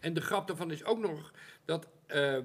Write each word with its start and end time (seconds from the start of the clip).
En 0.00 0.14
de 0.14 0.20
grap 0.20 0.46
daarvan 0.46 0.70
is 0.70 0.84
ook 0.84 0.98
nog 0.98 1.32
dat 1.64 1.88
eh, 2.06 2.38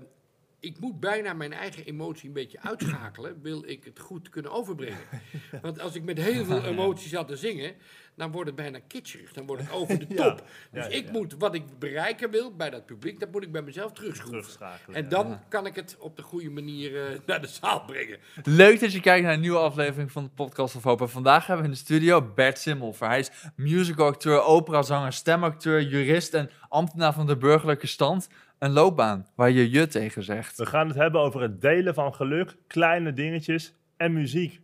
ik 0.62 0.80
moet 0.80 1.00
bijna 1.00 1.34
mijn 1.34 1.54
eigen 1.54 1.86
emotie 1.86 2.28
een 2.28 2.34
beetje 2.34 2.62
uitschakelen, 2.62 3.42
wil 3.42 3.64
ik 3.66 3.84
het 3.84 4.00
goed 4.00 4.30
kunnen 4.30 4.52
overbrengen. 4.52 5.00
Want 5.62 5.80
als 5.80 5.96
ik 5.96 6.04
met 6.04 6.18
heel 6.18 6.46
veel 6.46 6.64
emotie 6.64 7.10
zat 7.10 7.28
te 7.28 7.36
zingen, 7.36 7.74
dan 8.16 8.32
wordt 8.32 8.48
het 8.48 8.56
bijna 8.56 8.80
kitscherig, 8.88 9.34
dan 9.34 9.46
wordt 9.46 9.62
het 9.62 9.72
over 9.72 10.00
de 10.00 10.08
top. 10.24 10.44
Ja, 10.72 10.84
Dus 10.84 10.96
ik 10.96 11.12
moet, 11.12 11.36
wat 11.38 11.56
ik 11.56 11.80
bereiken 11.80 12.30
wil 12.30 12.56
bij 12.56 12.70
dat 12.70 12.86
publiek, 12.86 13.20
dat 13.20 13.32
moet 13.32 13.44
ik 13.44 13.52
bij 13.52 13.62
mezelf 13.62 13.92
terugschroeven. 13.92 14.40
Terugschakelen, 14.42 14.96
En 15.04 15.10
dan 15.10 15.40
kan 15.50 15.66
ik 15.66 15.76
het 15.76 15.96
op 16.00 16.16
de 16.16 16.22
goede 16.22 16.50
manier 16.50 17.06
eh, 17.06 17.20
naar 17.26 17.42
de 17.42 17.48
zaal 17.48 17.86
brengen. 17.86 18.18
Leuk 18.44 18.80
dat 18.80 18.94
je 18.94 19.00
kijkt 19.00 19.26
naar 19.26 19.34
een 19.34 19.40
nieuwe 19.40 19.60
aflevering 19.60 20.12
van 20.12 20.24
de 20.24 20.30
Podcast 20.30 20.76
of 20.76 20.84
Hope. 20.84 21.04
En 21.04 21.10
vandaag 21.10 21.48
hebben 21.48 21.66
we 21.66 21.72
in 21.72 21.78
de 21.78 21.84
studio 21.84 22.22
Bert 22.36 22.60
Simmelver. 22.60 23.08
Hij 23.08 23.20
is 23.20 23.32
musicalacteur, 23.56 24.42
operazanger, 24.42 25.14
stemacteur, 25.14 25.82
jurist 25.82 26.34
en 26.34 26.50
ambtenaar 26.70 27.14
van 27.14 27.28
de 27.28 27.38
burgerlijke 27.38 27.88
stand. 27.88 28.28
Een 28.62 28.72
loopbaan 28.72 29.28
waar 29.36 29.52
je 29.52 29.70
je 29.72 29.88
tegen 29.88 30.24
zegt. 30.24 30.58
We 30.58 30.66
gaan 30.66 30.88
het 30.88 30.98
hebben 30.98 31.22
over 31.22 31.42
het 31.42 31.62
delen 31.62 31.94
van 31.94 32.14
geluk, 32.14 32.56
kleine 32.68 33.14
dingetjes 33.14 33.74
en 33.98 34.14
muziek. 34.14 34.62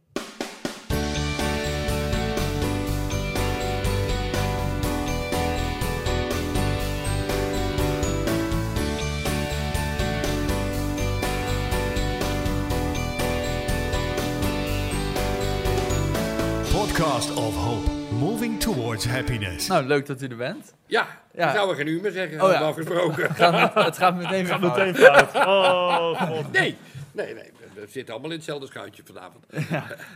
Towards 18.87 19.05
happiness. 19.07 19.67
Nou, 19.67 19.85
leuk 19.85 20.05
dat 20.05 20.21
u 20.21 20.27
er 20.27 20.35
bent. 20.35 20.73
Ja, 20.85 21.07
Ja. 21.33 21.49
ik 21.49 21.55
zou 21.55 21.69
er 21.69 21.75
geen 21.75 21.87
uur 21.87 22.01
meer 22.01 22.11
zeggen, 22.11 22.41
Oh 22.41 22.47
ja. 22.47 22.53
normaal 22.53 22.73
gesproken. 22.73 23.27
Het 23.27 23.37
gaat, 23.37 23.73
met- 23.75 23.85
het 23.85 23.97
gaat 23.97 24.15
meteen 24.15 24.45
weer 24.45 24.53
Gaat 24.53 24.59
fout. 24.59 24.77
meteen 24.77 24.95
fout. 24.95 25.35
Oh, 25.47 26.21
god. 26.21 26.51
Nee, 26.51 26.75
nee, 27.11 27.33
nee. 27.33 27.51
We 27.73 27.85
zitten 27.89 28.13
allemaal 28.13 28.31
in 28.31 28.37
hetzelfde 28.37 28.67
schuitje 28.67 29.03
vanavond. 29.05 29.45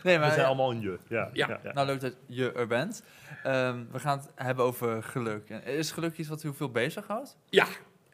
Nee, 0.03 0.15
We 0.15 0.19
maar, 0.19 0.31
zijn 0.31 0.45
allemaal 0.45 0.71
een 0.71 0.81
je. 0.81 0.97
Ja, 1.07 1.29
Ja. 1.33 1.59
Nou, 1.73 1.87
leuk 1.87 1.99
dat 2.01 2.13
je 2.27 2.51
er 2.51 2.67
bent. 2.67 3.03
Ehm, 3.43 3.79
we 3.91 3.99
gaan 3.99 4.17
het 4.17 4.27
hebben 4.35 4.65
over 4.65 5.03
geluk. 5.03 5.49
Is 5.65 5.91
geluk 5.91 6.17
iets 6.17 6.29
wat 6.29 6.43
u 6.43 6.53
veel 6.53 6.69
bezighoudt? 6.71 7.37
Ja, 7.49 7.65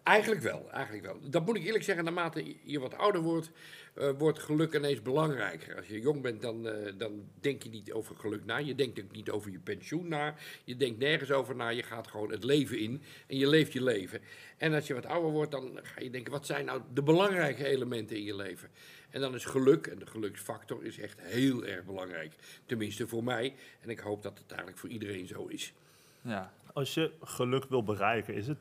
eigenlijk 0.04 0.42
wel, 0.42 0.68
eigenlijk 0.72 1.06
wel. 1.06 1.18
Dat 1.22 1.46
moet 1.46 1.56
ik 1.56 1.64
eerlijk 1.66 1.84
zeggen, 1.84 2.04
naarmate 2.04 2.56
je 2.64 2.80
wat 2.80 2.98
ouder 2.98 3.22
wordt, 3.22 3.52
eh, 3.98 4.10
wordt 4.18 4.40
geluk 4.40 4.74
ineens 4.74 5.02
belangrijker. 5.02 5.76
Als 5.76 5.88
je 5.88 6.00
jong 6.00 6.22
bent, 6.22 6.42
dan, 6.42 6.68
eh, 6.68 6.94
dan 6.98 7.24
denk 7.40 7.64
je 7.64 7.70
niet 7.70 7.92
over 7.92 8.16
geluk 8.16 8.46
na. 8.46 8.58
Je 8.58 8.76
denkt 8.76 9.04
ook 9.04 9.12
niet 9.12 9.30
over 9.30 9.52
je 9.52 9.60
pensioen 9.60 10.08
na. 10.08 10.36
Je 10.64 10.76
denkt 10.76 11.00
nergens 11.00 11.32
over 11.32 11.56
na. 11.56 11.70
Je 11.70 11.84
gaat 11.84 12.08
gewoon 12.08 12.32
het 12.32 12.44
leven 12.44 12.80
in 12.80 13.02
en 13.28 13.38
je 13.38 13.48
leeft 13.48 13.74
je 13.74 13.84
leven. 13.84 14.22
En 14.58 14.74
als 14.74 14.88
je 14.88 14.94
wat 14.94 15.06
ouder 15.06 15.32
wordt, 15.32 15.52
dan 15.52 15.80
ga 15.84 16.02
je 16.02 16.10
denken, 16.10 16.32
wat 16.32 16.46
zijn 16.46 16.66
nou 16.66 16.82
de 16.94 17.04
belangrijke 17.04 17.66
elementen 17.66 18.18
in 18.18 18.24
je 18.24 18.36
leven? 18.36 18.70
En 19.10 19.22
dan 19.22 19.36
is 19.36 19.46
geluk, 19.46 19.88
en 19.88 20.00
de 20.00 20.06
geluksfactor 20.06 20.86
is 20.86 21.00
echt 21.00 21.22
heel 21.22 21.66
erg 21.66 21.86
belangrijk. 21.86 22.34
Tenminste 22.66 23.08
voor 23.08 23.24
mij. 23.24 23.56
En 23.82 23.90
ik 23.90 24.00
hoop 24.00 24.24
dat 24.24 24.38
het 24.38 24.48
eigenlijk 24.48 24.80
voor 24.80 24.90
iedereen 24.90 25.28
zo 25.28 25.46
is. 25.46 25.74
Ja. 26.22 26.54
Als 26.74 26.94
je 26.94 27.12
geluk 27.22 27.66
wil 27.70 27.84
bereiken, 27.84 28.34
is 28.34 28.48
het, 28.48 28.58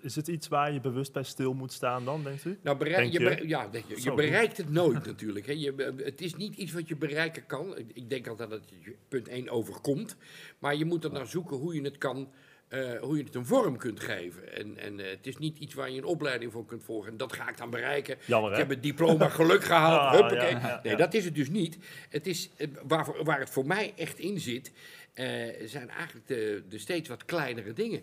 is 0.00 0.16
het 0.16 0.28
iets 0.28 0.48
waar 0.48 0.72
je 0.72 0.80
bewust 0.80 1.12
bij 1.12 1.22
stil 1.22 1.52
moet 1.54 1.72
staan 1.72 2.04
dan, 2.04 2.22
denkt 2.24 2.44
u? 2.44 2.58
Nou, 2.62 2.76
bereik, 2.76 3.12
Denk 3.12 3.38
je, 3.38 3.48
ja, 3.48 3.66
denk 3.68 3.84
je, 3.88 4.02
je 4.02 4.14
bereikt 4.14 4.56
het 4.56 4.70
nooit 4.70 5.06
natuurlijk. 5.12 5.46
Hè. 5.46 5.52
Je, 5.52 5.72
be- 5.72 5.94
het 6.04 6.20
is 6.20 6.34
niet 6.34 6.56
iets 6.56 6.72
wat 6.72 6.88
je 6.88 6.96
bereiken 6.96 7.46
kan. 7.46 7.76
Ik- 7.94 8.10
denk 8.10 8.26
altijd 8.26 8.50
dat 8.50 8.62
je 8.84 8.94
punt 9.08 9.28
1 9.28 9.48
overkomt. 9.48 10.16
Maar 10.58 10.76
je 10.76 10.84
moet 10.84 11.04
er 11.04 11.12
naar 11.12 11.26
zoeken 11.26 11.56
hoe 11.56 11.74
je 11.74 11.80
het 11.82 11.98
kan, 11.98 12.30
eh, 12.68 13.00
hoe 13.00 13.16
je 13.16 13.24
het 13.24 13.34
een 13.34 13.46
vorm 13.46 13.76
kunt 13.76 14.00
geven. 14.00 14.52
En, 14.56 14.76
en 14.78 15.00
eh, 15.00 15.10
het 15.10 15.26
is 15.26 15.36
niet 15.36 15.58
iets 15.58 15.74
waar 15.74 15.90
je 15.90 15.98
een 15.98 16.04
opleiding 16.04 16.52
voor 16.52 16.66
kunt 16.66 16.84
volgen. 16.84 17.10
En 17.10 17.16
dat 17.16 17.32
ga 17.32 17.48
ik 17.48 17.56
dan 17.56 17.70
bereiken. 17.70 18.16
Jammer, 18.26 18.50
Ik 18.52 18.56
heb 18.58 18.68
het 18.68 18.82
diploma 18.82 19.28
geluk 19.38 19.64
gehaald. 19.64 20.00
Ah, 20.00 20.12
huppakee. 20.12 20.50
ja, 20.50 20.58
ja, 20.68 20.80
nee, 20.82 20.92
ja. 20.92 20.98
dat 20.98 21.14
is 21.14 21.24
het 21.24 21.34
dus 21.34 21.48
niet. 21.48 21.78
Het 22.08 22.26
is, 22.26 22.50
eh, 22.56 22.68
waar, 22.86 23.24
waar 23.24 23.40
het 23.40 23.50
voor 23.50 23.66
mij 23.66 23.92
echt 23.96 24.18
in 24.18 24.40
zit, 24.40 24.72
eh, 25.14 25.26
zijn 25.66 25.88
eigenlijk 25.90 26.26
de, 26.26 26.62
de 26.68 26.78
steeds 26.78 27.08
wat 27.08 27.24
kleinere 27.24 27.72
dingen. 27.72 28.02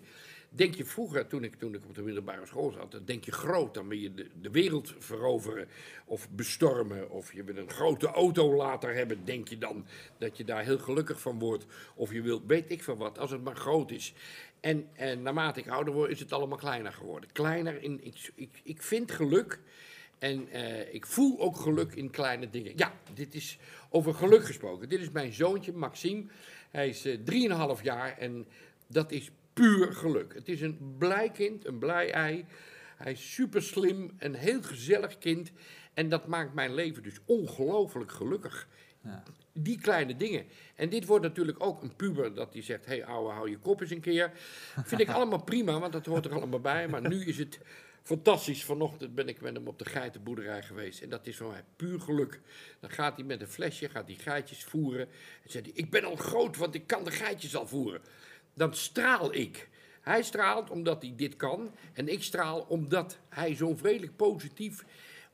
Denk 0.56 0.76
je 0.76 0.86
vroeger, 0.86 1.28
toen 1.28 1.44
ik, 1.44 1.56
toen 1.56 1.74
ik 1.74 1.86
op 1.86 1.96
de 1.96 2.02
middelbare 2.02 2.46
school 2.46 2.72
zat, 2.72 2.92
dan 2.92 3.02
denk 3.06 3.26
je 3.26 3.32
groot, 3.32 3.74
dan 3.74 3.88
wil 3.88 3.98
je 3.98 4.14
de, 4.14 4.28
de 4.42 4.52
wereld 4.52 4.94
veroveren 4.98 5.68
of 6.06 6.30
bestormen. 6.30 7.10
Of 7.10 7.34
je 7.34 7.44
wil 7.44 7.58
een 7.58 7.70
grote 7.70 8.08
auto 8.08 8.56
later 8.56 8.94
hebben, 8.94 9.26
denk 9.26 9.48
je 9.48 9.58
dan 9.58 9.86
dat 10.18 10.38
je 10.38 10.44
daar 10.44 10.64
heel 10.64 10.80
gelukkig 10.80 11.22
van 11.22 11.40
wordt. 11.40 11.66
Of 11.96 12.12
je 12.12 12.22
wilt, 12.22 12.44
weet 12.48 12.72
ik 12.72 12.84
van 12.84 12.98
wat, 12.98 13.20
als 13.20 13.32
het 13.32 13.44
maar 13.44 13.56
groot 13.56 13.92
is. 13.92 14.14
En, 14.60 14.88
en 14.94 15.22
naarmate 15.22 15.60
ik 15.60 15.68
ouder 15.68 15.94
word, 15.94 16.12
is 16.12 16.20
het 16.20 16.34
allemaal 16.34 16.58
kleiner 16.58 16.94
geworden. 16.94 17.32
Kleiner 17.32 17.84
in, 17.84 18.00
ik, 18.04 18.32
ik, 18.36 18.62
ik 18.64 18.82
vind 18.82 19.12
geluk 19.12 19.60
en 20.20 20.52
eh, 20.52 20.94
ik 20.94 21.06
voel 21.06 21.40
ook 21.40 21.58
geluk 21.58 21.94
in 21.94 22.10
kleine 22.10 22.50
dingen. 22.50 22.74
Ja, 22.76 22.94
dit 23.14 23.36
is 23.36 23.58
over 23.90 24.14
geluk 24.14 24.46
gesproken. 24.46 24.90
Dit 24.90 25.02
is 25.02 25.10
mijn 25.10 25.34
zoontje, 25.34 25.74
Maxime. 25.74 26.24
Hij 26.72 26.90
is 26.90 27.06
eh 27.06 27.78
3,5 27.78 27.84
jaar 27.84 28.18
en 28.18 28.46
dat 28.88 29.12
is 29.12 29.32
puur 29.56 29.94
geluk. 29.94 30.34
Het 30.34 30.48
is 30.48 30.62
een 30.62 30.96
blij 30.98 31.30
kind, 31.30 31.66
een 31.66 31.80
blij 31.80 32.12
ei. 32.12 32.46
Hij 32.98 33.12
is 33.12 33.34
super 33.34 33.64
slim, 33.64 34.12
een 34.18 34.36
heel 34.36 34.62
gezellig 34.62 35.18
kind. 35.18 35.52
En 35.94 36.10
dat 36.10 36.28
maakt 36.28 36.54
mijn 36.54 36.74
leven 36.74 37.04
dus 37.04 37.20
ongelooflijk 37.26 38.12
gelukkig. 38.12 38.68
Ja. 39.04 39.24
Die 39.54 39.80
kleine 39.80 40.16
dingen. 40.16 40.46
En 40.76 40.90
dit 40.90 41.06
wordt 41.06 41.24
natuurlijk 41.24 41.64
ook 41.64 41.82
een 41.82 41.96
puber 41.96 42.34
dat 42.34 42.54
die 42.54 42.64
zegt: 42.64 42.86
hé, 42.86 42.96
hey, 42.96 43.06
ouwe, 43.06 43.32
hou 43.32 43.50
je 43.50 43.58
kop 43.58 43.82
eens 43.82 43.92
een 43.92 44.00
keer. 44.00 44.32
Vind 44.84 45.02
ik 45.02 45.10
allemaal 45.10 45.44
prima, 45.44 45.80
want 45.80 45.94
dat 45.94 46.06
hoort 46.06 46.26
er 46.26 46.34
allemaal 46.34 46.60
bij. 46.60 46.88
Maar 46.88 47.08
nu 47.10 47.26
is 47.26 47.38
het 47.38 47.60
fantastisch. 48.04 48.64
Vanochtend 48.64 49.16
ben 49.16 49.28
ik 49.28 49.42
met 49.42 49.56
hem 49.56 49.68
op 49.68 49.80
de 49.80 49.86
geitenboerderij 49.86 50.64
geweest. 50.64 51.02
En 51.02 51.10
dat 51.10 51.28
is 51.28 51.38
voor 51.38 51.52
mij 51.52 51.64
puur 51.76 52.00
geluk. 52.00 52.42
Dan 52.80 52.90
gaat 52.90 53.16
hij 53.16 53.26
met 53.26 53.42
een 53.42 53.48
flesje, 53.48 53.90
gaat 53.90 54.08
hij 54.08 54.16
geitjes 54.16 54.64
voeren. 54.64 55.08
En 55.44 55.52
zegt 55.52 55.66
hij: 55.66 55.74
Ik 55.76 55.90
ben 55.90 56.04
al 56.04 56.16
groot, 56.16 56.58
want 56.58 56.76
ik 56.76 56.88
kan 56.88 57.04
de 57.04 57.12
geitjes 57.12 57.56
al 57.56 57.68
voeren. 57.68 58.02
Dan 58.56 58.74
straal 58.74 59.34
ik. 59.34 59.70
Hij 60.02 60.24
straalt 60.24 60.70
omdat 60.70 61.02
hij 61.02 61.14
dit 61.16 61.36
kan. 61.36 61.72
En 61.94 62.08
ik 62.08 62.24
straal 62.24 62.60
omdat 62.62 63.18
hij 63.30 63.56
zo 63.56 63.76
vredelijk 63.76 64.16
positief, 64.16 64.84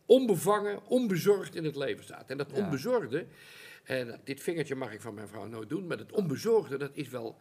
onbevangen, 0.05 0.85
onbezorgd 0.87 1.55
in 1.55 1.63
het 1.63 1.75
leven 1.75 2.03
staat. 2.03 2.29
En 2.29 2.37
dat 2.37 2.51
Ja. 2.55 2.63
onbezorgde, 2.63 3.25
en 3.83 4.21
dit 4.23 4.41
vingertje 4.41 4.75
mag 4.75 4.93
ik 4.93 5.01
van 5.01 5.13
mijn 5.13 5.27
vrouw 5.27 5.45
nooit 5.45 5.69
doen, 5.69 5.87
maar 5.87 5.97
dat 5.97 6.11
onbezorgde, 6.11 6.77
dat 6.77 6.91
is 6.93 7.09
wel 7.09 7.37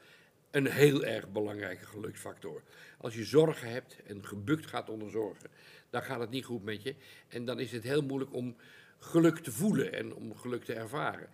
een 0.50 0.66
heel 0.66 1.04
erg 1.04 1.32
belangrijke 1.32 1.86
geluksfactor. 1.86 2.62
Als 2.98 3.14
je 3.14 3.24
zorgen 3.24 3.70
hebt 3.70 3.97
en 4.06 4.26
gebukt 4.26 4.66
gaat 4.66 4.88
onder 4.88 5.10
zorgen, 5.10 5.50
dan 5.91 6.02
gaat 6.02 6.20
het 6.20 6.30
niet 6.30 6.44
goed 6.44 6.64
met 6.64 6.82
je. 6.82 6.94
En 7.28 7.44
dan 7.44 7.60
is 7.60 7.72
het 7.72 7.82
heel 7.82 8.02
moeilijk 8.02 8.34
om 8.34 8.56
geluk 8.98 9.38
te 9.38 9.52
voelen 9.52 9.92
en 9.92 10.14
om 10.14 10.36
geluk 10.36 10.64
te 10.64 10.74
ervaren. 10.74 11.28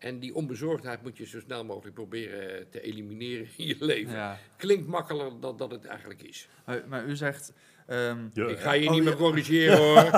En 0.00 0.18
die 0.18 0.34
onbezorgdheid 0.34 1.02
moet 1.02 1.16
je 1.16 1.26
zo 1.26 1.40
snel 1.40 1.64
mogelijk 1.64 1.94
proberen 1.94 2.70
te 2.70 2.80
elimineren 2.80 3.48
in 3.56 3.66
je 3.66 3.76
leven. 3.78 4.12
ja. 4.12 4.38
Klinkt 4.56 4.86
makkelijker 4.86 5.40
dan 5.40 5.56
dat 5.56 5.70
het 5.70 5.84
eigenlijk 5.84 6.22
is. 6.22 6.48
Maar, 6.64 6.82
maar 6.88 7.04
u 7.04 7.16
zegt... 7.16 7.52
ehm, 7.86 8.18
Ik 8.34 8.58
ga 8.58 8.72
je 8.72 8.86
Oh, 8.88 8.94
niet 8.94 9.02
ja. 9.02 9.08
meer 9.08 9.16
corrigeren 9.18 9.76
hoor. 9.78 9.94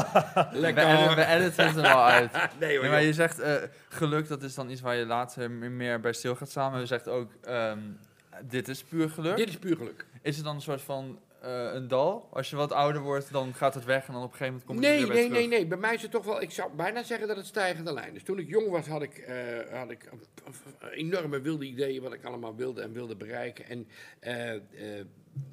we, 0.53 0.59
Lekker. 0.59 0.85
editen, 0.87 1.17
we 1.17 1.27
editen 1.27 1.67
het 1.67 1.77
er 1.77 1.83
wel 1.83 2.05
uit. 2.05 2.31
Nee 2.61 2.73
hoor. 2.73 2.83
Nee, 2.83 2.91
maar 2.91 3.03
je 3.03 3.13
zegt 3.13 3.39
eh, 3.39 3.55
geluk, 3.89 4.29
dat 4.29 4.43
is 4.43 4.55
dan 4.55 4.71
iets 4.71 4.81
waar 4.81 4.97
je 4.97 5.07
later 5.07 5.51
meer- 5.51 5.71
meer 5.71 6.01
bij 6.01 6.13
stil 6.13 6.35
gaat 6.35 6.51
staan. 6.51 6.73
Maar 6.73 6.81
u 6.83 6.87
zegt 6.87 7.09
ook, 7.09 7.31
ehm, 7.45 7.79
dit 8.43 8.69
is 8.69 8.83
puur 8.83 9.11
geluk. 9.11 9.37
Dit 9.37 9.49
is 9.49 9.57
puur 9.57 9.77
geluk. 9.77 10.07
Is 10.23 10.37
het 10.37 10.45
dan 10.45 10.55
een 10.55 10.61
soort 10.61 10.83
van 10.83 11.19
eh, 11.43 11.75
een 11.75 11.89
dal? 11.89 12.29
Als 12.33 12.51
je 12.51 12.57
wat 12.57 12.73
ouder 12.73 13.03
wordt, 13.03 13.33
dan 13.33 13.55
gaat 13.55 13.75
het 13.75 13.85
weg 13.85 14.07
en 14.07 14.13
dan 14.13 14.23
op 14.23 14.31
een 14.33 14.37
gegeven 14.37 14.53
moment 14.53 14.65
komt 14.65 14.79
het 14.79 14.89
Nee, 14.89 14.99
weer 14.99 15.15
nee, 15.15 15.25
terug. 15.27 15.39
nee, 15.39 15.49
nee. 15.49 15.67
Bij 15.67 15.79
mij 15.79 15.95
is 15.95 16.03
het 16.03 16.11
toch 16.11 16.25
wel. 16.25 16.43
Ik 16.43 16.51
zou 16.51 16.73
bijna 16.77 17.03
zeggen 17.03 17.29
dat 17.29 17.37
het 17.37 17.47
stijgende 17.47 17.93
lijn 17.93 18.15
is. 18.15 18.23
Toen 18.23 18.39
ik 18.39 18.49
jong 18.49 18.69
was, 18.69 18.87
had 18.87 19.03
ik, 19.03 19.19
eh, 19.19 19.79
had 19.79 19.91
ik 19.91 20.09
enorme 20.91 21.41
wilde 21.41 21.65
ideeën 21.65 22.03
wat 22.03 22.13
ik 22.13 22.25
allemaal 22.25 22.57
wilde 22.57 22.83
en 22.83 22.93
wilde 22.93 23.17
bereiken. 23.17 23.65
En 23.67 23.89
eh, 24.21 24.61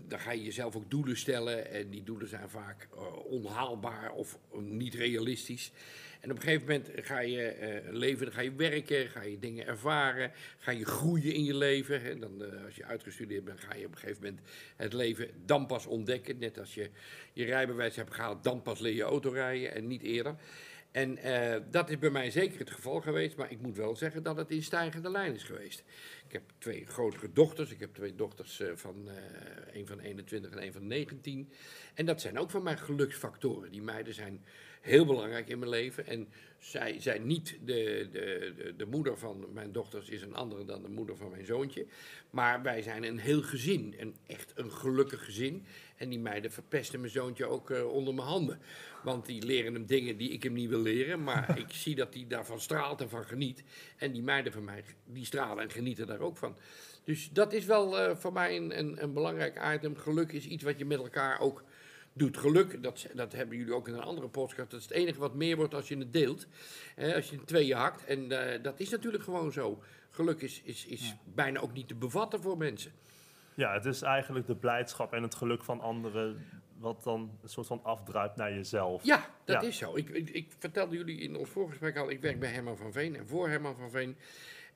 dan 0.07 0.19
ga 0.19 0.31
je 0.31 0.43
jezelf 0.43 0.75
ook 0.75 0.89
doelen 0.89 1.17
stellen. 1.17 1.71
En 1.71 1.89
die 1.89 2.03
doelen 2.03 2.27
zijn 2.27 2.49
vaak 2.49 2.87
onhaalbaar 3.29 4.11
of 4.11 4.37
niet 4.59 4.93
realistisch. 4.93 5.71
En 6.19 6.31
op 6.31 6.35
een 6.35 6.43
gegeven 6.43 6.67
moment 6.67 6.89
ga 6.95 7.19
je 7.19 7.41
eh, 7.47 7.93
leven, 7.93 8.31
ga 8.31 8.41
je 8.41 8.55
werken, 8.55 9.09
ga 9.09 9.21
je 9.21 9.39
dingen 9.39 9.67
ervaren, 9.67 10.31
ga 10.57 10.71
je 10.71 10.85
groeien 10.85 11.33
in 11.33 11.43
je 11.43 11.55
leven. 11.55 12.03
En 12.03 12.19
dan, 12.19 12.43
eh, 12.43 12.65
als 12.65 12.75
je 12.75 12.85
uitgestudeerd 12.85 13.43
bent, 13.43 13.59
ga 13.59 13.75
je 13.75 13.85
op 13.85 13.91
een 13.91 13.97
gegeven 13.97 14.23
moment 14.23 14.41
het 14.75 14.93
leven 14.93 15.29
dan 15.45 15.65
pas 15.65 15.85
ontdekken. 15.85 16.37
Net 16.37 16.59
als 16.59 16.73
je 16.73 16.89
je 17.33 17.45
rijbewijs 17.45 17.95
hebt 17.95 18.13
gehaald, 18.13 18.43
dan 18.43 18.61
pas 18.61 18.79
leer 18.79 18.93
je 18.93 19.03
auto 19.03 19.29
rijden 19.29 19.73
en 19.73 19.87
niet 19.87 20.01
eerder. 20.01 20.35
En 20.91 21.17
eh, 21.17 21.61
dat 21.71 21.89
is 21.89 21.99
bij 21.99 22.09
mij 22.09 22.31
zeker 22.31 22.59
het 22.59 22.71
geval 22.71 23.01
geweest, 23.01 23.37
maar 23.37 23.51
ik 23.51 23.61
moet 23.61 23.75
wel 23.75 23.95
zeggen 23.95 24.23
dat 24.23 24.37
het 24.37 24.51
in 24.51 24.63
stijgende 24.63 25.11
lijn 25.11 25.33
is 25.33 25.43
geweest. 25.43 25.83
Ik 26.27 26.31
heb 26.31 26.43
twee 26.57 26.85
grotere 26.85 27.33
dochters. 27.33 27.71
Ik 27.71 27.79
heb 27.79 27.93
twee 27.93 28.15
dochters 28.15 28.61
van 28.75 29.09
eh 29.09 29.15
een 29.73 29.87
van 29.87 29.99
21 29.99 30.51
en 30.51 30.63
een 30.63 30.73
van 30.73 30.87
19. 30.87 31.51
En 31.93 32.05
dat 32.05 32.21
zijn 32.21 32.39
ook 32.39 32.49
van 32.49 32.63
mijn 32.63 32.77
geluksfactoren. 32.77 33.71
Die 33.71 33.81
meiden 33.81 34.13
zijn 34.13 34.43
heel 34.81 35.05
belangrijk 35.05 35.47
in 35.49 35.59
mijn 35.59 35.71
leven. 35.71 36.07
En 36.07 36.27
zij 36.59 36.99
zijn 36.99 37.27
niet 37.27 37.57
de, 37.65 38.07
de, 38.11 38.53
de, 38.57 38.75
de 38.77 38.85
moeder 38.85 39.17
van 39.17 39.45
mijn 39.53 39.71
dochters 39.71 40.09
is 40.09 40.21
een 40.21 40.35
andere 40.35 40.65
dan 40.65 40.81
de 40.81 40.89
moeder 40.89 41.17
van 41.17 41.29
mijn 41.29 41.45
zoontje. 41.45 41.85
Maar 42.29 42.61
wij 42.61 42.81
zijn 42.81 43.03
een 43.03 43.19
heel 43.19 43.41
gezin. 43.41 43.95
Een, 43.97 44.15
echt 44.27 44.51
een 44.55 44.71
gelukkig 44.71 45.25
gezin. 45.25 45.65
En 45.95 46.09
die 46.09 46.19
meiden 46.19 46.51
verpesten 46.51 46.99
mijn 46.99 47.11
zoontje 47.11 47.45
ook 47.45 47.71
eh, 47.71 47.87
onder 47.87 48.13
mijn 48.13 48.27
handen. 48.27 48.59
Want 49.03 49.25
die 49.25 49.45
leren 49.45 49.73
hem 49.73 49.85
dingen 49.85 50.17
die 50.17 50.29
ik 50.29 50.43
hem 50.43 50.53
niet 50.53 50.69
wil 50.69 50.81
leren. 50.81 51.23
Maar 51.23 51.57
ik 51.65 51.71
zie 51.71 51.95
dat 51.95 52.13
hij 52.13 52.25
daarvan 52.27 52.59
straalt 52.59 53.01
en 53.01 53.09
van 53.09 53.25
geniet. 53.25 53.63
En 53.97 54.11
die 54.11 54.23
meiden 54.23 54.51
van 54.51 54.63
mij, 54.63 54.83
die 55.05 55.25
stralen 55.25 55.63
en 55.63 55.71
genieten 55.71 56.07
daar 56.07 56.19
ook 56.19 56.37
van. 56.37 56.55
Dus 57.03 57.29
dat 57.31 57.53
is 57.53 57.65
wel 57.65 57.99
eh, 57.99 58.15
voor 58.15 58.33
mij 58.33 58.55
een, 58.57 58.79
een, 58.79 59.03
een 59.03 59.13
belangrijk 59.13 59.73
item. 59.75 59.95
Geluk 59.95 60.31
is 60.31 60.45
iets 60.45 60.63
wat 60.63 60.77
je 60.79 60.85
met 60.85 60.99
elkaar 60.99 61.39
ook 61.39 61.63
doet. 62.19 62.37
Geluk, 62.37 62.83
dat, 62.83 63.07
dat 63.13 63.31
hebben 63.33 63.57
jullie 63.57 63.73
ook 63.73 63.87
in 63.87 63.93
een 63.93 64.01
andere 64.03 64.27
podcast. 64.27 64.71
Dat 64.71 64.79
is 64.79 64.85
het 64.85 64.95
enige 64.95 65.19
wat 65.19 65.33
meer 65.35 65.55
wordt 65.55 65.73
als 65.73 65.87
je 65.87 65.97
het 65.97 66.13
deelt. 66.13 66.47
Hè, 66.95 67.15
als 67.15 67.29
je 67.29 67.35
in 67.35 67.45
tweeën 67.45 67.77
hakt. 67.77 68.05
En 68.05 68.31
eh, 68.53 68.63
dat 68.63 68.79
is 68.79 68.89
natuurlijk 68.89 69.23
gewoon 69.23 69.51
zo. 69.51 69.83
Geluk 70.09 70.41
is, 70.41 70.61
is, 70.63 70.85
is 70.85 71.15
bijna 71.33 71.59
ook 71.59 71.73
niet 71.73 71.87
te 71.87 71.95
bevatten 71.95 72.41
voor 72.41 72.57
mensen. 72.57 72.91
Ja, 73.53 73.73
het 73.73 73.85
is 73.85 74.01
eigenlijk 74.01 74.47
de 74.47 74.55
blijdschap 74.55 75.13
en 75.13 75.23
het 75.23 75.35
geluk 75.35 75.63
van 75.63 75.81
anderen... 75.81 76.45
wat 76.77 77.03
dan 77.03 77.37
een 77.41 77.49
soort 77.49 77.67
van 77.67 77.83
afdruipt 77.83 78.35
naar 78.35 78.53
jezelf. 78.53 79.03
Ja, 79.03 79.29
dat 79.45 79.61
Ja. 79.61 79.67
is 79.67 79.77
zo. 79.77 79.95
Ik, 79.95 80.09
ik, 80.09 80.29
ik 80.29 80.51
vertelde 80.57 80.95
jullie 80.97 81.19
in 81.19 81.35
ons 81.35 81.49
voorgesprek 81.49 81.97
al, 81.97 82.09
ik 82.09 82.21
werk 82.21 82.39
bij 82.39 82.49
Herman 82.51 82.77
van 82.77 82.91
Veen 82.91 83.15
en 83.15 83.27
voor 83.27 83.49
Herman 83.49 83.75
van 83.75 83.89
Veen. 83.91 84.17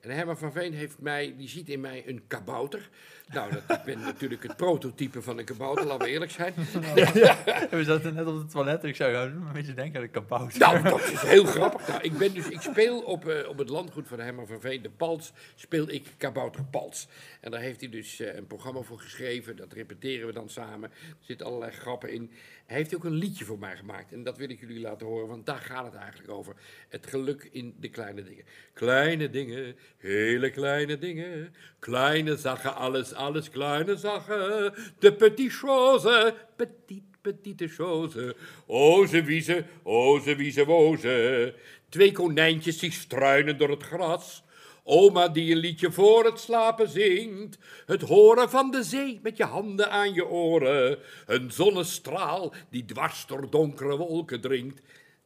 En 0.04 0.10
Herman 0.10 0.38
van 0.38 0.52
Veen 0.52 0.72
heeft 0.72 0.98
mij, 0.98 1.34
die 1.36 1.48
ziet 1.48 1.68
in 1.68 1.80
mij 1.80 2.02
een 2.06 2.22
kabouter. 2.26 2.88
Nou, 3.28 3.52
dat, 3.52 3.78
ik 3.78 3.84
ben 3.84 4.00
natuurlijk 4.10 4.42
het 4.42 4.56
prototype 4.56 5.22
van 5.22 5.38
een 5.38 5.44
kabouter, 5.44 5.86
laten 5.86 6.06
we 6.06 6.12
eerlijk 6.12 6.30
zijn. 6.30 6.54
We 7.70 7.84
zaten 7.84 8.14
net 8.14 8.26
op 8.26 8.38
het 8.38 8.50
toilet 8.50 8.82
en 8.82 8.88
ik 8.88 8.96
zou 8.96 9.14
een 9.14 9.52
beetje 9.52 9.74
denken 9.74 9.96
aan 9.96 10.02
een 10.02 10.10
kabouter. 10.10 10.58
Nou, 10.58 10.82
dat 10.82 11.00
is 11.00 11.22
heel 11.22 11.44
grappig. 11.44 11.88
Nou, 11.88 12.02
ik, 12.02 12.18
ben 12.18 12.34
dus, 12.34 12.48
ik 12.48 12.60
speel 12.60 13.00
op, 13.00 13.28
eh, 13.28 13.48
op 13.48 13.58
het 13.58 13.68
landgoed 13.68 14.08
van 14.08 14.20
Herman 14.20 14.46
van 14.46 14.60
Veen, 14.60 14.82
de 14.82 14.90
Pals, 14.90 15.32
speel 15.54 15.90
ik 15.90 16.06
Kabouter 16.16 16.64
Pals. 16.64 17.08
En 17.40 17.50
daar 17.50 17.60
heeft 17.60 17.80
hij 17.80 17.90
dus 17.90 18.20
eh, 18.20 18.34
een 18.34 18.46
programma 18.46 18.80
voor 18.80 18.98
geschreven, 18.98 19.56
dat 19.56 19.72
repeteren 19.72 20.26
we 20.26 20.32
dan 20.32 20.48
samen. 20.48 20.90
Er 20.90 21.16
zitten 21.20 21.46
allerlei 21.46 21.72
grappen 21.72 22.12
in. 22.12 22.30
Hij 22.66 22.76
heeft 22.76 22.94
ook 22.94 23.04
een 23.04 23.14
liedje 23.14 23.44
voor 23.44 23.58
mij 23.58 23.76
gemaakt 23.76 24.12
en 24.12 24.22
dat 24.22 24.36
wil 24.36 24.50
ik 24.50 24.60
jullie 24.60 24.80
laten 24.80 25.06
horen, 25.06 25.28
want 25.28 25.46
daar 25.46 25.58
gaat 25.58 25.84
het 25.84 25.94
eigenlijk 25.94 26.30
over. 26.30 26.54
Het 26.88 27.06
geluk 27.06 27.48
in 27.52 27.74
de 27.80 27.88
kleine 27.88 28.22
dingen. 28.22 28.44
Kleine 28.72 29.30
dingen, 29.30 29.76
hele 29.96 30.50
kleine 30.50 30.98
dingen. 30.98 31.54
Kleine 31.78 32.36
zaken, 32.36 32.74
alles, 32.74 33.12
alles 33.12 33.50
kleine 33.50 33.96
zaken. 33.96 34.74
De 34.98 35.14
petit 35.14 35.52
chose, 35.52 36.34
petit 36.56 37.02
petite 37.24 37.68
chose. 37.68 38.36
Oze 38.66 39.22
wieze, 39.22 39.64
oze 39.82 40.36
wieze 40.36 40.64
woze. 40.64 41.54
Twee 41.88 42.12
konijntjes 42.12 42.78
die 42.78 42.92
struinen 42.92 43.58
door 43.58 43.70
het 43.70 43.82
gras. 43.82 44.42
Oma 44.86 45.28
die 45.28 45.52
een 45.52 45.58
liedje 45.58 45.92
voor 45.92 46.24
het 46.24 46.40
slapen 46.40 46.88
zingt. 46.88 47.58
Het 47.86 48.02
horen 48.02 48.50
van 48.50 48.70
de 48.70 48.82
zee 48.82 49.20
met 49.22 49.36
je 49.36 49.44
handen 49.44 49.90
aan 49.90 50.14
je 50.14 50.26
oren. 50.26 50.98
Een 51.26 51.52
zonnestraal 51.52 52.54
die 52.70 52.84
dwars 52.84 53.26
door 53.26 53.50
donkere 53.50 53.96
wolken 53.96 54.40
dringt. 54.40 54.80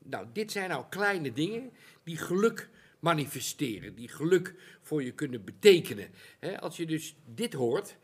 Nou, 0.05 0.27
dit 0.33 0.53
zijn 0.53 0.69
nou 0.69 0.85
kleine 0.89 1.33
dingen 1.33 1.71
die 2.05 2.17
geluk 2.17 2.69
manifesteren. 2.99 3.95
Die 3.95 4.09
geluk 4.09 4.55
voor 4.83 5.03
je 5.03 5.13
kunnen 5.13 5.45
betekenen. 5.45 6.11
Als 6.61 6.77
je 6.77 6.87
dus 6.87 7.15
dit 7.25 7.53
hoort 7.53 7.97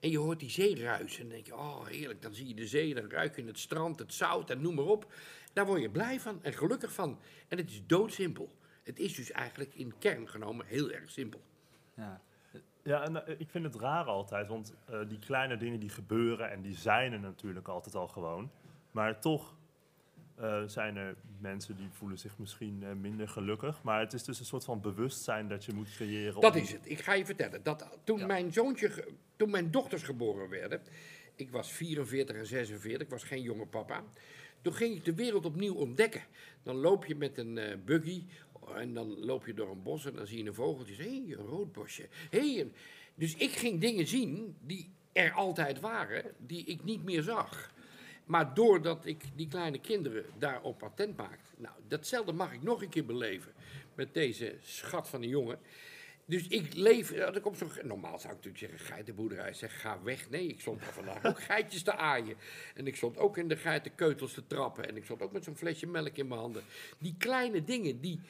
en 0.00 0.10
je 0.10 0.18
hoort 0.18 0.40
die 0.40 0.50
zee 0.50 0.82
ruisen. 0.82 1.20
Dan 1.20 1.28
denk 1.28 1.46
je, 1.46 1.56
oh 1.56 1.86
heerlijk, 1.86 2.22
dan 2.22 2.34
zie 2.34 2.48
je 2.48 2.54
de 2.54 2.66
zee, 2.66 2.94
dan 2.94 3.10
ruik 3.10 3.36
je 3.36 3.44
het 3.44 3.58
strand, 3.58 3.98
het 3.98 4.14
zout 4.14 4.50
en 4.50 4.60
noem 4.60 4.74
maar 4.74 4.84
op. 4.84 5.12
Daar 5.52 5.66
word 5.66 5.80
je 5.80 5.90
blij 5.90 6.20
van 6.20 6.38
en 6.42 6.52
gelukkig 6.52 6.92
van. 6.92 7.18
En 7.48 7.58
het 7.58 7.70
is 7.70 7.82
doodsimpel. 7.86 8.50
Het 8.82 8.98
is 8.98 9.14
dus 9.14 9.30
eigenlijk 9.30 9.74
in 9.74 9.92
kern 9.98 10.28
genomen 10.28 10.66
heel 10.66 10.90
erg 10.90 11.10
simpel. 11.10 11.40
Ja. 11.94 12.20
Ja, 12.84 13.02
en 13.04 13.26
eh, 13.26 13.34
ik 13.40 13.50
vind 13.50 13.64
het 13.64 13.74
raar 13.74 14.04
altijd, 14.04 14.48
want 14.48 14.74
eh, 14.84 14.98
die 15.08 15.18
kleine 15.18 15.56
dingen 15.56 15.80
die 15.80 15.88
gebeuren 15.88 16.50
en 16.50 16.62
die 16.62 16.74
zijn 16.76 17.12
er 17.12 17.20
natuurlijk 17.20 17.68
altijd 17.68 17.94
al 17.94 18.08
gewoon. 18.08 18.50
Maar 18.90 19.20
toch 19.20 19.54
eh, 20.34 20.62
zijn 20.66 20.96
er 20.96 21.16
mensen 21.40 21.76
die 21.76 21.88
voelen 21.90 22.18
zich 22.18 22.38
misschien 22.38 22.82
eh, 22.82 22.92
minder 22.92 23.28
gelukkig. 23.28 23.82
Maar 23.82 24.00
het 24.00 24.12
is 24.12 24.24
dus 24.24 24.38
een 24.38 24.44
soort 24.46 24.64
van 24.64 24.80
bewustzijn 24.80 25.48
dat 25.48 25.64
je 25.64 25.72
moet 25.72 25.90
creëren. 25.94 26.40
Dat 26.40 26.54
om- 26.54 26.60
is 26.60 26.72
het. 26.72 26.90
Ik 26.90 27.00
ga 27.00 27.12
je 27.12 27.24
vertellen. 27.26 27.62
Dat 27.62 27.98
toen 28.04 28.18
Ja. 28.18 28.26
mijn 28.26 28.52
zoontje, 28.52 28.90
ge- 28.90 29.12
toen 29.36 29.50
mijn 29.50 29.70
dochters 29.70 30.02
geboren 30.02 30.48
werden, 30.48 30.80
ik 31.36 31.50
was 31.50 31.72
44 31.72 32.36
en 32.36 32.46
46, 32.46 33.00
ik 33.02 33.10
was 33.12 33.24
geen 33.24 33.42
jonge 33.42 33.66
papa. 33.66 34.04
Toen 34.60 34.74
ging 34.74 34.96
ik 34.96 35.04
de 35.04 35.14
wereld 35.14 35.44
opnieuw 35.44 35.74
ontdekken. 35.74 36.22
Dan 36.62 36.76
loop 36.76 37.04
je 37.04 37.14
met 37.16 37.38
een 37.38 37.58
eh, 37.58 37.76
buggy 37.84 38.24
en 38.74 38.94
dan 38.94 39.24
loop 39.24 39.46
je 39.46 39.54
door 39.54 39.70
een 39.70 39.82
bos 39.82 40.04
en 40.06 40.14
dan 40.16 40.26
zie 40.26 40.38
je 40.42 40.48
een 40.48 40.54
vogeltje. 40.54 40.94
Hé, 40.94 41.02
hey, 41.02 41.24
een 41.38 41.46
roodbosje. 41.46 42.08
Hey, 42.30 42.60
een- 42.60 42.72
Dus 43.14 43.34
ik 43.36 43.50
ging 43.50 43.80
dingen 43.80 44.06
zien 44.06 44.56
die 44.60 44.90
er 45.12 45.32
altijd 45.32 45.80
waren, 45.80 46.24
die 46.38 46.64
ik 46.64 46.84
niet 46.84 47.04
meer 47.04 47.22
zag. 47.22 47.72
Maar 48.24 48.54
doordat 48.54 49.06
ik 49.06 49.24
die 49.34 49.48
kleine 49.48 49.78
kinderen 49.80 50.24
daarop 50.38 50.82
attent 50.82 51.16
maakte. 51.16 51.50
Nou, 51.56 51.74
datzelfde 51.88 52.32
mag 52.32 52.52
ik 52.52 52.62
nog 52.62 52.82
een 52.82 52.88
keer 52.88 53.04
beleven 53.04 53.52
met 53.94 54.14
deze 54.14 54.56
schat 54.62 55.08
van 55.08 55.22
een 55.22 55.28
jongen. 55.28 55.58
Dus 56.24 56.48
ik 56.48 56.74
leef, 56.74 57.18
als 57.20 57.36
ik 57.36 57.46
op 57.46 57.56
zo'n, 57.56 57.70
normaal 57.82 58.18
zou 58.18 58.32
ik 58.34 58.44
natuurlijk 58.44 58.58
zeggen, 58.58 58.78
geitenboerderij, 58.94 59.52
zeg 59.54 59.80
ga 59.80 60.02
weg. 60.02 60.30
Nee, 60.30 60.46
ik 60.46 60.60
stond 60.60 60.80
daar 60.80 60.92
vandaag 60.92 61.24
ook 61.24 61.42
geitjes 61.42 61.82
te 61.82 61.92
aaien. 61.96 62.36
En 62.74 62.86
ik 62.86 62.96
stond 62.96 63.18
ook 63.18 63.36
in 63.36 63.48
de 63.48 63.56
geitenkeutels 63.56 64.32
te 64.32 64.46
trappen. 64.46 64.88
En 64.88 64.96
ik 64.96 65.04
stond 65.04 65.22
ook 65.22 65.32
met 65.32 65.44
zo'n 65.44 65.56
flesje 65.56 65.86
melk 65.86 66.16
in 66.16 66.28
mijn 66.28 66.40
handen. 66.40 66.62
Die 66.98 67.14
kleine 67.18 67.64
dingen 67.64 68.00
die 68.00 68.20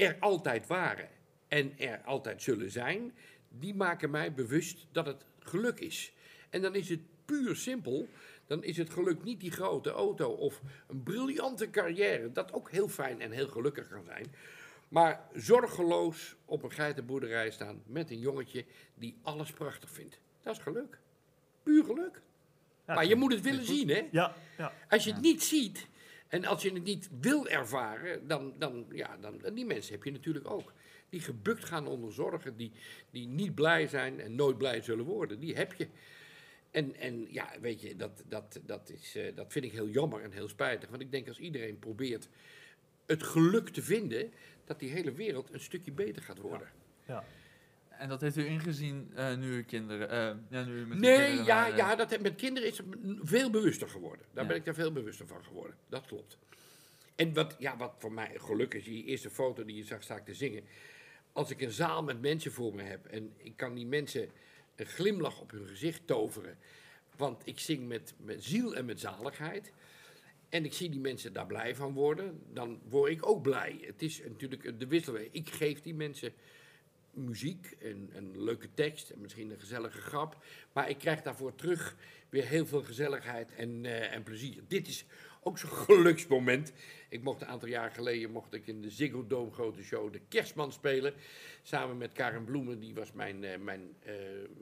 er 0.00 0.16
altijd 0.20 0.66
waren 0.66 1.08
en 1.48 1.78
er 1.78 2.00
altijd 2.04 2.42
zullen 2.42 2.70
zijn, 2.70 3.12
die 3.48 3.74
maken 3.74 4.10
mij 4.10 4.32
bewust 4.32 4.86
dat 4.92 5.06
het 5.06 5.24
geluk 5.38 5.80
is. 5.80 6.12
En 6.50 6.62
dan 6.62 6.74
is 6.74 6.88
het 6.88 7.00
puur 7.24 7.56
simpel. 7.56 8.08
Dan 8.46 8.64
is 8.64 8.76
het 8.76 8.90
geluk 8.90 9.22
niet 9.22 9.40
die 9.40 9.50
grote 9.50 9.90
auto 9.90 10.30
of 10.30 10.60
een 10.88 11.02
briljante 11.02 11.70
carrière, 11.70 12.32
dat 12.32 12.52
ook 12.52 12.70
heel 12.70 12.88
fijn 12.88 13.20
en 13.20 13.30
heel 13.30 13.48
gelukkig 13.48 13.88
kan 13.88 14.04
zijn. 14.04 14.34
Maar 14.88 15.28
zorgeloos 15.34 16.36
op 16.44 16.62
een 16.62 16.72
geitenboerderij 16.72 17.50
staan 17.50 17.82
met 17.86 18.10
een 18.10 18.18
jongetje 18.18 18.64
die 18.94 19.18
alles 19.22 19.52
prachtig 19.52 19.90
vindt. 19.90 20.20
Dat 20.42 20.56
is 20.56 20.62
geluk. 20.62 20.98
Puur 21.62 21.84
geluk. 21.84 22.22
Ja, 22.86 22.94
maar 22.94 23.06
je 23.06 23.14
moet 23.14 23.32
het 23.32 23.40
willen 23.40 23.64
zien, 23.64 23.88
hè? 23.88 24.08
Ja, 24.10 24.34
ja. 24.58 24.72
Als 24.88 25.04
je 25.04 25.12
het 25.12 25.20
niet 25.20 25.42
ziet 25.42 25.88
en 26.30 26.44
als 26.44 26.62
je 26.62 26.72
het 26.72 26.84
niet 26.84 27.08
wil 27.20 27.48
ervaren, 27.48 28.28
dan, 28.28 28.54
dan, 28.58 28.86
ja, 28.92 29.16
dan 29.20 29.40
die 29.54 29.66
mensen 29.66 29.92
heb 29.92 30.04
je 30.04 30.10
natuurlijk 30.10 30.50
ook. 30.50 30.72
Die 31.08 31.20
gebukt 31.20 31.64
gaan 31.64 31.86
onder 31.86 32.12
zorgen, 32.12 32.56
die, 32.56 32.72
die 33.10 33.26
niet 33.26 33.54
blij 33.54 33.86
zijn 33.86 34.20
en 34.20 34.34
nooit 34.34 34.58
blij 34.58 34.82
zullen 34.82 35.04
worden. 35.04 35.40
Die 35.40 35.54
heb 35.54 35.74
je. 35.74 35.88
En, 36.70 36.96
en 36.96 37.26
ja, 37.30 37.48
weet 37.60 37.80
je, 37.80 37.96
dat, 37.96 38.22
dat, 38.28 38.60
dat, 38.66 38.90
is, 38.90 39.16
eh, 39.16 39.36
dat 39.36 39.52
vind 39.52 39.64
ik 39.64 39.72
heel 39.72 39.88
jammer 39.88 40.22
en 40.22 40.32
heel 40.32 40.48
spijtig. 40.48 40.88
Want 40.88 41.02
ik 41.02 41.10
denk 41.10 41.28
als 41.28 41.38
iedereen 41.38 41.78
probeert 41.78 42.28
het 43.06 43.22
geluk 43.22 43.68
te 43.68 43.82
vinden, 43.82 44.32
dat 44.64 44.78
die 44.78 44.90
hele 44.90 45.12
wereld 45.12 45.52
een 45.52 45.60
stukje 45.60 45.92
beter 45.92 46.22
gaat 46.22 46.38
worden. 46.38 46.68
ja. 47.06 47.24
En 48.00 48.08
dat 48.08 48.20
heeft 48.20 48.36
u 48.36 48.46
ingezien 48.46 49.10
eh, 49.14 49.36
nu 49.36 49.54
uw 49.54 49.64
kinderen... 49.64 50.10
eh, 50.10 50.36
ja, 50.50 50.64
nu 50.64 50.72
u 50.80 50.86
met 50.86 50.98
Nee, 50.98 51.16
kinderen 51.16 51.44
ja, 51.44 51.54
waren. 51.60 51.76
ja 51.76 51.96
dat, 51.96 52.20
met 52.20 52.34
kinderen 52.34 52.68
is 52.68 52.78
het 52.78 52.86
veel 53.22 53.50
bewuster 53.50 53.88
geworden. 53.88 54.26
Daar 54.32 54.42
Ja. 54.42 54.48
ben 54.48 54.58
ik 54.58 54.64
daar 54.64 54.74
veel 54.74 54.92
bewuster 54.92 55.26
van 55.26 55.44
geworden. 55.44 55.76
Dat 55.88 56.06
klopt. 56.06 56.38
En 57.14 57.34
wat, 57.34 57.56
ja, 57.58 57.76
wat 57.76 57.94
voor 57.98 58.12
mij 58.12 58.32
geluk 58.38 58.74
is, 58.74 58.84
die 58.84 59.04
eerste 59.04 59.30
foto 59.30 59.64
die 59.64 59.76
je 59.76 59.84
zag, 59.84 60.02
sta 60.02 60.16
ik 60.16 60.24
te 60.24 60.34
zingen. 60.34 60.62
Als 61.32 61.50
ik 61.50 61.60
een 61.60 61.70
zaal 61.70 62.02
met 62.02 62.20
mensen 62.20 62.52
voor 62.52 62.74
me 62.74 62.82
heb 62.82 63.06
en 63.06 63.32
ik 63.36 63.56
kan 63.56 63.74
die 63.74 63.86
mensen 63.86 64.28
een 64.76 64.86
glimlach 64.86 65.40
op 65.40 65.50
hun 65.50 65.66
gezicht 65.66 66.06
toveren. 66.06 66.58
Want 67.16 67.42
ik 67.44 67.58
zing 67.58 67.88
met, 67.88 68.14
met 68.16 68.44
ziel 68.44 68.74
en 68.76 68.84
met 68.84 69.00
zaligheid. 69.00 69.72
En 70.48 70.64
ik 70.64 70.72
zie 70.72 70.90
die 70.90 71.00
mensen 71.00 71.32
daar 71.32 71.46
blij 71.46 71.74
van 71.74 71.92
worden, 71.92 72.40
dan 72.52 72.80
word 72.88 73.10
ik 73.10 73.26
ook 73.26 73.42
blij. 73.42 73.78
Het 73.86 74.02
is 74.02 74.22
natuurlijk 74.28 74.78
de 74.80 74.86
wisselwerking. 74.86 75.34
Ik 75.34 75.50
geef 75.50 75.80
die 75.80 75.94
mensen 75.94 76.32
muziek 77.14 77.76
en 77.80 78.10
een 78.12 78.42
leuke 78.44 78.68
tekst 78.74 79.10
en 79.10 79.20
misschien 79.20 79.50
een 79.50 79.60
gezellige 79.60 80.00
grap. 80.00 80.36
Maar 80.72 80.88
ik 80.88 80.98
krijg 80.98 81.22
daarvoor 81.22 81.54
terug 81.54 81.96
weer 82.28 82.46
heel 82.46 82.66
veel 82.66 82.82
gezelligheid 82.82 83.54
en, 83.54 83.84
eh, 83.84 84.14
en 84.14 84.22
plezier. 84.22 84.62
Dit 84.68 84.88
is 84.88 85.04
ook 85.42 85.58
zo'n 85.58 85.70
geluksmoment. 85.86 86.72
Ik 87.08 87.22
mocht 87.22 87.40
een 87.40 87.48
aantal 87.48 87.68
jaar 87.68 87.90
geleden 87.90 88.30
mocht 88.30 88.54
ik 88.54 88.66
in 88.66 88.82
de 88.82 88.90
Ziggo 88.90 89.26
Dome 89.26 89.50
grote 89.50 89.82
show 89.82 90.12
de 90.12 90.20
Kerstman 90.28 90.72
spelen. 90.72 91.14
Samen 91.62 91.98
met 91.98 92.12
Karen 92.12 92.44
Bloemen, 92.44 92.80
die 92.80 92.94
was 92.94 93.12
mijn, 93.12 93.44
eh, 93.44 93.58
mijn 93.58 93.94
eh, 94.02 94.14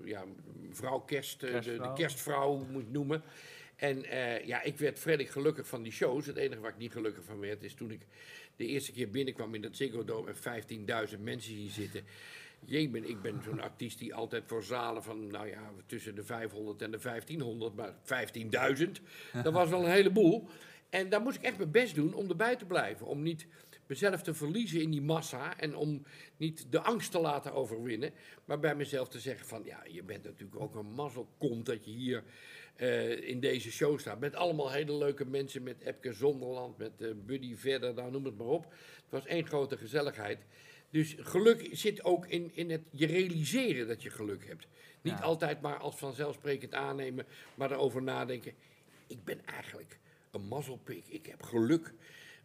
ja, 0.04 0.24
vrouw 0.70 0.98
kerst, 0.98 1.42
eh, 1.42 1.52
de, 1.52 1.58
de 1.58 1.62
Kerstvrouw. 1.62 1.94
kerstvrouw 1.94 2.56
moet 2.70 2.82
ik 2.82 2.90
noemen. 2.90 3.22
En 3.78 4.04
eh, 4.04 4.46
ja, 4.46 4.62
ik 4.62 4.78
werd 4.78 4.98
vredelijk 4.98 5.30
gelukkig 5.30 5.66
van 5.66 5.82
die 5.82 5.92
shows. 5.92 6.26
Het 6.26 6.36
enige 6.36 6.60
waar 6.60 6.70
ik 6.70 6.78
niet 6.78 6.92
gelukkig 6.92 7.24
van 7.24 7.40
werd, 7.40 7.62
is 7.62 7.74
toen 7.74 7.90
ik 7.90 8.00
de 8.56 8.66
eerste 8.66 8.92
keer 8.92 9.10
binnenkwam 9.10 9.54
in 9.54 9.62
dat 9.62 9.76
Ziggo 9.76 10.04
Dome 10.04 10.32
en 10.42 11.08
15.000 11.10 11.20
mensen 11.20 11.52
hier 11.52 11.70
zitten. 11.70 12.02
Jemen, 12.64 13.08
ik 13.08 13.22
ben 13.22 13.40
zo'n 13.44 13.60
artiest 13.60 13.98
die 13.98 14.14
altijd 14.14 14.42
voor 14.46 14.62
zalen 14.62 15.02
van, 15.02 15.26
nou 15.26 15.48
ja, 15.48 15.72
tussen 15.86 16.14
de 16.14 16.24
500 16.24 16.82
en 16.82 16.90
de 16.90 16.98
1500, 16.98 17.74
maar 17.74 17.94
15.000, 18.76 18.90
dat 19.42 19.52
was 19.52 19.68
wel 19.68 19.84
een 19.84 19.90
heleboel. 19.90 20.48
En 20.90 21.08
daar 21.08 21.20
moest 21.20 21.36
ik 21.36 21.42
echt 21.42 21.58
mijn 21.58 21.70
best 21.70 21.94
doen 21.94 22.14
om 22.14 22.28
erbij 22.28 22.56
te 22.56 22.64
blijven. 22.64 23.06
Om 23.06 23.22
niet 23.22 23.46
mezelf 23.86 24.22
te 24.22 24.34
verliezen 24.34 24.82
in 24.82 24.90
die 24.90 25.02
massa 25.02 25.58
en 25.58 25.76
om 25.76 26.02
niet 26.36 26.66
de 26.70 26.80
angst 26.80 27.10
te 27.10 27.20
laten 27.20 27.52
overwinnen. 27.52 28.12
Maar 28.44 28.58
bij 28.58 28.74
mezelf 28.74 29.08
te 29.08 29.20
zeggen 29.20 29.46
van, 29.46 29.62
ja, 29.64 29.82
je 29.88 30.02
bent 30.02 30.24
natuurlijk 30.24 30.60
ook 30.60 30.74
een 30.74 30.92
mazzelkont 30.92 31.66
dat 31.66 31.84
je 31.84 31.90
hier 31.90 32.24
eh, 32.78 33.28
in 33.28 33.40
deze 33.40 33.70
show 33.70 33.98
staat. 33.98 34.20
Met 34.20 34.34
allemaal 34.34 34.70
hele 34.70 34.92
leuke 34.96 35.24
mensen, 35.24 35.62
met 35.62 35.80
Epke 35.80 36.12
Zonderland, 36.12 36.78
met 36.78 37.00
eh, 37.00 37.08
Buddy 37.26 37.56
Verder, 37.56 37.94
nou, 37.94 38.10
noem 38.10 38.24
het 38.24 38.38
maar 38.38 38.46
op. 38.46 38.64
Het 38.64 39.10
was 39.10 39.26
één 39.26 39.46
grote 39.46 39.76
gezelligheid. 39.76 40.38
Dus 40.90 41.16
geluk 41.18 41.68
zit 41.72 42.04
ook 42.04 42.26
in, 42.26 42.50
in 42.54 42.70
het 42.70 42.82
je 42.90 43.06
realiseren 43.06 43.88
dat 43.88 44.02
je 44.02 44.10
geluk 44.10 44.46
hebt. 44.46 44.66
Niet 45.00 45.18
Ja. 45.18 45.24
altijd 45.24 45.60
maar 45.60 45.76
als 45.76 45.96
vanzelfsprekend 45.96 46.74
aannemen, 46.74 47.26
maar 47.54 47.70
erover 47.72 48.02
nadenken. 48.02 48.52
Ik 49.06 49.24
ben 49.24 49.44
eigenlijk 49.46 49.98
een 50.30 50.48
mazzelpik. 50.48 51.06
Ik 51.08 51.26
heb 51.26 51.42
geluk 51.42 51.92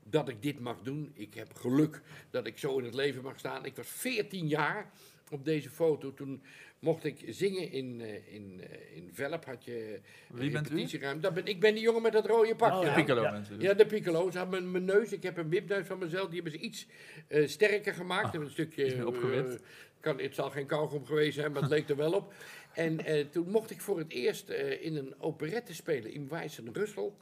dat 0.03 0.29
ik 0.29 0.41
dit 0.41 0.59
mag 0.59 0.81
doen. 0.81 1.11
Ik 1.13 1.33
heb 1.33 1.53
geluk 1.53 2.01
dat 2.29 2.47
ik 2.47 2.57
zo 2.57 2.77
in 2.77 2.85
het 2.85 2.93
leven 2.93 3.23
mag 3.23 3.39
staan. 3.39 3.65
Ik 3.65 3.75
was 3.75 3.87
14 3.87 4.47
jaar 4.47 4.91
op 5.31 5.45
deze 5.45 5.69
foto. 5.69 6.13
Toen 6.13 6.43
mocht 6.83 7.03
ik 7.03 7.23
zingen 7.27 7.71
in, 7.71 8.01
eh, 8.01 8.35
in, 8.35 8.61
eh, 8.61 8.95
in 8.95 9.09
Velp. 9.13 9.45
Had 9.45 9.63
je 9.63 9.99
Wie 10.27 10.51
bent 10.51 10.71
u? 10.71 11.19
Dat 11.19 11.33
ben, 11.33 11.45
ik 11.45 11.59
ben 11.59 11.73
die 11.73 11.83
jongen 11.83 12.01
met 12.01 12.11
dat 12.11 12.25
rode 12.25 12.55
pakje. 12.55 12.77
Oh, 12.77 12.83
ja. 12.83 12.89
aan. 12.89 12.95
Piccolo 12.95 13.21
Ja. 13.21 13.43
Ja, 13.59 13.73
de 13.73 13.85
piccolo. 13.85 14.31
Ze 14.31 14.37
hebben 14.37 14.71
mijn, 14.71 14.85
neus. 14.85 15.11
Ik 15.11 15.23
heb 15.23 15.37
een 15.37 15.49
wipneus 15.49 15.85
van 15.85 15.97
mezelf. 15.97 16.25
Die 16.29 16.41
hebben 16.41 16.59
ze 16.59 16.65
iets 16.65 16.87
eh, 17.27 17.47
sterker 17.47 17.93
gemaakt. 17.93 18.23
Hebben 18.23 18.41
een 18.41 18.51
stukje. 18.51 18.99
Ah, 18.99 19.05
opgewipt. 19.05 19.55
eh, 19.55 19.61
kan, 19.99 20.19
het 20.19 20.35
zal 20.35 20.49
geen 20.49 20.65
kauwgom 20.65 21.05
geweest 21.05 21.35
zijn, 21.35 21.51
maar 21.51 21.61
het 21.61 21.71
leek 21.71 21.89
er 21.89 21.95
wel 21.95 22.13
op. 22.13 22.33
En 22.73 22.99
toen 23.31 23.49
mocht 23.49 23.71
ik 23.71 23.81
voor 23.81 23.97
het 23.97 24.09
eerst 24.09 24.49
in 24.79 24.95
een 24.95 25.15
operette 25.19 25.73
spelen 25.73 26.11
in 26.11 26.27
Wijzen 26.29 26.73
Russel. 26.73 27.17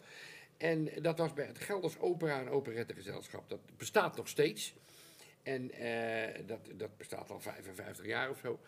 En 0.58 0.90
dat 1.02 1.18
was 1.18 1.34
bij 1.34 1.46
het 1.46 1.60
Gelders 1.60 2.00
Opera 2.00 2.40
en 2.40 2.50
Operettegezelschap. 2.50 3.50
Dat 3.50 3.60
bestaat 3.78 4.18
nog 4.18 4.28
steeds. 4.28 4.74
En 5.44 5.72
dat, 6.46 6.60
dat 6.76 6.98
bestaat 6.98 7.30
al 7.30 7.40
55 7.40 8.06
jaar 8.06 8.30
of 8.30 8.40
zo. 8.40 8.60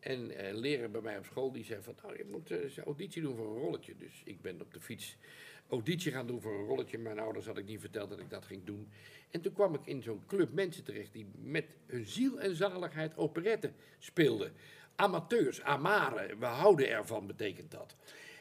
En 0.00 0.30
eh, 0.30 0.54
leraar 0.54 0.90
bij 0.90 1.00
mij 1.00 1.18
op 1.18 1.24
school 1.24 1.52
die 1.52 1.64
zei 1.64 1.82
van, 1.82 1.94
nou, 2.02 2.16
je 2.16 2.24
moet 2.30 2.50
een 2.50 2.84
auditie 2.84 3.22
doen 3.22 3.36
voor 3.36 3.46
een 3.46 3.62
rolletje. 3.62 3.96
Dus 3.96 4.22
ik 4.24 4.40
ben 4.40 4.60
op 4.60 4.72
de 4.72 4.80
fiets 4.80 5.16
auditie 5.68 6.12
gaan 6.12 6.26
doen 6.26 6.40
voor 6.40 6.58
een 6.58 6.66
rolletje. 6.66 6.98
Mijn 6.98 7.18
ouders 7.18 7.46
had 7.46 7.58
ik 7.58 7.66
niet 7.66 7.80
verteld 7.80 8.10
dat 8.10 8.18
ik 8.18 8.30
dat 8.30 8.44
ging 8.44 8.64
doen. 8.64 8.88
En 9.30 9.40
toen 9.40 9.52
kwam 9.52 9.74
ik 9.74 9.86
in 9.86 10.02
zo'n 10.02 10.22
club 10.26 10.52
mensen 10.52 10.84
terecht 10.84 11.12
die 11.12 11.26
met 11.42 11.64
hun 11.86 12.06
ziel 12.06 12.40
en 12.40 12.56
zaligheid 12.56 13.16
operetten 13.16 13.74
speelden. 13.98 14.52
Amateurs, 14.94 15.62
amaren, 15.62 16.38
we 16.38 16.46
houden 16.46 16.88
ervan 16.88 17.26
betekent 17.26 17.70
dat. 17.70 17.96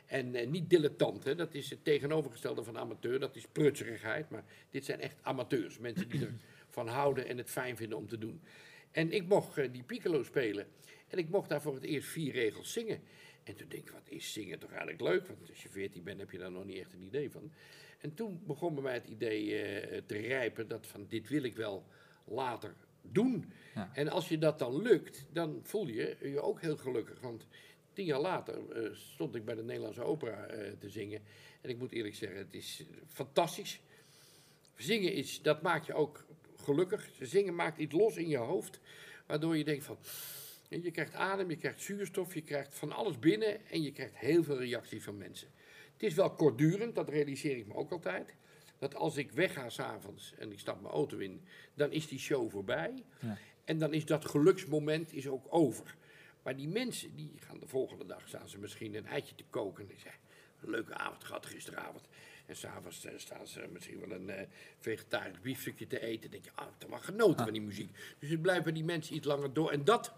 En 0.06 0.36
eh, 0.36 0.48
niet 0.48 0.70
dilettanten, 0.70 1.38
dat 1.38 1.54
is 1.54 1.70
het 1.70 1.84
tegenovergestelde 1.84 2.64
van 2.64 2.78
amateur, 2.78 3.20
dat 3.20 3.36
is 3.36 3.48
prutserigheid. 3.52 4.30
Maar 4.30 4.44
dit 4.70 4.86
zijn 4.86 5.00
echt 5.00 5.16
amateurs, 5.22 5.80
mensen 5.80 6.10
die 6.10 6.28
ervan 6.68 6.88
houden 6.88 7.28
en 7.28 7.38
het 7.38 7.50
fijn 7.50 7.78
vinden 7.78 7.98
om 7.98 8.08
te 8.08 8.18
doen. 8.18 8.42
En 8.92 9.12
ik 9.12 9.28
mocht 9.28 9.58
eh, 9.58 9.72
die 9.72 9.84
piccolo 9.84 10.24
spelen 10.24 10.68
en 11.08 11.18
ik 11.18 11.30
mocht 11.30 11.50
daar 11.50 11.62
voor 11.62 11.74
het 11.74 11.84
eerst 11.84 12.08
vier 12.08 12.34
regels 12.34 12.74
zingen. 12.74 13.00
En 13.44 13.56
toen 13.56 13.68
denk 13.70 13.84
ik, 13.84 13.92
wat 13.92 14.10
is 14.10 14.34
zingen 14.34 14.60
toch 14.60 14.70
eigenlijk 14.70 15.02
leuk? 15.02 15.28
Want 15.28 15.50
als 15.50 15.64
je 15.64 15.70
14 15.70 16.04
bent 16.04 16.20
heb 16.20 16.32
je 16.32 16.38
daar 16.38 16.52
nog 16.52 16.66
niet 16.66 16.78
echt 16.78 16.94
een 16.94 17.02
idee 17.02 17.32
van. 17.32 17.52
En 18.00 18.14
toen 18.14 18.42
begon 18.46 18.74
bij 18.74 18.84
mij 18.84 18.94
het 18.94 19.08
idee 19.08 19.62
eh, 19.62 20.02
te 20.06 20.18
rijpen 20.18 20.68
dat 20.68 20.88
van 20.88 21.06
dit 21.08 21.30
wil 21.30 21.44
ik 21.44 21.56
wel 21.56 21.86
later 22.26 22.76
doen. 23.02 23.52
Ja. 23.76 23.92
En 23.94 24.10
als 24.10 24.30
je 24.30 24.38
dat 24.38 24.60
dan 24.60 24.82
lukt, 24.82 25.26
dan 25.32 25.60
voel 25.64 25.88
je 25.88 26.18
je 26.22 26.42
ook 26.42 26.62
heel 26.62 26.78
gelukkig. 26.78 27.20
Want 27.20 27.48
tien 27.94 28.06
jaar 28.06 28.20
later 28.20 28.72
eh, 28.72 28.94
stond 28.94 29.36
ik 29.36 29.46
bij 29.46 29.56
de 29.56 29.64
Nederlandse 29.64 30.04
Opera 30.04 30.46
eh, 30.46 30.72
te 30.80 30.90
zingen. 30.90 31.22
En 31.62 31.70
ik 31.70 31.78
moet 31.78 31.92
eerlijk 31.92 32.16
zeggen, 32.16 32.38
het 32.38 32.54
is 32.54 32.84
fantastisch. 33.08 33.82
Zingen 34.76 35.14
is, 35.14 35.42
dat 35.42 35.62
maakt 35.62 35.86
je 35.86 35.94
ook 35.94 36.26
gelukkig. 36.56 37.10
Zingen 37.22 37.56
maakt 37.56 37.78
iets 37.78 37.94
los 37.94 38.18
in 38.18 38.28
je 38.28 38.38
hoofd, 38.38 38.80
waardoor 39.26 39.58
je 39.58 39.64
denkt 39.64 39.84
van... 39.84 39.98
Je 40.68 40.92
krijgt 40.92 41.14
adem, 41.14 41.50
je 41.50 41.58
krijgt 41.58 41.82
zuurstof, 41.82 42.34
je 42.34 42.42
krijgt 42.42 42.76
van 42.76 42.92
alles 42.92 43.20
binnen 43.20 43.66
en 43.68 43.82
je 43.82 43.92
krijgt 43.92 44.16
heel 44.18 44.44
veel 44.44 44.60
reacties 44.60 45.04
van 45.04 45.18
mensen. 45.18 45.48
Het 45.94 46.04
is 46.04 46.14
wel 46.14 46.32
kortdurend, 46.32 46.96
dat 46.96 47.10
realiseer 47.10 47.58
ik 47.58 47.68
me 47.68 47.74
ook 47.74 47.92
altijd. 47.92 48.36
Dat 48.78 48.96
als 48.96 49.18
ik 49.18 49.32
wegga 49.32 49.70
s'avonds 49.70 50.34
en 50.38 50.52
ik 50.52 50.60
stap 50.60 50.82
mijn 50.82 50.94
auto 50.94 51.18
in, 51.18 51.42
dan 51.74 51.92
is 51.92 52.08
die 52.08 52.20
show 52.20 52.52
voorbij. 52.52 53.04
Ja. 53.20 53.38
En 53.64 53.78
dan 53.78 53.94
is 53.94 54.06
dat 54.06 54.26
geluksmoment 54.26 55.14
is 55.14 55.28
ook 55.28 55.46
over. 55.50 55.96
Maar 56.44 56.56
die 56.56 56.68
mensen, 56.68 57.16
die 57.16 57.32
gaan 57.40 57.60
de 57.60 57.68
volgende 57.68 58.06
dag, 58.06 58.28
staan 58.28 58.50
ze 58.50 58.58
misschien 58.58 58.96
een 58.96 59.06
eitje 59.06 59.36
te 59.36 59.44
koken. 59.50 59.90
En 59.90 60.00
zeggen, 60.00 60.22
leuke 60.60 60.94
avond 60.94 61.24
gehad 61.24 61.46
gisteravond. 61.46 62.08
En 62.46 62.56
s'avonds 62.56 63.06
eh, 63.06 63.14
staan 63.18 63.48
ze 63.48 63.68
misschien 63.72 64.00
wel 64.00 64.12
een 64.12 64.30
eh, 64.30 64.48
vegetarisch 64.80 65.42
biefstukje 65.42 65.88
te 65.88 66.00
eten. 66.00 66.22
Dan 66.22 66.30
denk 66.30 66.46
je, 66.46 66.52
ah, 66.56 66.68
heb 66.80 66.90
wel 66.90 67.00
genoten 67.00 67.44
van 67.44 67.54
die 67.54 67.62
muziek. 67.62 67.98
Dus 68.20 68.30
het 68.30 68.42
blijven 68.42 68.74
die 68.74 68.84
mensen 68.84 69.16
iets 69.16 69.28
langer 69.28 69.54
door. 69.54 69.72
En 69.72 69.84
dat 69.84 70.14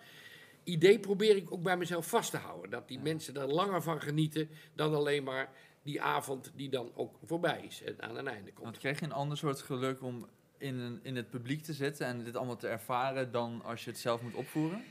idee 0.70 1.00
probeer 1.00 1.36
ik 1.36 1.52
ook 1.52 1.64
bij 1.64 1.78
mezelf 1.78 2.08
vast 2.08 2.32
te 2.32 2.38
houden. 2.38 2.72
Dat 2.72 2.88
die 2.88 3.00
mensen 3.00 3.36
er 3.36 3.48
langer 3.48 3.82
van 3.82 4.02
genieten 4.02 4.50
dan 4.76 4.96
alleen 4.96 5.24
maar 5.24 5.52
die 5.84 6.02
avond 6.02 6.52
die 6.56 6.70
dan 6.70 6.92
ook 6.96 7.16
voorbij 7.24 7.64
is 7.68 7.84
en 7.84 8.02
aan 8.02 8.18
een 8.18 8.28
einde 8.28 8.52
komt. 8.52 8.66
Want 8.66 8.78
kreeg 8.78 9.00
je 9.00 9.06
een 9.06 9.12
ander 9.12 9.38
soort 9.38 9.62
geluk 9.62 10.04
om 10.04 10.28
in, 10.58 10.80
een, 10.80 11.00
in 11.04 11.16
het 11.16 11.30
publiek 11.30 11.64
te 11.64 11.74
zitten 11.74 12.08
en 12.08 12.24
dit 12.24 12.36
allemaal 12.36 12.58
te 12.58 12.68
ervaren 12.68 13.32
dan 13.32 13.62
als 13.64 13.84
je 13.84 13.90
het 13.90 14.00
zelf 14.00 14.22
moet 14.22 14.34
opvoeren? 14.34 14.84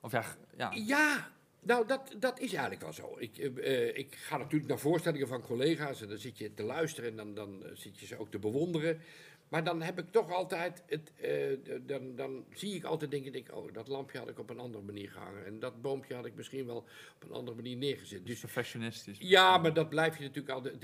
Of 0.00 0.12
ja, 0.12 0.24
ja. 0.56 0.70
Ja, 0.74 1.30
nou, 1.62 1.86
dat, 1.86 2.14
dat 2.18 2.40
is 2.40 2.52
eigenlijk 2.52 2.82
wel 2.82 2.92
zo. 2.92 3.16
Ik, 3.18 3.38
eh, 3.38 3.88
eh, 3.88 3.96
ik 3.96 4.14
ga 4.14 4.36
natuurlijk 4.36 4.70
naar 4.70 4.78
voorstellingen 4.78 5.28
van 5.28 5.42
collega's 5.42 6.02
en 6.02 6.08
dan 6.08 6.18
zit 6.18 6.38
je 6.38 6.54
te 6.54 6.62
luisteren 6.62 7.10
en 7.10 7.16
dan, 7.16 7.34
dan 7.34 7.64
eh, 7.64 7.70
zit 7.74 7.98
je 7.98 8.06
ze 8.06 8.18
ook 8.18 8.30
te 8.30 8.38
bewonderen. 8.38 9.00
Maar 9.48 9.64
dan 9.64 9.82
heb 9.82 9.98
ik 9.98 10.10
toch 10.10 10.32
altijd, 10.32 10.82
het, 10.86 11.12
eh, 11.20 11.76
dan, 11.86 12.16
dan 12.16 12.44
zie 12.54 12.74
ik 12.74 12.84
altijd 12.84 13.10
dingen, 13.10 13.32
denk 13.32 13.48
ik, 13.48 13.54
oh, 13.54 13.72
dat 13.72 13.88
lampje 13.88 14.18
had 14.18 14.28
ik 14.28 14.38
op 14.38 14.50
een 14.50 14.58
andere 14.58 14.84
manier 14.84 15.10
gehangen. 15.10 15.46
En 15.46 15.58
dat 15.58 15.82
boompje 15.82 16.14
had 16.14 16.26
ik 16.26 16.34
misschien 16.34 16.66
wel 16.66 16.76
op 17.14 17.24
een 17.28 17.32
andere 17.32 17.56
manier 17.56 17.76
neergezet. 17.76 18.26
Dus 18.26 18.40
perfectionistisch. 18.40 19.18
ja, 19.20 19.58
maar 19.58 19.74
dat 19.74 19.88
blijf 19.88 20.16
je 20.16 20.22
natuurlijk 20.22 20.54
altijd. 20.54 20.74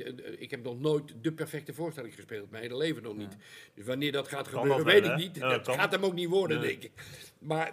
Ik 0.41 0.51
heb 0.51 0.63
nog 0.63 0.81
nooit 0.81 1.15
de 1.21 1.33
perfecte 1.33 1.75
voorstelling 1.75 2.15
gespeeld, 2.15 2.51
mijn 2.51 2.63
hele 2.63 2.77
leven 2.77 3.03
nog 3.03 3.17
niet. 3.17 3.37
Dus 3.75 3.87
wanneer 3.87 4.13
dat 4.13 4.29
gaat 4.29 4.49
Kan 4.49 4.61
gebeuren, 4.61 4.85
dat 4.85 4.93
weet 4.93 5.03
wel, 5.07 5.13
ik 5.13 5.19
niet. 5.19 5.37
Ja, 5.37 5.49
dat 5.49 5.63
kan. 5.65 5.75
gaat 5.75 5.93
hem 5.93 6.05
ook 6.05 6.15
niet 6.15 6.29
worden, 6.29 6.61
Nee. 6.61 6.69
denk 6.69 6.83
ik. 6.83 6.93
Maar 7.39 7.73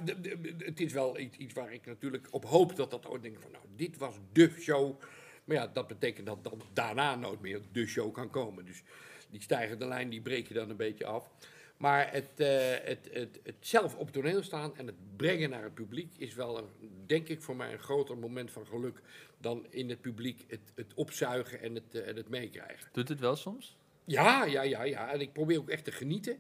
het 0.58 0.80
is 0.80 0.94
wel 0.94 1.20
iets, 1.20 1.54
waar 1.54 1.74
ik 1.74 1.86
natuurlijk 1.86 2.28
op 2.32 2.46
hoop 2.46 2.76
dat 2.76 2.92
dat 2.92 3.06
ooit 3.08 3.22
denk 3.22 3.36
ik 3.36 3.42
van, 3.42 3.52
nou, 3.52 3.66
dit 3.76 3.98
was 3.98 4.16
de 4.32 4.50
show. 4.60 5.02
Maar 5.44 5.56
ja, 5.58 5.68
dat 5.68 5.88
betekent 5.88 6.26
dat 6.26 6.44
dan 6.44 6.62
daarna 6.74 7.16
nooit 7.16 7.42
meer 7.42 7.62
de 7.72 7.88
show 7.88 8.14
kan 8.14 8.30
komen. 8.30 8.66
Dus 8.66 8.84
die 9.32 9.42
stijgende 9.42 9.88
lijn, 9.88 10.10
die 10.10 10.22
breek 10.22 10.48
je 10.48 10.54
dan 10.54 10.70
een 10.70 10.76
beetje 10.76 11.06
af. 11.06 11.30
Maar 11.78 12.12
het, 12.12 12.40
eh, 12.40 12.48
het, 12.84 13.10
het, 13.12 13.40
het 13.44 13.56
zelf 13.60 13.96
op 13.96 14.12
toneel 14.12 14.44
staan 14.44 14.78
en 14.78 14.86
het 14.86 14.96
brengen 15.16 15.50
naar 15.50 15.64
het 15.64 15.74
publiek 15.74 16.14
is 16.18 16.34
wel, 16.34 16.58
een, 16.58 16.70
denk 17.06 17.28
ik, 17.28 17.42
voor 17.42 17.56
mij 17.56 17.72
een 17.72 17.80
groter 17.80 18.18
moment 18.18 18.52
van 18.52 18.68
geluk 18.68 19.02
dan 19.38 19.66
in 19.70 19.90
het 19.90 20.02
publiek 20.02 20.46
het, 20.48 20.72
het 20.76 20.94
opzuigen 20.94 21.62
en 21.62 21.76
het, 21.76 21.96
eh, 21.96 22.08
en 22.08 22.16
het 22.16 22.30
meekrijgen. 22.30 22.90
Doet 22.92 23.10
het 23.10 23.20
wel 23.20 23.36
soms? 23.36 23.78
Ja, 24.06 24.46
ja, 24.46 24.62
ja, 24.62 24.84
ja. 24.84 25.12
En 25.12 25.22
ik 25.22 25.34
probeer 25.34 25.58
ook 25.58 25.70
echt 25.70 25.84
te 25.84 25.92
genieten. 25.92 26.38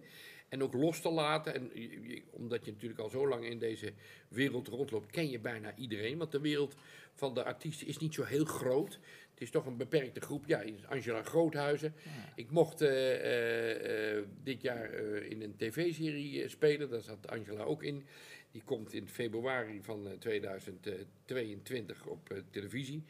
En 0.51 0.63
ook 0.63 0.73
los 0.73 1.01
te 1.01 1.09
laten. 1.09 1.53
En 1.53 1.71
je- 1.73 2.01
je- 2.07 2.21
omdat 2.31 2.65
je 2.65 2.71
natuurlijk 2.71 2.99
al 2.99 3.09
zo 3.09 3.27
lang 3.27 3.45
in 3.45 3.59
deze 3.59 3.93
wereld 4.27 4.67
rondloopt, 4.67 5.11
ken 5.11 5.29
je 5.29 5.39
bijna 5.39 5.75
iedereen. 5.75 6.17
Want 6.17 6.31
de 6.31 6.39
wereld 6.39 6.75
van 7.13 7.33
de 7.33 7.43
artiesten 7.43 7.87
is 7.87 7.97
niet 7.97 8.13
zo 8.13 8.23
heel 8.23 8.45
groot. 8.45 8.99
Het 9.31 9.41
is 9.41 9.49
toch 9.51 9.65
een 9.65 9.77
beperkte 9.77 10.19
groep. 10.21 10.45
Ja, 10.45 10.63
Angela 10.85 11.23
Groothuizen. 11.23 11.93
Ik 12.35 12.51
mocht 12.51 12.81
eh, 12.81 13.13
eh, 13.15 14.17
eh, 14.17 14.23
dit 14.43 14.61
jaar 14.61 14.93
in 15.23 15.41
een 15.41 15.55
tv-serie 15.57 16.49
spelen. 16.49 16.89
Daar 16.89 17.01
zat 17.01 17.27
Angela 17.27 17.63
ook 17.63 17.83
in. 17.83 18.05
Die 18.51 18.61
komt 18.63 18.93
in 18.93 19.07
februari 19.09 19.79
van 19.83 20.07
eh, 20.07 20.13
2022 20.17 22.05
op 22.05 22.41
televisie. 22.51 23.03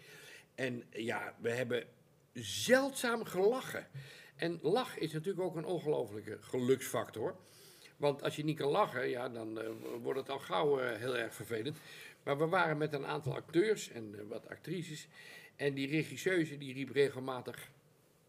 En 0.55 0.83
ja, 0.89 1.35
we 1.41 1.49
hebben 1.49 1.83
zeldzaam 2.33 3.23
gelachen. 3.25 3.87
En 4.41 4.59
lach 4.61 4.97
is 4.97 5.11
natuurlijk 5.11 5.45
ook 5.45 5.55
een 5.55 5.65
ongelofelijke 5.65 6.37
geluksfactor. 6.41 7.35
Want 7.97 8.23
als 8.23 8.35
je 8.35 8.43
niet 8.43 8.57
kan 8.57 8.69
lachen, 8.69 9.09
ja, 9.09 9.29
dan 9.29 9.59
eh, 9.59 9.69
wordt 10.01 10.19
het 10.19 10.29
al 10.29 10.39
gauw 10.39 10.79
eh, 10.79 10.97
heel 10.97 11.17
erg 11.17 11.33
vervelend. 11.33 11.77
Maar 12.23 12.37
we 12.37 12.47
waren 12.47 12.77
met 12.77 12.93
een 12.93 13.05
aantal 13.05 13.35
acteurs 13.35 13.89
en 13.89 14.15
eh, 14.17 14.21
wat 14.27 14.49
actrices. 14.49 15.07
En 15.55 15.73
die 15.73 15.87
regisseuse 15.87 16.57
die 16.57 16.73
riep 16.73 16.89
regelmatig... 16.89 17.69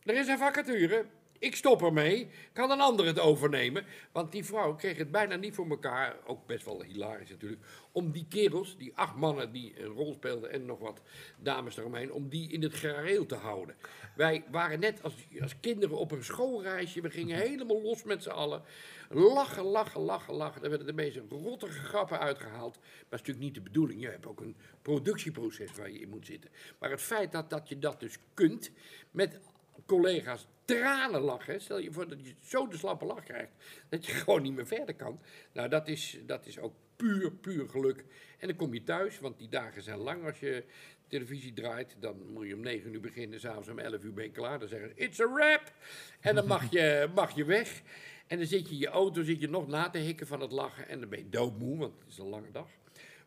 Er 0.02 0.14
is 0.14 0.28
een 0.28 0.38
vacature. 0.38 1.04
Ik 1.42 1.56
stop 1.56 1.82
ermee. 1.82 2.28
Kan 2.52 2.70
een 2.70 2.80
ander 2.80 3.06
het 3.06 3.18
overnemen? 3.18 3.84
Want 4.12 4.32
die 4.32 4.44
vrouw 4.44 4.74
kreeg 4.74 4.96
het 4.96 5.10
bijna 5.10 5.36
niet 5.36 5.54
voor 5.54 5.68
elkaar. 5.68 6.16
Ook 6.26 6.46
best 6.46 6.64
wel 6.64 6.82
hilarisch 6.82 7.30
natuurlijk. 7.30 7.62
Om 7.92 8.10
die 8.10 8.26
kerels, 8.28 8.76
die 8.76 8.92
acht 8.94 9.16
mannen 9.16 9.52
die 9.52 9.80
een 9.80 9.92
rol 9.92 10.12
speelden 10.12 10.50
en 10.50 10.64
nog 10.64 10.78
wat 10.78 11.00
dames 11.38 11.76
eromheen, 11.76 12.12
om 12.12 12.28
die 12.28 12.50
in 12.50 12.62
het 12.62 12.74
gareel 12.74 13.26
te 13.26 13.34
houden. 13.34 13.74
Wij 14.16 14.44
waren 14.50 14.80
net 14.80 15.02
als, 15.02 15.14
als 15.40 15.60
kinderen 15.60 15.98
op 15.98 16.12
een 16.12 16.24
schoolreisje. 16.24 17.00
We 17.00 17.10
gingen 17.10 17.38
helemaal 17.38 17.82
los 17.82 18.02
met 18.02 18.22
z'n 18.22 18.30
allen. 18.30 18.62
Lachen, 19.08 19.64
lachen, 19.64 20.00
lachen, 20.00 20.34
lachen. 20.34 20.62
Er 20.62 20.68
werden 20.68 20.86
de 20.86 20.92
meest 20.92 21.18
rottige 21.28 21.78
grappen 21.78 22.18
uitgehaald. 22.18 22.78
Maar 22.78 22.90
dat 23.08 23.20
is 23.20 23.26
natuurlijk 23.26 23.44
niet 23.44 23.54
de 23.54 23.70
bedoeling. 23.70 24.00
Je 24.00 24.08
hebt 24.08 24.26
ook 24.26 24.40
een 24.40 24.56
productieproces 24.82 25.72
waar 25.76 25.90
je 25.90 26.00
in 26.00 26.08
moet 26.08 26.26
zitten. 26.26 26.50
Maar 26.78 26.90
het 26.90 27.00
feit 27.00 27.32
dat, 27.32 27.50
dat 27.50 27.68
je 27.68 27.78
dat 27.78 28.00
dus 28.00 28.18
kunt 28.34 28.70
met 29.10 29.38
collega's 29.86 30.46
tranen 30.64 31.20
lachen. 31.20 31.60
Stel 31.60 31.78
je 31.78 31.92
voor 31.92 32.08
dat 32.08 32.26
je 32.26 32.34
zo 32.40 32.68
de 32.68 32.76
slappe 32.76 33.04
lach 33.04 33.24
krijgt 33.24 33.52
dat 33.88 34.06
je 34.06 34.12
gewoon 34.22 34.42
niet 34.42 34.54
meer 34.54 34.66
verder 34.66 34.94
kan. 34.94 35.20
Nou, 35.52 35.68
dat 35.68 35.88
is, 35.88 36.18
dat 36.26 36.46
is 36.46 36.58
ook 36.58 36.74
puur, 36.96 37.32
puur 37.32 37.68
geluk. 37.68 38.04
En 38.38 38.48
dan 38.48 38.56
kom 38.56 38.74
je 38.74 38.82
thuis, 38.82 39.20
want 39.20 39.38
die 39.38 39.48
dagen 39.48 39.82
zijn 39.82 39.98
lang 39.98 40.24
als 40.24 40.40
je 40.40 40.64
televisie 41.08 41.52
draait. 41.52 41.96
Dan 42.00 42.32
moet 42.32 42.46
je 42.46 42.54
om 42.54 42.60
9 42.60 42.92
uur 42.92 43.00
beginnen, 43.00 43.40
s'avonds 43.40 43.68
om 43.68 43.78
11 43.78 44.02
uur 44.02 44.12
ben 44.12 44.24
je 44.24 44.30
klaar. 44.30 44.58
Dan 44.58 44.68
zeggen 44.68 44.88
ze, 44.88 44.94
it's 44.94 45.20
a 45.20 45.32
wrap. 45.32 45.72
En 46.20 46.34
dan 46.34 46.46
mag 46.46 46.70
je, 46.70 47.08
mag 47.14 47.34
je 47.34 47.44
weg. 47.44 47.82
En 48.26 48.38
dan 48.38 48.46
zit 48.46 48.68
je 48.68 48.74
in 48.74 48.80
je 48.80 48.88
auto, 48.88 49.22
zit 49.22 49.40
je 49.40 49.48
nog 49.48 49.66
na 49.66 49.90
te 49.90 49.98
hikken 49.98 50.26
van 50.26 50.40
het 50.40 50.52
lachen. 50.52 50.88
En 50.88 51.00
dan 51.00 51.08
ben 51.08 51.18
je 51.18 51.28
doodmoe, 51.28 51.78
want 51.78 51.94
het 51.98 52.08
is 52.08 52.18
een 52.18 52.28
lange 52.28 52.50
dag. 52.50 52.68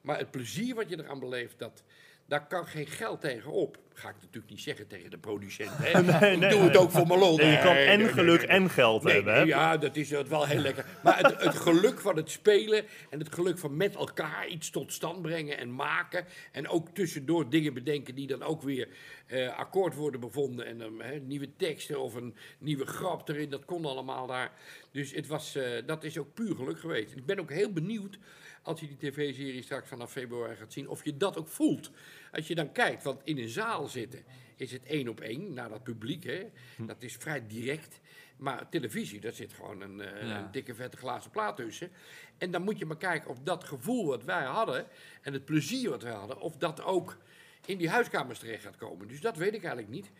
Maar 0.02 0.18
het 0.18 0.32
plezier 0.32 0.76
wat 0.76 0.90
je 0.90 1.00
eraan 1.00 1.20
beleeft, 1.20 1.60
dat, 1.60 1.84
daar 2.28 2.48
kan 2.48 2.68
geen 2.68 2.88
geld 2.88 3.22
tegen 3.22 3.52
op. 3.52 3.78
Ga 3.94 4.10
ik 4.10 4.16
natuurlijk 4.16 4.50
niet 4.50 4.62
zeggen 4.62 4.88
tegen 4.88 5.10
de 5.10 5.18
producent. 5.18 5.72
Hè? 5.74 6.02
Nee, 6.02 6.32
ik 6.32 6.40
nee, 6.40 6.50
doe 6.50 6.62
het 6.62 6.78
ook 6.78 6.92
voor 6.92 7.08
mijn 7.08 7.20
lol. 7.20 7.42
Je 7.42 7.60
kan 7.64 7.76
en 7.76 8.10
geluk 8.10 8.42
en 8.42 8.70
geld 8.70 9.04
hebben. 9.04 9.34
hè? 9.34 9.42
ja, 9.42 9.78
dat 9.78 9.96
is 9.96 10.10
het 10.10 10.28
wel 10.28 10.46
heel 10.46 10.60
lekker. 10.60 10.86
Maar 11.04 11.18
het, 11.18 11.42
het 11.44 11.56
geluk 11.56 12.00
van 12.00 12.16
het 12.16 12.30
spelen 12.30 12.86
en 13.10 13.20
het 13.20 13.34
geluk 13.34 13.58
van 13.58 13.78
met 13.78 13.96
elkaar 13.96 14.48
iets 14.48 14.70
tot 14.70 14.94
stand 14.94 15.22
brengen 15.22 15.58
en 15.58 15.76
maken. 15.76 16.26
En 16.52 16.68
ook 16.68 16.90
tussendoor 16.90 17.50
dingen 17.50 17.74
bedenken 17.74 18.16
die 18.16 18.28
dan 18.28 18.44
ook 18.44 18.62
weer 18.62 18.88
eh, 19.28 19.58
akkoord 19.58 19.96
worden 19.96 20.20
bevonden. 20.20 20.66
En 20.66 21.28
nieuwe 21.28 21.56
teksten 21.56 22.00
of 22.00 22.14
een 22.14 22.36
nieuwe 22.58 22.86
grap 22.86 23.30
erin, 23.30 23.50
dat 23.50 23.66
kon 23.66 23.86
allemaal 23.86 24.28
daar. 24.28 24.52
Dus 24.92 25.12
het 25.12 25.28
was, 25.28 25.56
eh, 25.56 25.64
dat 25.86 26.04
is 26.04 26.18
ook 26.18 26.34
puur 26.34 26.56
geluk 26.56 26.80
geweest. 26.80 27.16
Ik 27.16 27.26
ben 27.26 27.40
ook 27.40 27.52
heel 27.52 27.72
benieuwd, 27.72 28.18
als 28.66 28.80
je 28.80 28.88
die 28.88 28.98
tv-serie 28.98 29.62
straks 29.64 29.88
vanaf 29.88 30.12
februari 30.12 30.56
gaat 30.56 30.74
zien, 30.74 30.90
of 30.90 31.04
je 31.04 31.18
dat 31.18 31.38
ook 31.38 31.48
voelt. 31.48 31.92
Als 32.32 32.48
je 32.48 32.56
dan 32.56 32.72
kijkt, 32.72 33.04
want 33.04 33.22
in 33.24 33.38
een 33.38 33.50
zaal 33.50 33.88
zitten 33.88 34.24
is 34.56 34.72
het 34.72 34.86
één 34.86 35.08
op 35.08 35.20
één 35.20 35.54
naar 35.54 35.70
dat 35.70 35.84
publiek. 35.84 36.24
Hè? 36.24 36.44
Dat 36.78 37.04
is 37.04 37.16
vrij 37.16 37.48
direct. 37.48 38.00
Maar 38.38 38.70
televisie, 38.70 39.20
daar 39.20 39.32
zit 39.32 39.54
gewoon 39.54 39.82
een, 39.82 40.02
eh, 40.02 40.28
Ja. 40.28 40.38
een 40.40 40.52
dikke 40.52 40.76
vette 40.76 40.98
glazen 40.98 41.32
plaat 41.32 41.56
tussen. 41.56 41.92
En 42.38 42.52
dan 42.52 42.62
moet 42.62 42.78
je 42.80 42.86
maar 42.86 42.98
kijken 42.98 43.30
of 43.30 43.40
dat 43.40 43.64
gevoel 43.64 44.06
wat 44.06 44.24
wij 44.24 44.44
hadden 44.44 44.88
en 45.22 45.34
het 45.34 45.46
plezier 45.46 45.90
wat 45.90 46.04
wij 46.04 46.14
hadden, 46.14 46.40
of 46.40 46.58
dat 46.58 46.84
ook 46.84 47.18
in 47.66 47.78
die 47.78 47.90
huiskamers 47.90 48.40
terecht 48.40 48.64
gaat 48.64 48.78
komen. 48.78 49.08
Dus 49.08 49.22
dat 49.22 49.38
weet 49.38 49.54
ik 49.54 49.64
eigenlijk 49.64 49.90
niet. 49.90 50.12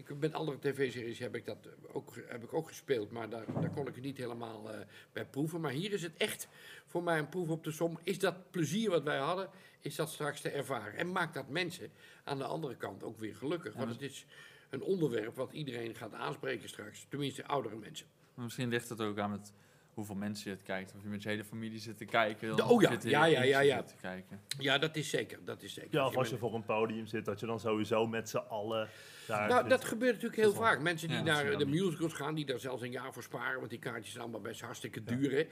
Ik, 0.00 0.18
met 0.18 0.32
andere 0.32 0.58
tv-series 0.58 1.18
heb 1.18 1.34
ik 1.34 1.46
dat 1.46 1.68
ook, 1.92 2.14
heb 2.26 2.44
ik 2.44 2.54
ook 2.54 2.68
gespeeld, 2.68 3.10
maar 3.10 3.28
daar, 3.28 3.44
daar 3.60 3.70
kon 3.70 3.86
ik 3.86 3.94
het 3.94 4.04
niet 4.04 4.16
helemaal 4.16 4.72
eh, 4.72 4.78
bij 5.12 5.26
proeven. 5.26 5.60
Maar 5.60 5.72
hier 5.72 5.92
is 5.92 6.02
het 6.02 6.16
echt 6.16 6.48
voor 6.86 7.02
mij 7.02 7.18
een 7.18 7.28
proef 7.28 7.48
op 7.48 7.64
de 7.64 7.70
som. 7.70 7.98
Is 8.02 8.18
dat 8.18 8.50
plezier 8.50 8.90
wat 8.90 9.02
wij 9.02 9.18
hadden, 9.18 9.50
is 9.80 9.96
dat 9.96 10.10
straks 10.10 10.40
te 10.40 10.50
ervaren? 10.50 10.96
En 10.96 11.12
maakt 11.12 11.34
dat 11.34 11.48
mensen 11.48 11.90
aan 12.24 12.38
de 12.38 12.44
andere 12.44 12.76
kant 12.76 13.02
ook 13.02 13.18
weer 13.18 13.34
gelukkig? 13.34 13.74
Want 13.74 13.90
het 13.90 14.02
is 14.02 14.26
een 14.70 14.82
onderwerp 14.82 15.34
wat 15.36 15.52
iedereen 15.52 15.94
gaat 15.94 16.14
aanspreken 16.14 16.68
straks. 16.68 17.06
Tenminste, 17.08 17.46
oudere 17.46 17.76
mensen. 17.76 18.06
Maar 18.34 18.44
Misschien 18.44 18.68
ligt 18.68 18.88
het 18.88 19.00
ook 19.00 19.18
aan 19.18 19.30
met 19.30 19.52
hoeveel 20.00 20.18
mensen 20.20 20.50
je 20.50 20.56
het 20.56 20.66
kijkt. 20.66 20.94
Of 20.96 21.02
je 21.02 21.08
met 21.08 21.22
je 21.22 21.28
hele 21.28 21.44
familie 21.44 21.78
zit 21.78 21.96
te 21.96 22.04
kijken. 22.04 22.56
De- 22.56 22.64
oh 22.64 22.82
ja, 22.82 22.90
ja, 23.02 23.24
ja, 23.24 23.42
ja, 23.42 23.60
ja. 23.60 23.76
zit 23.76 23.88
te 23.88 23.94
kijken. 24.00 24.40
Ja, 24.58 24.78
dat 24.78 24.96
is 24.96 25.10
zeker. 25.10 25.38
Dat 25.44 25.62
is 25.62 25.74
zeker. 25.74 25.94
Ja, 25.94 26.06
of 26.06 26.16
als 26.16 26.28
je 26.30 26.36
voor 26.38 26.54
een 26.54 26.64
podium 26.64 27.06
zit, 27.06 27.24
dat 27.24 27.40
je 27.40 27.46
dan 27.46 27.60
sowieso 27.60 28.06
met 28.06 28.28
z'n 28.28 28.36
allen 28.36 28.88
daar 29.26 29.48
Nou, 29.48 29.60
zit. 29.60 29.70
dat 29.70 29.84
gebeurt 29.84 30.12
natuurlijk 30.14 30.40
heel 30.42 30.52
vaak. 30.52 30.80
Mensen 30.80 31.08
die 31.08 31.16
Ja, 31.16 31.22
naar 31.22 31.58
de 31.58 31.66
musicals 31.66 32.12
gaan, 32.12 32.34
die 32.34 32.44
daar 32.44 32.58
zelfs 32.58 32.82
een 32.82 32.90
jaar 32.90 33.12
voor 33.12 33.22
sparen, 33.22 33.58
want 33.58 33.70
die 33.70 33.78
kaartjes 33.78 34.10
zijn 34.10 34.22
allemaal 34.22 34.40
best 34.40 34.60
hartstikke 34.60 35.04
duur. 35.04 35.30
hè. 35.32 35.44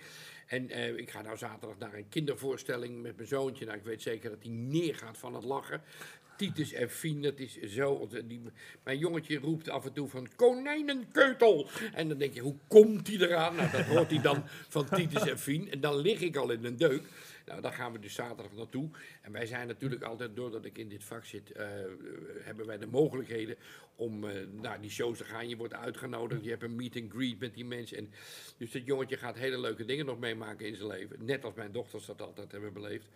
En 0.47 0.71
eh, 0.71 0.97
ik 0.97 1.11
ga 1.11 1.23
nou 1.23 1.37
zaterdag 1.37 1.79
naar 1.79 1.95
een 1.95 2.09
kindervoorstelling 2.09 3.03
met 3.03 3.17
mijn 3.17 3.29
zoontje. 3.29 3.65
Nou, 3.65 3.79
ik 3.79 3.85
weet 3.85 4.03
zeker 4.03 4.31
dat 4.31 4.43
hij 4.43 4.53
neergaat 4.53 5.19
van 5.19 5.35
het 5.35 5.45
lachen. 5.45 5.83
Titus 6.39 6.73
en 6.73 6.91
Fien, 6.91 7.23
dat 7.23 7.39
is 7.39 7.61
zo. 7.61 8.09
Die, 8.25 8.41
mijn 8.85 8.99
jongetje 8.99 9.39
roept 9.39 9.69
af 9.69 9.85
en 9.85 9.93
toe 9.93 10.09
van 10.09 10.29
konijnenkeutel. 10.37 11.69
En 11.95 12.09
dan 12.09 12.19
denk 12.19 12.35
je, 12.35 12.41
hoe 12.41 12.57
komt 12.69 13.07
hij 13.07 13.17
eraan? 13.17 13.57
Nou, 13.57 13.71
dat 13.71 13.85
hoort 13.85 14.11
hij 14.11 14.21
dan 14.21 14.43
van 14.69 14.89
Titus 14.89 15.27
en 15.27 15.39
Fien. 15.39 15.71
En 15.71 15.81
dan 15.81 15.97
lig 15.97 16.21
ik 16.21 16.37
al 16.37 16.51
in 16.51 16.65
een 16.65 16.77
deuk. 16.77 17.03
Nou, 17.47 17.61
daar 17.61 17.73
gaan 17.73 17.93
we 17.93 17.99
dus 17.99 18.15
zaterdag 18.15 18.53
naartoe. 18.53 18.89
En 19.23 19.33
wij 19.33 19.47
zijn 19.47 19.67
natuurlijk 19.67 20.03
altijd, 20.03 20.37
doordat 20.37 20.65
ik 20.65 20.79
in 20.79 20.89
dit 20.89 21.05
vak 21.05 21.25
zit, 21.25 21.53
eh, 21.53 21.67
hebben 22.41 22.67
wij 22.67 22.79
de 22.79 22.87
mogelijkheden 22.87 23.57
om 23.97 24.25
eh, 24.25 24.35
naar 24.61 24.81
die 24.81 24.91
shows 24.91 25.19
te 25.19 25.25
gaan. 25.25 25.49
Je 25.49 25.57
wordt 25.57 25.75
uitgenodigd, 25.75 26.45
je 26.45 26.51
hebt 26.51 26.63
een 26.63 26.77
meet 26.77 26.97
and 26.97 27.11
greet 27.13 27.39
met 27.39 27.55
die 27.55 27.65
mensen. 27.65 27.97
En 27.97 28.11
dus 28.57 28.71
dat 28.71 28.87
jongetje 28.87 29.17
gaat 29.17 29.37
hele 29.37 29.61
leuke 29.61 29.85
dingen 29.85 30.07
nog 30.07 30.19
meemaken 30.19 30.67
in 30.67 30.77
zijn 30.77 30.89
leven. 30.89 31.25
Net 31.25 31.45
als 31.45 31.55
mijn 31.55 31.73
dochters 31.73 32.07
dat 32.07 32.23
altijd 32.23 32.53
hebben 32.53 32.73
beleefd. 32.73 33.07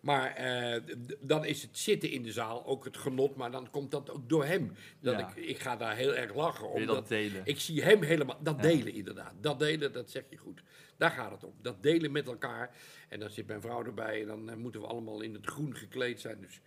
Maar 0.00 0.34
eh, 0.34 0.82
dan 1.20 1.44
is 1.44 1.62
het 1.62 1.78
zitten 1.78 2.10
in 2.10 2.22
de 2.22 2.32
zaal 2.32 2.66
ook 2.66 2.84
het 2.84 2.96
genot, 2.96 3.36
maar 3.36 3.50
dan 3.50 3.70
komt 3.70 3.90
dat 3.90 4.10
ook 4.10 4.28
door 4.28 4.44
hem. 4.44 4.72
Dat 5.00 5.18
Ja. 5.18 5.28
ik, 5.34 5.44
ik 5.44 5.58
ga 5.58 5.76
daar 5.76 5.96
heel 5.96 6.14
erg 6.14 6.34
lachen. 6.34 6.68
Omdat 6.70 6.94
dat 6.96 7.08
delen? 7.08 7.40
ik 7.44 7.60
zie 7.60 7.82
hem 7.82 8.02
helemaal. 8.02 8.38
Dat 8.42 8.56
Ja. 8.56 8.62
delen 8.62 8.92
inderdaad. 8.92 9.34
Dat 9.40 9.58
delen, 9.58 9.92
dat 9.92 10.10
zeg 10.10 10.22
je 10.30 10.36
goed. 10.36 10.62
Daar 10.96 11.10
gaat 11.10 11.30
het 11.30 11.44
om. 11.44 11.52
Dat 11.62 11.82
delen 11.82 12.12
met 12.12 12.26
elkaar. 12.26 12.70
En 13.08 13.20
dan 13.20 13.30
zit 13.30 13.46
mijn 13.46 13.60
vrouw 13.60 13.84
erbij 13.84 14.20
en 14.20 14.26
dan 14.26 14.50
eh, 14.50 14.56
moeten 14.56 14.80
we 14.80 14.86
allemaal 14.86 15.20
in 15.20 15.34
het 15.34 15.46
groen 15.46 15.76
gekleed 15.76 16.20
zijn. 16.20 16.40
Dus 16.40 16.60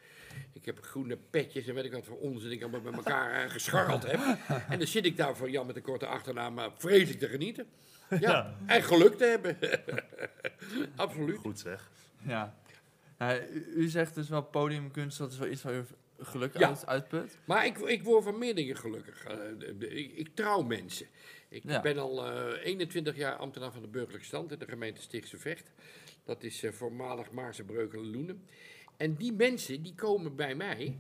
ik 0.54 0.66
heb 0.66 0.80
groene 0.82 1.18
petjes 1.30 1.68
en 1.68 1.74
weet 1.76 1.86
ik 1.86 1.92
wat 1.94 2.06
voor 2.06 2.18
onzin 2.20 2.52
ik 2.52 2.62
allemaal 2.62 2.82
bij 2.82 2.94
elkaar 2.94 3.44
uh, 3.46 3.52
gescharreld 3.52 4.04
heb. 4.12 4.20
En 4.70 4.78
dan 4.78 4.88
zit 4.88 5.06
ik 5.06 5.18
daar 5.18 5.36
voor 5.36 5.50
Jan 5.50 5.66
met 5.66 5.76
een 5.76 5.82
korte 5.82 6.06
achternaam 6.06 6.54
maar 6.54 6.70
vreselijk 6.78 7.20
te 7.20 7.28
genieten. 7.28 7.66
Ja, 8.10 8.20
Ja. 8.20 8.56
en 8.66 8.84
geluk 8.84 9.18
te 9.18 9.26
hebben. 9.26 9.58
Absoluut. 10.96 11.38
Goed 11.38 11.60
zeg. 11.60 11.92
Ja. 12.28 12.56
Nou, 13.22 13.42
u, 13.76 13.88
zegt 13.88 14.16
dus 14.16 14.30
wel 14.30 14.44
podiumkunst, 14.44 15.18
dat 15.18 15.32
is 15.32 15.38
wel 15.38 15.48
iets 15.50 15.62
waar 15.62 15.74
u 15.76 15.84
geluk 16.20 16.58
Ja. 16.58 16.68
uit, 16.68 16.86
uitput. 16.86 17.38
Maar 17.46 17.66
ik, 17.66 17.78
ik 17.78 18.04
word 18.04 18.24
van 18.24 18.38
meer 18.38 18.56
dingen 18.56 18.78
gelukkig. 18.78 19.24
Eh, 19.24 19.98
ik, 19.98 20.12
ik 20.16 20.36
trouw 20.36 20.62
mensen. 20.62 21.08
Ik 21.50 21.64
Ja. 21.64 21.82
ben 21.82 21.98
al 21.98 22.26
eh, 22.28 22.66
21 22.66 23.16
jaar 23.16 23.36
ambtenaar 23.36 23.72
van 23.72 23.82
de 23.82 23.88
burgerlijke 23.88 24.26
stand 24.28 24.52
in 24.52 24.60
de 24.60 24.68
gemeente 24.68 25.02
Stichtse 25.02 25.38
Vecht. 25.38 25.72
Dat 26.24 26.44
is 26.44 26.64
eh, 26.64 26.72
voormalig 26.72 27.32
Maarse 27.32 27.64
Breukelen 27.64 28.12
Loenen. 28.12 28.46
En 28.98 29.16
die 29.16 29.34
mensen 29.34 29.82
die 29.84 29.96
komen 29.96 30.36
bij 30.36 30.56
mij 30.56 31.00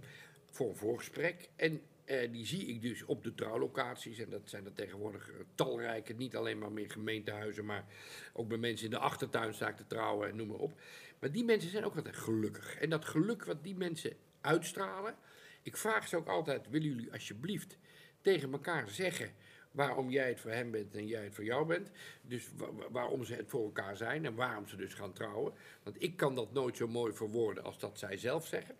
voor 0.51 0.69
een 0.69 0.75
voorgesprek. 0.75 1.49
En 1.55 1.81
eh, 2.05 2.31
die 2.31 2.45
zie 2.45 2.65
ik 2.65 2.81
dus 2.81 3.03
op 3.05 3.23
de 3.23 3.35
trouwlocaties. 3.35 4.19
En 4.19 4.29
dat 4.29 4.41
zijn 4.49 4.65
er 4.65 4.73
tegenwoordig 4.73 5.29
eh, 5.29 5.35
talrijke. 5.55 6.13
Niet 6.13 6.35
alleen 6.35 6.57
maar 6.59 6.71
meer 6.71 6.91
gemeentehuizen, 6.91 7.65
maar 7.65 7.85
ook 8.33 8.47
bij 8.47 8.57
mensen 8.57 8.85
in 8.85 8.91
de 8.91 8.97
achtertuin 8.97 9.53
sta 9.53 9.67
ik 9.69 9.75
te 9.77 9.87
trouwen 9.87 10.29
en 10.29 10.35
noem 10.35 10.47
maar 10.47 10.57
op. 10.57 10.73
Maar 11.21 11.31
die 11.31 11.43
mensen 11.43 11.69
zijn 11.69 11.85
ook 11.85 11.95
altijd 11.95 12.17
gelukkig. 12.17 12.75
En 12.77 12.89
dat 12.89 13.05
geluk 13.05 13.45
wat 13.45 13.63
die 13.63 13.75
mensen 13.75 14.13
uitstralen. 14.41 15.15
Ik 15.61 15.77
vraag 15.77 16.07
ze 16.07 16.15
ook 16.15 16.27
altijd: 16.27 16.69
willen 16.69 16.87
jullie 16.87 17.11
alsjeblieft 17.13 17.77
tegen 18.21 18.51
elkaar 18.51 18.89
zeggen 18.89 19.31
waarom 19.71 20.09
jij 20.09 20.27
het 20.29 20.39
voor 20.39 20.51
hem 20.51 20.71
bent 20.71 20.95
en 20.95 21.07
jij 21.07 21.23
het 21.23 21.35
voor 21.35 21.43
jou 21.43 21.65
bent? 21.65 21.89
Dus 22.21 22.49
wa- 22.57 22.73
wa- 22.73 22.91
waarom 22.91 23.23
ze 23.23 23.33
het 23.33 23.49
voor 23.49 23.63
elkaar 23.63 23.97
zijn 23.97 24.25
en 24.25 24.35
waarom 24.35 24.67
ze 24.67 24.75
dus 24.75 24.93
gaan 24.93 25.13
trouwen. 25.13 25.53
Want 25.83 26.01
ik 26.03 26.17
kan 26.17 26.35
dat 26.35 26.53
nooit 26.53 26.77
zo 26.77 26.87
mooi 26.87 27.13
verwoorden 27.13 27.63
als 27.63 27.79
dat 27.79 27.99
zij 27.99 28.17
zelf 28.17 28.47
zeggen. 28.47 28.75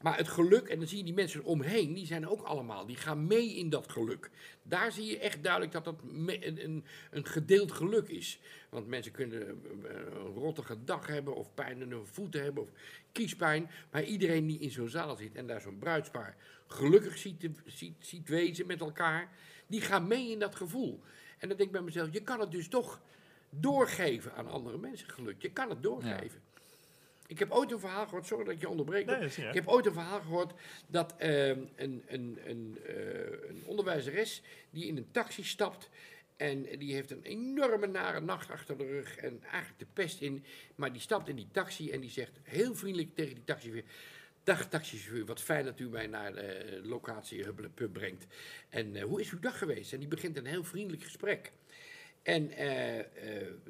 Maar 0.00 0.16
het 0.16 0.28
geluk, 0.28 0.68
en 0.68 0.78
dan 0.78 0.88
zie 0.88 0.98
je 0.98 1.04
die 1.04 1.14
mensen 1.14 1.44
omheen, 1.44 1.94
die 1.94 2.06
zijn 2.06 2.28
ook 2.28 2.42
allemaal, 2.42 2.86
die 2.86 2.96
gaan 2.96 3.26
mee 3.26 3.56
in 3.56 3.70
dat 3.70 3.90
geluk. 3.90 4.30
Daar 4.62 4.92
zie 4.92 5.04
je 5.04 5.18
echt 5.18 5.42
duidelijk 5.42 5.72
dat 5.72 5.84
dat 5.84 6.00
een, 6.02 6.64
een, 6.64 6.84
een 7.10 7.26
gedeeld 7.26 7.72
geluk 7.72 8.08
is. 8.08 8.40
Want 8.68 8.86
mensen 8.86 9.12
kunnen 9.12 9.42
eh, 9.42 9.94
een 9.94 10.34
rottige 10.34 10.84
dag 10.84 11.06
hebben, 11.06 11.36
of 11.36 11.54
pijn 11.54 11.80
in 11.80 11.90
hun 11.90 12.06
voeten 12.06 12.42
hebben, 12.42 12.62
of 12.62 12.68
kiespijn. 13.12 13.70
Maar 13.90 14.04
iedereen 14.04 14.46
die 14.46 14.58
in 14.58 14.70
zo'n 14.70 14.88
zaal 14.88 15.16
zit 15.16 15.34
en 15.34 15.46
daar 15.46 15.60
zo'n 15.60 15.78
bruidspaar 15.78 16.36
gelukkig 16.66 17.18
ziet, 17.18 17.48
ziet, 17.66 17.94
ziet 17.98 18.28
wezen 18.28 18.66
met 18.66 18.80
elkaar, 18.80 19.28
die 19.66 19.80
gaan 19.80 20.06
mee 20.06 20.30
in 20.30 20.38
dat 20.38 20.54
gevoel. 20.54 21.00
En 21.38 21.48
dan 21.48 21.56
denk 21.56 21.68
ik 21.68 21.72
bij 21.72 21.82
mezelf, 21.82 22.12
je 22.12 22.22
kan 22.22 22.40
het 22.40 22.50
dus 22.50 22.68
toch 22.68 23.00
doorgeven 23.50 24.34
aan 24.34 24.48
andere 24.48 24.78
mensen, 24.78 25.08
geluk. 25.08 25.42
Je 25.42 25.52
kan 25.52 25.68
het 25.68 25.82
doorgeven. 25.82 26.42
Ik 27.30 27.38
heb 27.38 27.50
ooit 27.50 27.72
een 27.72 27.80
verhaal 27.80 28.04
gehoord, 28.04 28.26
sorry 28.26 28.44
dat 28.44 28.54
ik 28.54 28.60
je 28.60 28.68
onderbreek. 28.68 29.06
Nee, 29.06 29.14
dat 29.14 29.24
is 29.24 29.36
niet 29.36 29.46
ik 29.46 29.54
heb 29.54 29.68
ooit 29.68 29.86
een 29.86 29.92
verhaal 29.92 30.20
gehoord 30.20 30.52
dat 30.86 31.14
ehm, 31.16 31.58
een, 31.76 32.02
een, 32.06 32.38
een, 32.44 32.78
eh, 32.86 33.48
een 33.48 33.62
onderwijzeres 33.64 34.42
die 34.70 34.86
in 34.86 34.96
een 34.96 35.10
taxi 35.10 35.44
stapt. 35.44 35.88
En 36.36 36.62
die 36.78 36.94
heeft 36.94 37.10
een 37.10 37.22
enorme 37.22 37.86
nare 37.86 38.20
nacht 38.20 38.50
achter 38.50 38.78
de 38.78 38.86
rug 38.86 39.16
en 39.16 39.42
eigenlijk 39.42 39.78
de 39.78 39.86
pest 39.92 40.20
in. 40.20 40.44
Maar 40.74 40.92
die 40.92 41.00
stapt 41.00 41.28
in 41.28 41.36
die 41.36 41.48
taxi 41.52 41.90
en 41.90 42.00
die 42.00 42.10
zegt 42.10 42.38
heel 42.42 42.74
vriendelijk 42.74 43.14
tegen 43.14 43.34
die 43.34 43.44
taxichauffeur... 43.44 43.90
Dag 44.44 44.68
taxichauffeur, 44.68 45.24
wat 45.24 45.40
fijn 45.40 45.64
dat 45.64 45.80
u 45.80 45.88
mij 45.88 46.06
naar 46.06 46.34
de 46.34 46.80
locatie 46.82 47.44
Hubbelepub 47.44 47.92
brengt. 47.92 48.26
En 48.68 48.96
eh, 48.96 49.02
hoe 49.02 49.20
is 49.20 49.30
uw 49.30 49.38
dag 49.38 49.58
geweest? 49.58 49.92
En 49.92 49.98
die 49.98 50.08
begint 50.08 50.36
een 50.36 50.46
heel 50.46 50.64
vriendelijk 50.64 51.02
gesprek. 51.02 51.52
En 52.22 52.50
eh, 52.50 52.98
eh, 52.98 53.06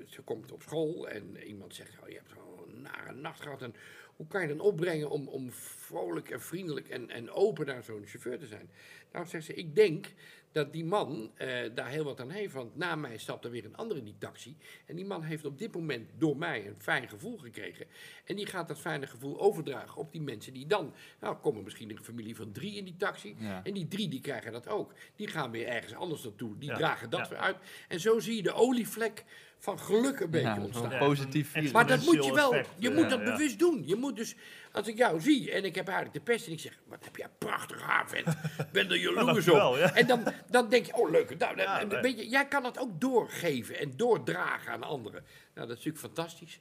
ze 0.07 0.23
komt 0.23 0.53
op 0.53 0.63
school 0.63 1.09
en 1.09 1.37
iemand 1.47 1.75
zegt, 1.75 1.99
oh, 2.03 2.09
je 2.09 2.15
hebt 2.15 2.31
zo'n 2.31 2.50
nare 2.83 3.13
nacht 3.13 3.41
gehad. 3.41 3.63
En 3.63 3.75
hoe 4.17 4.27
kan 4.27 4.43
je 4.43 4.49
dan 4.49 4.61
opbrengen 4.61 5.11
om, 5.11 5.29
om 5.29 5.53
vrolijk 5.53 6.31
en 6.31 6.41
vriendelijk 6.41 6.89
en, 6.89 7.11
en 7.11 7.31
open 7.31 7.67
naar 7.67 7.83
zo'n 7.83 8.07
chauffeur 8.07 8.39
te 8.39 8.47
zijn? 8.47 8.71
Nou, 9.13 9.27
zegt 9.27 9.45
ze, 9.45 9.55
ik 9.55 9.75
denk 9.75 10.07
dat 10.53 10.73
die 10.73 10.85
man 10.85 11.31
eh, 11.35 11.49
daar 11.75 11.89
heel 11.89 12.05
wat 12.05 12.21
aan 12.21 12.31
heeft. 12.31 12.53
Want 12.53 12.77
na 12.77 12.97
mij 12.97 13.19
stapt 13.19 13.45
er 13.45 13.51
weer 13.51 13.65
een 13.65 13.77
ander 13.77 13.97
in 13.97 14.05
die 14.05 14.19
taxi. 14.19 14.57
En 14.87 14.97
die 14.97 15.05
man 15.05 15.23
heeft 15.23 15.45
op 15.45 15.59
dit 15.59 15.75
moment 15.75 16.11
door 16.19 16.37
mij 16.37 16.67
een 16.67 16.75
fijn 16.79 17.09
gevoel 17.09 17.39
gekregen. 17.39 17.87
En 18.25 18.37
die 18.37 18.47
gaat 18.47 18.69
dat 18.69 18.79
fijne 18.79 19.07
gevoel 19.07 19.41
overdragen 19.41 20.01
op 20.01 20.13
die 20.13 20.21
mensen 20.21 20.53
die 20.53 20.67
dan... 20.67 20.95
Nou, 21.21 21.37
komen 21.37 21.65
misschien 21.65 21.91
een 21.91 22.05
familie 22.05 22.37
van 22.37 22.53
drie 22.53 22.77
in 22.77 22.85
die 22.85 22.97
taxi. 22.97 23.37
Ja. 23.39 23.65
En 23.65 23.75
die 23.75 23.89
drie 23.89 24.09
die 24.09 24.21
krijgen 24.21 24.53
dat 24.53 24.69
ook. 24.69 24.93
Die 25.17 25.27
gaan 25.29 25.51
weer 25.51 25.67
ergens 25.67 25.95
anders 25.95 26.23
naartoe. 26.23 26.59
Die 26.59 26.69
Ja, 26.69 26.77
dragen 26.77 27.11
dat 27.11 27.21
ja. 27.21 27.29
weer 27.29 27.39
uit. 27.39 27.57
En 27.89 28.01
zo 28.01 28.19
zie 28.19 28.37
je 28.37 28.43
de 28.43 28.53
olievlek 28.53 29.25
van 29.61 29.79
geluk 29.79 30.21
een 30.21 30.31
beetje 30.31 30.49
Ja, 30.49 30.61
ontstaan. 30.61 30.99
positief 30.99 31.55
Ja. 31.55 31.71
Maar 31.73 31.87
dat 31.87 32.05
moet 32.05 32.25
je 32.25 32.33
wel, 32.33 32.55
effect, 32.55 32.75
je 32.79 32.91
moet 32.91 33.11
dat 33.11 33.19
ja. 33.19 33.25
bewust 33.25 33.59
doen. 33.59 33.83
Je 33.87 33.97
moet 33.97 34.17
dus, 34.17 34.35
als 34.73 34.89
ik 34.89 34.97
jou 34.97 35.21
zie 35.21 35.53
en 35.53 35.65
ik 35.65 35.75
heb 35.75 35.87
eigenlijk 35.89 36.17
de 36.17 36.33
pest 36.33 36.47
en 36.47 36.53
ik 36.53 36.61
zeg, 36.61 36.79
wat 36.87 37.05
heb 37.05 37.17
jij 37.17 37.29
prachtig 37.39 37.83
haar, 37.83 38.09
vent. 38.09 38.37
Ben 38.73 38.91
er 38.91 38.97
jaloers 39.11 39.49
op. 39.49 39.77
En 39.77 40.07
dan, 40.07 40.23
dan 40.51 40.69
denk 40.69 40.87
je, 40.87 40.95
oh 40.95 41.11
leuk. 41.11 41.39
Nou, 41.39 41.57
Ja, 41.57 41.81
en 41.81 41.89
nee. 41.89 42.01
weet 42.01 42.19
je, 42.19 42.29
jij 42.29 42.47
kan 42.49 42.63
dat 42.63 42.79
ook 42.79 43.01
doorgeven 43.01 43.79
en 43.79 43.97
doordragen 43.97 44.73
aan 44.73 44.83
anderen. 44.83 45.25
Nou, 45.55 45.69
dat 45.69 45.79
is 45.79 45.85
natuurlijk 45.85 46.15
fantastisch. 46.15 46.61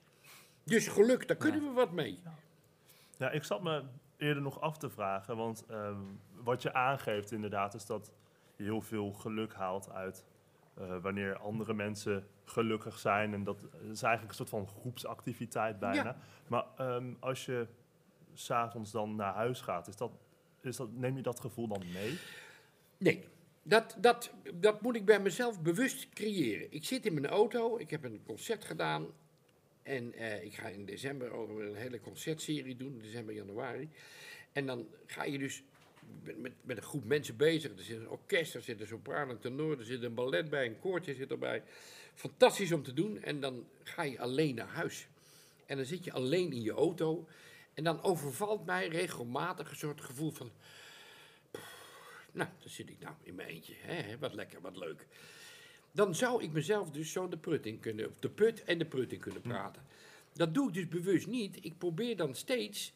Dus 0.63 0.87
geluk, 0.87 1.27
daar 1.27 1.37
kunnen 1.37 1.61
we 1.61 1.71
wat 1.71 1.91
mee. 1.91 2.19
Ja, 3.17 3.29
ik 3.31 3.43
zat 3.43 3.63
me 3.63 3.83
eerder 4.17 4.43
nog 4.43 4.61
af 4.61 4.77
te 4.77 4.89
vragen, 4.89 5.37
want 5.37 5.63
ehm, 5.69 5.97
wat 6.43 6.61
je 6.61 6.73
aangeeft 6.73 7.31
inderdaad 7.31 7.73
is 7.73 7.85
dat 7.85 8.11
je 8.55 8.63
heel 8.63 8.81
veel 8.81 9.11
geluk 9.11 9.53
haalt 9.53 9.89
uit 9.91 10.23
eh, 10.79 11.01
wanneer 11.01 11.37
andere 11.37 11.73
mensen 11.73 12.27
gelukkig 12.45 12.99
zijn. 12.99 13.33
En 13.33 13.43
dat 13.43 13.67
is 13.91 14.01
eigenlijk 14.01 14.29
een 14.29 14.45
soort 14.45 14.49
van 14.49 14.67
groepsactiviteit 14.67 15.79
bijna. 15.79 16.03
Ja. 16.03 16.17
Maar 16.47 16.65
ehm, 16.77 17.13
als 17.19 17.45
je 17.45 17.67
s'avonds 18.33 18.91
dan 18.91 19.15
naar 19.15 19.33
huis 19.33 19.61
gaat, 19.61 19.87
is 19.87 19.95
dat, 19.95 20.11
is 20.61 20.75
dat, 20.75 20.91
neem 20.91 21.15
je 21.15 21.21
dat 21.21 21.39
gevoel 21.39 21.67
dan 21.67 21.83
mee? 21.93 22.17
Nee, 22.97 23.23
dat, 23.63 23.95
dat, 23.99 24.33
dat 24.53 24.81
moet 24.81 24.95
ik 24.95 25.05
bij 25.05 25.19
mezelf 25.19 25.61
bewust 25.61 26.09
creëren. 26.09 26.73
Ik 26.73 26.85
zit 26.85 27.05
in 27.05 27.13
mijn 27.13 27.27
auto, 27.27 27.77
ik 27.77 27.89
heb 27.89 28.03
een 28.03 28.21
concert 28.25 28.65
gedaan. 28.65 29.07
En 29.83 30.13
eh, 30.13 30.43
ik 30.43 30.53
ga 30.53 30.67
in 30.67 30.85
december 30.85 31.55
weer 31.55 31.67
een 31.67 31.75
hele 31.75 31.99
concertserie 31.99 32.75
doen, 32.75 32.99
december, 33.01 33.35
januari. 33.35 33.89
En 34.51 34.65
dan 34.65 34.87
ga 35.05 35.23
je 35.23 35.37
dus 35.37 35.63
met, 36.23 36.37
met, 36.37 36.53
met 36.61 36.77
een 36.77 36.83
groep 36.83 37.05
mensen 37.05 37.37
bezig. 37.37 37.71
Er 37.77 37.83
zit 37.83 37.99
een 37.99 38.09
orkest, 38.09 38.55
er 38.55 38.61
zit 38.61 38.81
een 38.81 38.87
sopraan, 38.87 39.29
een 39.29 39.39
tenor, 39.39 39.79
er 39.79 39.85
zit 39.85 40.03
een 40.03 40.13
ballet 40.13 40.49
bij, 40.49 40.65
een 40.65 40.79
koortje 40.79 41.13
zit 41.13 41.31
erbij. 41.31 41.63
Fantastisch 42.13 42.71
om 42.71 42.83
te 42.83 42.93
doen. 42.93 43.21
En 43.21 43.39
dan 43.39 43.67
ga 43.83 44.03
je 44.03 44.19
alleen 44.19 44.55
naar 44.55 44.67
huis. 44.67 45.07
En 45.65 45.77
dan 45.77 45.85
zit 45.85 46.03
je 46.03 46.11
alleen 46.11 46.51
in 46.51 46.61
je 46.61 46.71
auto. 46.71 47.27
En 47.73 47.83
dan 47.83 48.01
overvalt 48.03 48.65
mij 48.65 48.87
regelmatig 48.87 49.69
een 49.69 49.77
soort 49.77 50.01
gevoel 50.01 50.31
van... 50.31 50.51
Nou, 52.31 52.49
dan 52.59 52.69
zit 52.69 52.89
ik 52.89 52.99
nou 52.99 53.15
in 53.23 53.35
mijn 53.35 53.47
eentje. 53.47 53.73
Hè, 53.77 54.17
wat 54.17 54.33
lekker, 54.33 54.61
wat 54.61 54.77
leuk. 54.77 55.05
Dan 55.91 56.15
zou 56.15 56.43
ik 56.43 56.51
mezelf 56.51 56.91
dus 56.91 57.11
zo 57.11 57.27
de 57.27 57.37
prut 57.37 57.65
in 57.65 57.79
kunnen, 57.79 58.13
de 58.19 58.29
put 58.29 58.63
en 58.63 58.77
de 58.77 58.85
prut 58.85 59.13
in 59.13 59.19
kunnen 59.19 59.41
praten. 59.41 59.85
Dat 60.33 60.53
doe 60.53 60.67
ik 60.67 60.73
dus 60.73 60.87
bewust 60.87 61.27
niet. 61.27 61.65
Ik 61.65 61.77
probeer 61.77 62.17
dan 62.17 62.35
steeds, 62.35 62.93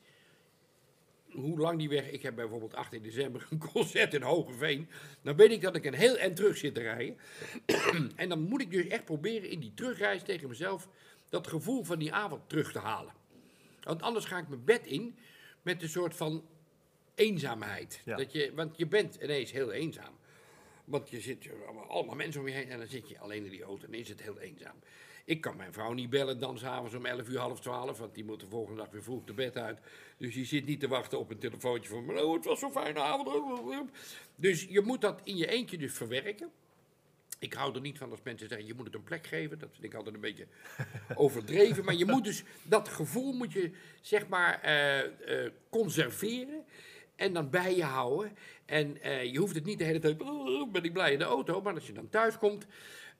hoe 1.33 1.59
lang 1.59 1.79
die 1.79 1.89
weg, 1.89 2.11
ik 2.11 2.21
heb 2.21 2.35
bijvoorbeeld 2.35 2.75
18 2.75 3.01
december 3.01 3.47
een 3.49 3.57
concert 3.73 4.13
in 4.13 4.21
Hogeveen. 4.21 4.89
Dan 5.21 5.35
weet 5.35 5.51
ik 5.51 5.61
dat 5.61 5.75
ik 5.75 5.85
een 5.85 5.93
heel 5.93 6.17
eind 6.17 6.35
terug 6.35 6.57
zit 6.57 6.73
te 6.73 6.81
rijden. 6.81 7.17
en 8.15 8.29
dan 8.29 8.41
moet 8.41 8.61
ik 8.61 8.71
dus 8.71 8.87
echt 8.87 9.05
proberen 9.05 9.49
in 9.49 9.59
die 9.59 9.73
terugreis 9.73 10.23
tegen 10.23 10.49
mezelf 10.49 10.87
dat 11.29 11.47
gevoel 11.47 11.83
van 11.83 11.99
die 11.99 12.13
avond 12.13 12.49
terug 12.49 12.71
te 12.71 12.79
halen. 12.79 13.13
Want 13.81 14.01
anders 14.01 14.25
ga 14.25 14.37
ik 14.37 14.47
mijn 14.47 14.63
bed 14.63 14.85
in 14.85 15.17
met 15.61 15.81
een 15.81 15.89
soort 15.89 16.15
van 16.15 16.45
eenzaamheid. 17.15 18.01
Ja. 18.05 18.15
Dat 18.15 18.31
je, 18.31 18.51
want 18.55 18.77
je 18.77 18.87
bent 18.87 19.15
ineens 19.21 19.51
heel 19.51 19.71
eenzaam. 19.71 20.13
Want 20.85 21.09
je 21.09 21.19
zit 21.19 21.49
allemaal, 21.87 22.15
mensen 22.15 22.41
om 22.41 22.47
je 22.47 22.53
heen 22.53 22.69
en 22.69 22.77
dan 22.77 22.87
zit 22.87 23.09
je 23.09 23.19
alleen 23.19 23.45
in 23.45 23.51
die 23.51 23.63
auto 23.63 23.85
en 23.85 23.93
is 23.93 24.09
het 24.09 24.21
heel 24.21 24.39
eenzaam. 24.39 24.75
Ik 25.25 25.41
kan 25.41 25.57
mijn 25.57 25.73
vrouw 25.73 25.93
niet 25.93 26.09
bellen 26.09 26.39
dan 26.39 26.57
s'avonds 26.57 26.95
om 26.95 27.05
11 27.05 27.27
uur, 27.27 27.37
half 27.37 27.59
12, 27.59 27.97
want 27.97 28.15
die 28.15 28.23
moet 28.23 28.39
de 28.39 28.47
volgende 28.47 28.81
dag 28.81 28.91
weer 28.91 29.03
vroeg 29.03 29.23
de 29.23 29.33
bed 29.33 29.57
uit. 29.57 29.79
Dus 30.17 30.33
die 30.33 30.45
zit 30.45 30.65
niet 30.65 30.79
te 30.79 30.87
wachten 30.87 31.19
op 31.19 31.29
een 31.29 31.37
telefoontje 31.37 31.89
van, 31.89 32.19
oh, 32.19 32.33
het 32.33 32.45
was 32.45 32.59
zo'n 32.59 32.71
fijne 32.71 32.99
avond. 32.99 33.91
Dus 34.35 34.63
je 34.69 34.81
moet 34.81 35.01
dat 35.01 35.21
in 35.23 35.37
je 35.37 35.47
eentje 35.47 35.77
dus 35.77 35.93
verwerken. 35.93 36.51
Ik 37.39 37.53
hou 37.53 37.75
er 37.75 37.81
niet 37.81 37.97
van 37.97 38.11
als 38.11 38.19
mensen 38.23 38.47
zeggen, 38.47 38.67
je 38.67 38.73
moet 38.73 38.85
het 38.85 38.95
een 38.95 39.03
plek 39.03 39.27
geven. 39.27 39.59
Dat 39.59 39.69
vind 39.71 39.83
ik 39.83 39.93
altijd 39.93 40.15
een 40.15 40.21
beetje 40.21 40.47
overdreven. 41.15 41.85
Maar 41.85 41.95
je 41.95 42.05
moet 42.05 42.23
dus, 42.23 42.43
dat 42.63 42.89
gevoel 42.89 43.33
moet 43.33 43.53
je, 43.53 43.71
zeg 44.01 44.27
maar, 44.27 44.61
eh, 44.61 44.99
eh, 45.45 45.51
conserveren. 45.69 46.65
En 47.15 47.33
dan 47.33 47.49
bij 47.49 47.75
je 47.75 47.83
houden. 47.83 48.37
En 48.65 49.01
eh, 49.01 49.23
je 49.31 49.37
hoeft 49.37 49.55
het 49.55 49.65
niet 49.65 49.77
de 49.77 49.83
hele 49.83 49.99
tijd, 49.99 50.21
"Oh, 50.21 50.71
ben 50.71 50.83
ik 50.83 50.93
blij 50.93 51.11
in 51.11 51.19
de 51.19 51.23
auto. 51.23 51.61
Maar 51.61 51.73
als 51.73 51.87
je 51.87 51.93
dan 51.93 52.09
thuis 52.09 52.37
komt, 52.37 52.65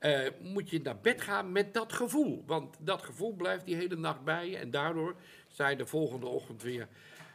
eh, 0.03 0.29
moet 0.41 0.69
je 0.69 0.81
naar 0.81 0.99
bed 1.01 1.21
gaan 1.21 1.51
met 1.51 1.73
dat 1.73 1.93
gevoel. 1.93 2.43
Want 2.45 2.77
dat 2.79 3.01
gevoel 3.01 3.33
blijft 3.33 3.65
die 3.65 3.75
hele 3.75 3.95
nacht 3.95 4.23
bij 4.23 4.49
je. 4.49 4.57
En 4.57 4.71
daardoor 4.71 5.15
sta 5.47 5.67
je 5.67 5.75
de 5.75 5.85
volgende 5.85 6.25
ochtend 6.25 6.61
weer 6.61 6.87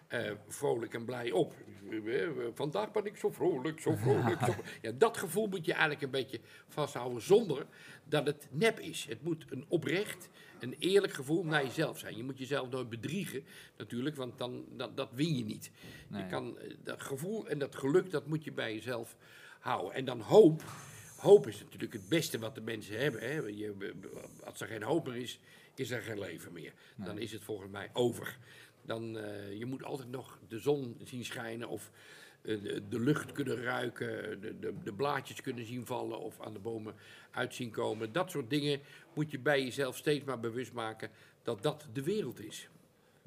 eh, 0.06 0.30
vrolijk 0.48 0.94
en 0.94 1.04
blij 1.04 1.30
op. 1.30 1.54
Eh, 1.90 2.28
Vandaag 2.54 2.92
ben 2.92 3.04
ik 3.04 3.16
zo 3.16 3.30
vrolijk, 3.30 3.80
zo 3.80 3.96
vrolijk. 3.96 4.40
Zo... 4.44 4.54
Ja, 4.82 4.92
dat 4.92 5.16
gevoel 5.16 5.46
moet 5.46 5.64
je 5.64 5.72
eigenlijk 5.72 6.02
een 6.02 6.10
beetje 6.10 6.40
vasthouden 6.68 7.22
zonder 7.22 7.66
dat 8.04 8.26
het 8.26 8.48
nep 8.50 8.80
is. 8.80 9.06
Het 9.08 9.22
moet 9.22 9.44
een 9.50 9.64
oprecht, 9.68 10.28
een 10.60 10.76
eerlijk 10.78 11.12
gevoel 11.12 11.44
naar 11.44 11.64
jezelf 11.64 11.98
zijn. 11.98 12.16
Je 12.16 12.24
moet 12.24 12.38
jezelf 12.38 12.70
nooit 12.70 12.88
bedriegen 12.88 13.44
natuurlijk, 13.76 14.16
want 14.16 14.38
dan, 14.38 14.64
dat, 14.76 14.96
dat 14.96 15.08
win 15.12 15.36
je 15.36 15.44
niet. 15.44 15.70
Nee. 16.08 16.22
Je 16.22 16.28
kan, 16.28 16.58
dat 16.82 17.02
gevoel 17.02 17.48
en 17.48 17.58
dat 17.58 17.74
geluk, 17.74 18.10
dat 18.10 18.26
moet 18.26 18.44
je 18.44 18.52
bij 18.52 18.74
jezelf 18.74 19.16
houden. 19.58 19.94
En 19.94 20.04
dan 20.04 20.20
hoop. 20.20 20.62
Hoop 21.18 21.46
is 21.46 21.60
natuurlijk 21.60 21.92
het 21.92 22.08
beste 22.08 22.38
wat 22.38 22.54
de 22.54 22.60
mensen 22.60 22.98
hebben. 22.98 23.20
Hè. 23.20 23.32
Je, 23.36 23.92
als 24.44 24.60
er 24.60 24.66
geen 24.66 24.82
hoop 24.82 25.06
meer 25.06 25.16
is, 25.16 25.40
is 25.74 25.90
er 25.90 26.02
geen 26.02 26.18
leven 26.18 26.52
meer. 26.52 26.72
Dan 26.96 27.18
is 27.18 27.32
het 27.32 27.44
volgens 27.44 27.70
mij 27.70 27.90
over. 27.92 28.38
Dan, 28.82 29.18
eh, 29.18 29.58
je 29.58 29.66
moet 29.66 29.84
altijd 29.84 30.10
nog 30.10 30.38
de 30.48 30.58
zon 30.58 30.96
zien 31.04 31.24
schijnen 31.24 31.68
of 31.68 31.90
eh, 32.42 32.62
de, 32.62 32.88
de 32.88 33.00
lucht 33.00 33.32
kunnen 33.32 33.62
ruiken, 33.62 34.40
de, 34.40 34.58
de, 34.58 34.74
de 34.82 34.92
blaadjes 34.92 35.40
kunnen 35.40 35.66
zien 35.66 35.86
vallen 35.86 36.20
of 36.20 36.40
aan 36.40 36.52
de 36.52 36.58
bomen 36.58 36.94
uit 37.30 37.54
zien 37.54 37.70
komen. 37.70 38.12
Dat 38.12 38.30
soort 38.30 38.50
dingen 38.50 38.80
moet 39.14 39.30
je 39.30 39.38
bij 39.38 39.62
jezelf 39.62 39.96
steeds 39.96 40.24
maar 40.24 40.40
bewust 40.40 40.72
maken 40.72 41.10
dat 41.42 41.62
dat 41.62 41.86
de 41.92 42.02
wereld 42.02 42.40
is. 42.40 42.68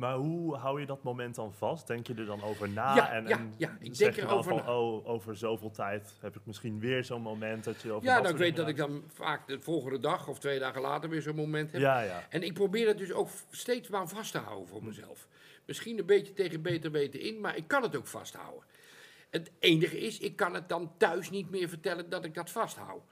Maar 0.01 0.15
hoe 0.15 0.55
hou 0.55 0.79
je 0.79 0.85
dat 0.85 1.03
moment 1.03 1.35
dan 1.35 1.53
vast? 1.53 1.87
Denk 1.87 2.07
je 2.07 2.13
er 2.13 2.25
dan 2.25 2.43
over 2.43 2.69
na? 2.69 2.95
Ja, 2.95 3.11
en, 3.11 3.27
ja, 3.27 3.47
ja, 3.57 3.77
ik 3.79 3.95
zeg 3.95 4.15
denk 4.15 4.27
dan 4.27 4.37
erover 4.37 4.55
na. 4.55 4.77
oh, 4.77 5.07
over 5.07 5.37
zoveel 5.37 5.71
tijd 5.71 6.13
heb 6.19 6.35
ik 6.35 6.41
misschien 6.45 6.79
weer 6.79 7.03
zo'n 7.03 7.21
moment 7.21 7.63
dat 7.63 7.81
je 7.81 7.91
over 7.91 8.07
Ja, 8.07 8.13
dat 8.13 8.23
nou, 8.23 8.33
ik 8.33 8.41
weet 8.41 8.55
dat 8.55 8.67
ik 8.67 8.77
dan 8.77 9.03
vaak 9.13 9.47
de 9.47 9.59
volgende 9.59 9.99
dag 9.99 10.27
of 10.27 10.39
twee 10.39 10.59
dagen 10.59 10.81
later 10.81 11.09
weer 11.09 11.21
zo'n 11.21 11.35
moment 11.35 11.71
heb. 11.71 11.81
Ja, 11.81 12.01
ja. 12.01 12.23
En 12.29 12.43
ik 12.43 12.53
probeer 12.53 12.87
het 12.87 12.97
dus 12.97 13.11
ook 13.11 13.29
steeds 13.49 13.89
maar 13.89 14.07
vast 14.07 14.31
te 14.31 14.37
houden 14.37 14.67
voor 14.67 14.83
mezelf. 14.83 15.27
Misschien 15.65 15.99
een 15.99 16.05
beetje 16.05 16.33
tegen 16.33 16.61
beter 16.61 16.91
weten 16.91 17.19
in, 17.19 17.39
maar 17.39 17.57
ik 17.57 17.67
kan 17.67 17.83
het 17.83 17.95
ook 17.95 18.07
vasthouden. 18.07 18.63
Het 19.29 19.51
enige 19.59 19.99
is, 19.99 20.19
ik 20.19 20.35
kan 20.35 20.53
het 20.53 20.69
dan 20.69 20.91
thuis 20.97 21.29
niet 21.29 21.49
meer 21.49 21.69
vertellen 21.69 22.09
dat 22.09 22.25
ik 22.25 22.33
dat 22.33 22.49
vasthoud. 22.49 23.03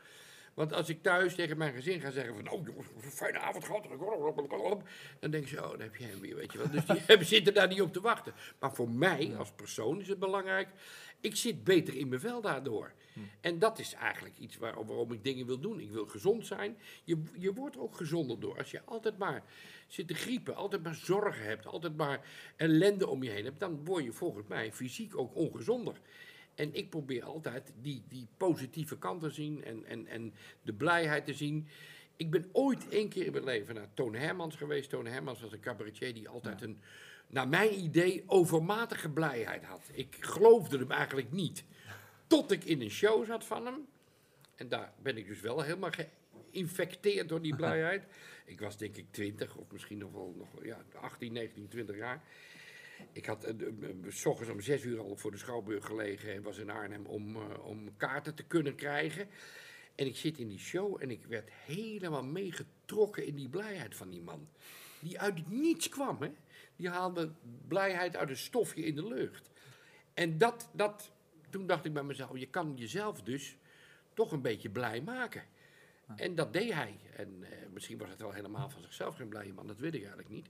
Want 0.54 0.74
als 0.74 0.90
ik 0.90 1.02
thuis 1.04 1.36
tegen 1.36 1.58
mijn 1.58 1.74
gezin 1.74 2.00
ga 2.02 2.12
zeggen 2.12 2.36
van, 2.36 2.50
oh 2.50 2.66
jongens, 2.66 2.88
een 3.04 3.12
fijne 3.12 3.40
avond 3.40 3.66
gehad. 3.66 3.84
Dan 5.20 5.32
denk 5.32 5.48
ze, 5.48 5.64
oh, 5.64 5.70
dan 5.70 5.80
heb 5.80 5.96
je 5.96 6.06
hem 6.06 6.20
weer, 6.20 6.36
weet 6.36 6.52
je 6.52 6.58
wel. 6.58 6.70
Dus 6.70 6.86
die 6.86 7.02
hebben- 7.08 7.28
zitten 7.28 7.54
daar 7.54 7.68
niet 7.68 7.82
op 7.82 7.94
te 7.94 8.02
wachten. 8.02 8.34
Maar 8.60 8.74
voor 8.74 8.90
mij 8.90 9.36
als 9.38 9.52
persoon 9.52 10.00
is 10.02 10.08
het 10.08 10.20
belangrijk, 10.20 10.68
ik 11.22 11.36
zit 11.36 11.64
beter 11.64 11.96
in 11.96 12.08
mijn 12.08 12.22
vel 12.22 12.42
daardoor. 12.42 12.92
En 13.42 13.60
dat 13.60 13.80
is 13.80 13.94
eigenlijk 13.94 14.38
iets 14.38 14.58
waar, 14.58 14.86
waarom 14.86 15.12
ik 15.12 15.24
dingen 15.24 15.46
wil 15.46 15.60
doen. 15.60 15.80
Ik 15.80 15.92
wil 15.92 16.06
gezond 16.06 16.46
zijn. 16.48 16.78
Je, 17.04 17.24
je 17.38 17.54
wordt 17.54 17.78
ook 17.78 17.96
gezonder 17.96 18.40
door. 18.40 18.58
Als 18.58 18.72
je 18.72 18.82
altijd 18.86 19.18
maar 19.18 19.44
zit 19.88 20.08
te 20.08 20.14
griepen, 20.14 20.56
altijd 20.56 20.84
maar 20.84 20.96
zorgen 20.96 21.44
hebt, 21.44 21.66
altijd 21.66 21.98
maar 21.98 22.22
ellende 22.56 23.08
om 23.08 23.24
je 23.24 23.30
heen 23.30 23.46
hebt, 23.46 23.60
dan 23.60 23.86
word 23.86 24.04
je 24.04 24.12
volgens 24.12 24.48
mij 24.48 24.72
fysiek 24.74 25.18
ook 25.18 25.36
ongezonder. 25.36 25.96
En 26.60 26.74
ik 26.74 26.90
probeer 26.90 27.24
altijd 27.24 27.74
die, 27.82 28.04
die 28.08 28.28
positieve 28.38 28.98
kant 28.98 29.22
te 29.22 29.30
zien 29.30 29.64
en, 29.64 29.86
en, 29.86 30.08
en 30.08 30.34
de 30.62 30.74
blijheid 30.74 31.26
te 31.26 31.34
zien. 31.34 31.68
Ik 32.16 32.32
ben 32.32 32.50
ooit 32.52 32.90
één 32.90 33.10
keer 33.10 33.26
in 33.26 33.32
mijn 33.32 33.44
leven 33.44 33.76
naar 33.76 33.94
Toon 33.94 34.16
Hermans 34.16 34.56
geweest. 34.56 34.90
Toon 34.90 35.06
Hermans 35.06 35.42
was 35.42 35.52
een 35.52 35.60
cabaretier 35.60 36.14
die 36.14 36.30
altijd 36.30 36.62
een, 36.62 36.82
naar 37.28 37.48
mijn 37.48 37.80
idee, 37.80 38.24
overmatige 38.26 39.10
blijheid 39.10 39.64
had. 39.64 39.82
Ik 39.92 40.18
geloofde 40.20 40.78
hem 40.78 40.92
eigenlijk 40.92 41.32
niet. 41.32 41.64
Tot 42.28 42.52
ik 42.52 42.64
in 42.64 42.82
een 42.82 42.90
show 42.90 43.26
zat 43.26 43.46
van 43.46 43.66
hem. 43.66 43.88
En 44.56 44.70
daar 44.70 44.94
ben 45.02 45.18
ik 45.18 45.28
dus 45.28 45.42
wel 45.42 45.62
helemaal 45.62 45.92
geïnfecteerd 46.52 47.30
door 47.30 47.42
die 47.42 47.56
blijheid. 47.64 48.06
Ik 48.46 48.60
was 48.60 48.78
denk 48.78 48.96
ik 48.96 49.06
20 49.12 49.56
of 49.56 49.72
misschien 49.72 49.98
nog 49.98 50.12
wel 50.12 50.36
nog, 50.38 50.64
ja, 50.64 50.84
18, 51.02 51.34
19, 51.34 51.68
20 51.68 51.98
jaar. 51.98 52.24
Ik 53.12 53.26
had 53.26 53.44
eh, 53.44 53.62
eh, 53.62 53.68
eh, 53.68 53.96
s 54.08 54.26
ochtends 54.26 54.52
om 54.52 54.62
zes 54.62 54.84
uur 54.84 55.00
al 55.00 55.16
voor 55.16 55.32
de 55.32 55.38
Schouwburg 55.38 55.86
gelegen 55.86 56.34
en 56.34 56.42
was 56.42 56.58
in 56.58 56.70
Arnhem 56.70 57.06
om, 57.06 57.38
om 57.62 57.98
kaarten 57.98 58.36
te 58.36 58.44
kunnen 58.44 58.76
krijgen. 58.76 59.28
En 59.96 60.06
ik 60.06 60.16
zit 60.16 60.38
in 60.38 60.48
die 60.48 60.60
show 60.60 61.02
en 61.02 61.12
ik 61.12 61.26
werd 61.26 61.50
helemaal 61.52 62.24
meegetrokken 62.24 63.26
in 63.26 63.36
die 63.36 63.50
blijheid 63.50 63.96
van 63.96 64.10
die 64.10 64.22
man. 64.22 64.48
Die 65.00 65.20
uit 65.20 65.38
het 65.38 65.50
niets 65.50 65.90
kwam, 65.90 66.22
hè. 66.22 66.32
die 66.76 66.90
haalde 66.90 67.32
blijheid 67.68 68.16
uit 68.16 68.30
een 68.30 68.38
stofje 68.38 68.84
in 68.84 68.96
de 68.96 69.08
lucht. 69.08 69.50
En 70.14 70.38
dat, 70.38 70.70
dat, 70.74 71.12
toen 71.50 71.68
dacht 71.68 71.86
ik 71.86 71.94
bij 71.94 72.04
mezelf, 72.04 72.38
je 72.38 72.50
kan 72.50 72.74
jezelf 72.76 73.22
dus 73.22 73.58
toch 74.14 74.32
een 74.32 74.42
beetje 74.42 74.70
blij 74.70 75.02
maken. 75.02 75.44
En 76.16 76.36
dat 76.36 76.54
deed 76.54 76.74
hij. 76.74 77.00
En 77.16 77.44
eh, 77.44 77.68
misschien 77.74 77.98
was 77.98 78.10
het 78.10 78.22
wel 78.22 78.32
helemaal 78.32 78.70
van 78.70 78.82
zichzelf 78.82 79.16
geen 79.16 79.30
blije 79.30 79.54
man, 79.54 79.68
dat 79.68 79.80
weet 79.80 79.94
ik 79.94 80.00
eigenlijk 80.00 80.30
niet. 80.30 80.50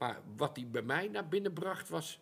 Maar 0.00 0.20
wat 0.36 0.56
hij 0.56 0.66
bij 0.70 0.82
mij 0.82 1.08
naar 1.08 1.28
binnen 1.28 1.52
bracht 1.52 1.88
was... 1.88 2.20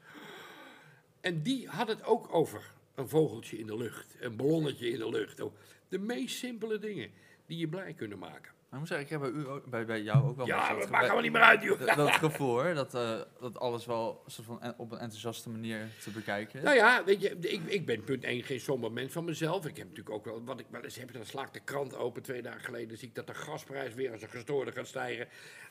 En 1.21 1.43
die 1.43 1.69
had 1.69 1.89
het 1.89 2.05
ook 2.05 2.35
over 2.35 2.73
een 2.95 3.09
vogeltje 3.09 3.59
in 3.59 3.67
de 3.67 3.77
lucht, 3.77 4.17
een 4.21 4.37
ballonnetje 4.37 4.91
in 4.91 4.99
de 4.99 5.09
lucht. 5.09 5.41
Oh, 5.41 5.55
De 5.89 5.99
meest 5.99 6.37
simpele 6.37 6.79
dingen 6.79 7.11
die 7.47 7.59
je 7.59 7.69
blij 7.69 7.95
kunnen 7.95 8.19
maken. 8.19 8.53
Maar 8.71 8.81
ik 8.81 8.89
moet 8.89 8.99
zeggen, 8.99 9.07
ik 9.07 9.23
heb 9.23 9.33
bij, 9.33 9.43
u, 9.43 9.49
ook- 9.49 9.67
bij, 9.67 9.87
bij 9.87 10.03
jou 10.03 10.29
ook 10.29 10.37
wel 10.37 10.47
Ja, 10.47 10.75
dat 10.75 10.91
maakt 10.91 11.05
allemaal 11.05 11.23
niet 11.23 11.33
meer 11.33 11.41
uit, 11.43 11.63
joh. 11.63 11.79
dat, 11.79 11.97
dat 11.97 12.11
gevoel 12.11 12.75
dat, 12.75 12.95
eh, 12.95 13.21
dat 13.41 13.59
alles 13.59 13.87
wel 13.87 14.23
soort 14.27 14.47
van 14.47 14.63
en- 14.63 14.75
op 14.79 14.93
een 14.93 14.99
enthousiaste 14.99 15.51
manier 15.51 15.89
te 16.03 16.11
bekijken 16.11 16.59
is. 16.59 16.65
Nou 16.65 16.77
ja, 16.77 17.05
weet 17.05 17.21
je, 17.21 17.37
ik, 17.41 17.61
ik 17.67 17.87
ben 17.87 18.05
punt 18.05 18.25
1 18.25 18.43
geen 18.43 18.61
somber 18.61 18.93
mens 18.93 19.13
van 19.13 19.25
mezelf. 19.25 19.67
Ik 19.67 19.77
heb 19.77 19.89
natuurlijk 19.89 20.15
ook 20.17 20.25
wel, 20.25 20.45
wat 20.45 20.61
ik 20.61 20.67
wel 20.71 20.83
eens 20.83 20.97
heb, 20.97 21.13
dan 21.13 21.25
sla 21.27 21.43
ik 21.43 21.53
de 21.53 21.61
krant 21.61 21.97
open 21.97 22.23
twee 22.23 22.43
dagen 22.43 22.61
geleden, 22.61 22.99
zie 22.99 23.09
ik 23.09 23.15
dat 23.15 23.27
de 23.27 23.35
gasprijs 23.35 23.95
weer 23.95 24.13
als 24.13 24.23
een 24.23 24.29
gestoorde 24.29 24.73
gaat 24.73 24.87
stijgen. 24.87 25.29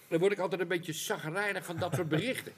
Dan 0.09 0.19
word 0.19 0.31
ik 0.31 0.39
altijd 0.39 0.61
een 0.61 0.67
beetje 0.67 0.93
zagrijnig 0.93 1.65
van 1.65 1.77
dat 1.77 1.95
soort 1.95 2.09
berichten. 2.17 2.51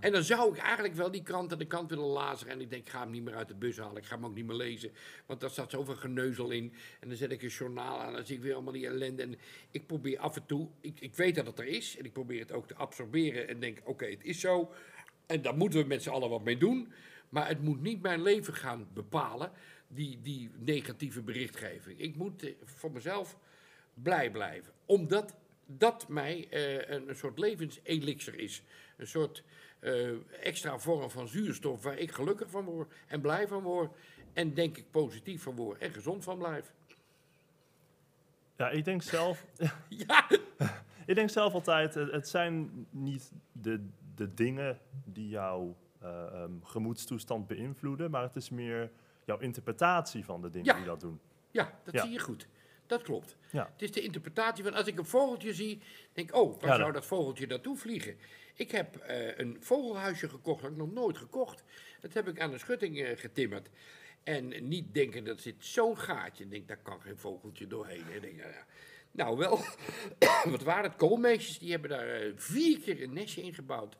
En 0.00 0.12
dan 0.12 0.22
zou 0.22 0.52
ik 0.54 0.58
eigenlijk 0.62 0.94
wel 0.94 1.10
die 1.10 1.22
krant 1.22 1.52
aan 1.52 1.58
de 1.58 1.66
kant 1.66 1.90
willen 1.90 2.04
lazen. 2.04 2.48
En 2.48 2.60
ik 2.60 2.70
denk, 2.70 2.82
ik 2.86 2.92
ga 2.92 3.00
hem 3.00 3.10
niet 3.10 3.22
meer 3.24 3.34
uit 3.34 3.48
de 3.48 3.54
bus 3.54 3.78
halen. 3.78 3.96
Ik 3.96 4.04
ga 4.04 4.14
hem 4.14 4.24
ook 4.24 4.34
niet 4.34 4.46
meer 4.46 4.56
lezen. 4.56 4.90
Want 5.26 5.40
daar 5.40 5.50
staat 5.50 5.70
zoveel 5.70 5.94
geneuzel 5.96 6.50
in. 6.50 6.74
En 7.00 7.08
dan 7.08 7.16
zet 7.16 7.30
ik 7.30 7.42
een 7.42 7.48
journaal 7.48 8.00
aan. 8.00 8.12
Dan 8.12 8.26
zie 8.26 8.36
ik 8.36 8.42
weer 8.42 8.54
allemaal 8.54 8.72
die 8.72 8.86
ellende. 8.86 9.22
En 9.22 9.38
ik 9.70 9.81
probeer 9.86 10.18
af 10.18 10.36
en 10.36 10.46
toe, 10.46 10.68
ik, 10.80 11.00
ik 11.00 11.14
weet 11.14 11.34
dat 11.34 11.46
het 11.46 11.58
er 11.58 11.66
is. 11.66 11.96
En 11.96 12.04
ik 12.04 12.12
probeer 12.12 12.40
het 12.40 12.52
ook 12.52 12.66
te 12.66 12.74
absorberen. 12.74 13.48
En 13.48 13.60
denk, 13.60 13.78
oké, 13.84 14.06
het 14.06 14.24
is 14.24 14.40
zo. 14.40 14.72
En 15.26 15.42
daar 15.42 15.56
moeten 15.56 15.80
we 15.80 15.86
met 15.86 16.02
z'n 16.02 16.10
allen 16.10 16.30
wat 16.30 16.44
mee 16.44 16.56
doen. 16.56 16.92
Maar 17.28 17.48
het 17.48 17.62
moet 17.62 17.80
niet 17.80 18.02
mijn 18.02 18.22
leven 18.22 18.54
gaan 18.54 18.88
bepalen, 18.92 19.52
die, 19.88 20.20
die 20.22 20.50
negatieve 20.58 21.22
berichtgeving. 21.22 21.98
Ik 21.98 22.16
moet 22.16 22.42
eh, 22.42 22.52
voor 22.64 22.92
mezelf 22.92 23.38
blij 23.94 24.30
blijven. 24.30 24.72
Omdat 24.86 25.34
dat 25.66 26.08
mij 26.08 26.46
eh, 26.50 26.88
een, 26.88 27.08
een 27.08 27.16
soort 27.16 27.38
levenselixer 27.38 28.38
is. 28.38 28.62
Een 28.96 29.06
soort 29.06 29.44
eh, 29.78 30.10
extra 30.42 30.78
vorm 30.78 31.10
van 31.10 31.28
zuurstof 31.28 31.82
waar 31.82 31.98
ik 31.98 32.10
gelukkig 32.10 32.50
van 32.50 32.64
word 32.64 32.92
en 33.06 33.20
blij 33.20 33.48
van 33.48 33.62
word. 33.62 33.92
En 34.32 34.54
denk 34.54 34.76
ik 34.76 34.90
positief 34.90 35.42
van 35.42 35.56
word 35.56 35.78
en 35.80 35.92
gezond 35.92 36.24
van 36.24 36.38
blijf. 36.38 36.72
Ja, 38.62 38.70
ik 38.70 38.84
denk 38.84 39.02
zelf, 39.02 39.44
Ja, 40.06 40.26
ik 41.06 41.14
denk 41.14 41.30
zelf 41.30 41.52
altijd, 41.52 41.94
het, 41.94 42.28
zijn 42.28 42.86
niet 42.90 43.32
de, 43.52 43.88
de 44.14 44.34
dingen 44.34 44.78
die 45.04 45.28
jouw 45.28 45.76
eh, 46.00 46.26
ehm, 46.26 46.50
gemoedstoestand 46.62 47.46
beïnvloeden, 47.46 48.10
maar 48.10 48.22
het 48.22 48.36
is 48.36 48.50
meer 48.50 48.90
jouw 49.24 49.38
interpretatie 49.38 50.24
van 50.24 50.40
de 50.40 50.50
dingen 50.50 50.66
Ja. 50.66 50.74
die 50.76 50.84
dat 50.84 51.00
doen. 51.00 51.20
ja 51.50 51.78
dat 51.84 51.94
Ja. 51.94 52.02
zie 52.02 52.10
je 52.12 52.18
goed. 52.18 52.46
Dat 52.86 53.02
klopt. 53.02 53.36
Ja. 53.50 53.68
Het 53.72 53.82
is 53.82 53.90
de 53.92 54.00
interpretatie 54.00 54.64
van 54.64 54.74
als 54.74 54.86
ik 54.86 54.98
een 54.98 55.06
vogeltje 55.06 55.54
zie, 55.54 55.82
denk 56.12 56.28
ik, 56.28 56.34
oh, 56.36 56.60
waar 56.60 56.70
Ja, 56.70 56.76
zou 56.76 56.92
dat- 56.92 57.06
vogeltje 57.06 57.46
naartoe 57.46 57.76
vliegen? 57.76 58.16
Ik 58.54 58.70
heb 58.70 58.96
eh, 58.96 59.38
een 59.38 59.56
vogelhuisje 59.60 60.28
gekocht, 60.28 60.60
dat 60.62 60.70
heb 60.70 60.80
ik 60.80 60.84
nog 60.86 60.92
nooit 60.94 61.18
gekocht. 61.18 61.64
Dat 62.00 62.12
heb 62.12 62.28
ik 62.28 62.40
aan 62.40 62.50
de 62.50 62.58
schutting 62.58 62.98
eh, 63.00 63.18
getimmerd. 63.18 63.68
En 64.24 64.68
niet 64.68 64.94
denken, 64.94 65.24
dat 65.24 65.40
zit 65.40 65.54
zo'n 65.58 65.98
gaatje. 65.98 66.44
Ik 66.44 66.50
denk, 66.50 66.68
daar 66.68 66.82
kan 66.82 67.00
geen 67.00 67.18
vogeltje 67.18 67.66
doorheen. 67.66 68.04
Ik 68.14 68.20
denk, 68.20 68.36
nou, 68.36 68.50
ja. 68.50 68.66
nou 69.10 69.36
wel, 69.36 69.60
wat 70.54 70.62
waren 70.62 70.90
het? 70.90 70.96
Koolmeisjes, 70.98 71.58
die 71.58 71.70
hebben 71.70 71.90
daar 71.90 72.08
eh, 72.08 72.32
vier 72.36 72.80
keer 72.80 73.02
een 73.02 73.12
nestje 73.12 73.42
ingebouwd. 73.42 73.96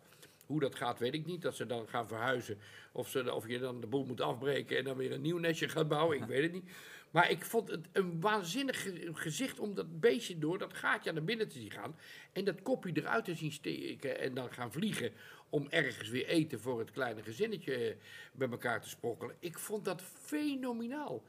Hoe 0.47 0.61
dat 0.61 0.75
gaat, 0.75 0.99
weet 0.99 1.15
ik 1.15 1.27
niet. 1.27 1.43
Dat 1.43 1.57
ze 1.57 1.67
dan 1.67 1.89
gaan 1.89 2.09
verhuizen. 2.09 2.59
Of, 2.93 3.09
ze, 3.09 3.35
of 3.35 3.49
je 3.49 3.59
dan 3.59 3.81
de 3.81 3.87
boel 3.87 4.05
moet 4.05 4.21
afbreken 4.21 4.79
en 4.79 4.85
dan 4.85 4.97
weer 4.97 5.13
een 5.13 5.21
nieuw 5.21 5.39
nestje 5.39 5.69
gaat 5.69 5.89
bouwen. 5.89 6.17
Ik 6.17 6.25
weet 6.25 6.43
het 6.43 6.53
niet. 6.53 6.71
Maar 7.11 7.31
ik 7.31 7.45
vond 7.45 7.71
het 7.71 7.89
een 7.93 8.21
waanzinnig 8.21 8.83
ge- 8.83 9.11
gezicht 9.13 9.59
om 9.59 9.75
dat 9.75 10.01
beestje 10.01 10.39
door 10.39 10.59
dat 10.59 10.75
gaatje 10.75 11.13
naar 11.13 11.25
binnen 11.25 11.49
te 11.49 11.59
zien 11.59 11.71
gaan. 11.71 11.97
En 12.33 12.45
dat 12.45 12.63
kopje 12.63 12.93
eruit 12.95 13.25
te 13.25 13.35
zien 13.35 13.53
steken 13.53 14.19
en 14.21 14.35
dan 14.35 14.53
gaan 14.53 14.73
vliegen 14.73 15.13
om 15.53 15.67
ergens 15.71 16.09
weer 16.09 16.27
eten 16.27 16.61
voor 16.61 16.79
het 16.79 16.91
kleine 16.91 17.23
gezinnetje 17.23 17.75
eh, 17.75 17.95
bij 18.33 18.49
elkaar 18.49 18.81
te 18.81 18.89
sprokkelen. 18.89 19.37
Ik 19.39 19.59
vond 19.59 19.85
dat 19.85 20.03
fenomenaal. 20.03 21.23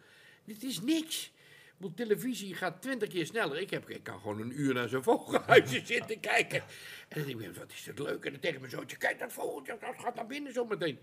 Dit 0.45 0.63
is 0.63 0.81
niks. 0.81 1.25
Ik 1.25 1.73
bedoel, 1.77 1.93
televisie 1.93 2.55
gaat 2.55 2.81
twintig 2.81 3.09
keer 3.09 3.25
sneller. 3.25 3.59
Ik, 3.59 3.69
heb, 3.69 3.89
ik 3.89 4.03
kan 4.03 4.19
gewoon 4.19 4.41
een 4.41 4.59
uur 4.59 4.73
naar 4.73 4.89
zo'n 4.89 5.03
vogelhuisje 5.03 5.85
zitten 5.93 6.19
kijken. 6.19 6.59
En 7.07 7.23
dan 7.23 7.25
denk 7.25 7.41
ik, 7.41 7.55
wat 7.55 7.71
is 7.71 7.83
dat 7.83 7.99
leuk. 7.99 8.25
En 8.25 8.31
dan 8.31 8.41
tegen 8.41 8.59
mijn 8.59 8.71
zoontje, 8.71 8.97
kijk 8.97 9.19
dat 9.19 9.33
vogeltje, 9.33 9.77
dat 9.79 9.95
gaat 9.97 10.15
naar 10.15 10.27
binnen 10.27 10.53
zometeen. 10.53 10.99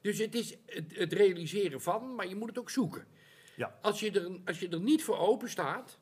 Dus 0.00 0.18
het 0.18 0.34
is 0.34 0.56
het, 0.66 0.96
het 0.96 1.12
realiseren 1.12 1.80
van, 1.80 2.14
maar 2.14 2.28
je 2.28 2.36
moet 2.36 2.48
het 2.48 2.58
ook 2.58 2.70
zoeken. 2.70 3.06
Ja. 3.56 3.78
Als 3.82 4.00
je, 4.00 4.10
er, 4.10 4.38
als 4.44 4.58
je 4.58 4.68
er 4.68 4.80
niet 4.80 5.02
voor 5.02 5.18
open 5.18 5.50
staat, 5.50 5.98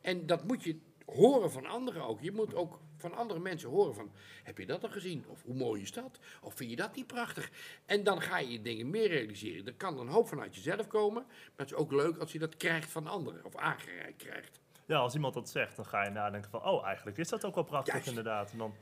en 0.00 0.26
dat 0.26 0.44
moet 0.44 0.64
je 0.64 0.78
horen 1.06 1.50
van 1.50 1.66
anderen 1.66 2.02
ook. 2.02 2.20
Je 2.20 2.32
moet 2.32 2.54
ook 2.54 2.80
van 3.02 3.14
andere 3.14 3.40
mensen 3.40 3.68
horen 3.68 3.94
van, 3.94 4.12
heb 4.42 4.58
je 4.58 4.66
dat 4.66 4.82
al 4.82 4.90
gezien? 4.90 5.24
Of 5.28 5.42
hoe 5.42 5.54
mooi 5.54 5.82
is 5.82 5.92
dat? 5.92 6.18
Of 6.40 6.54
vind 6.54 6.70
je 6.70 6.76
dat 6.76 6.96
niet 6.96 7.06
prachtig? 7.06 7.50
En 7.86 8.04
dan 8.04 8.20
ga 8.20 8.38
je 8.38 8.62
dingen 8.62 8.90
meer 8.90 9.08
realiseren. 9.08 9.66
Er 9.66 9.74
kan 9.74 9.98
een 9.98 10.08
hoop 10.08 10.28
vanuit 10.28 10.54
jezelf 10.54 10.86
komen, 10.86 11.22
maar 11.22 11.52
het 11.56 11.70
is 11.70 11.74
ook 11.74 11.92
leuk 11.92 12.18
als 12.18 12.32
je 12.32 12.38
dat 12.38 12.56
krijgt 12.56 12.90
van 12.90 13.06
anderen, 13.06 13.44
of 13.44 13.56
aangereikt 13.56 14.22
krijgt. 14.22 14.60
Ja, 14.86 14.98
als 14.98 15.14
iemand 15.14 15.34
dat 15.34 15.48
zegt, 15.48 15.76
dan 15.76 15.86
ga 15.86 16.04
je 16.04 16.10
nadenken 16.10 16.50
van, 16.50 16.64
oh, 16.64 16.86
eigenlijk 16.86 17.18
is 17.18 17.28
dat 17.28 17.44
ook 17.44 17.54
wel 17.54 17.64
prachtig 17.64 17.92
Juist. 17.92 18.08
inderdaad. 18.08 18.52
En 18.52 18.58
dan, 18.58 18.74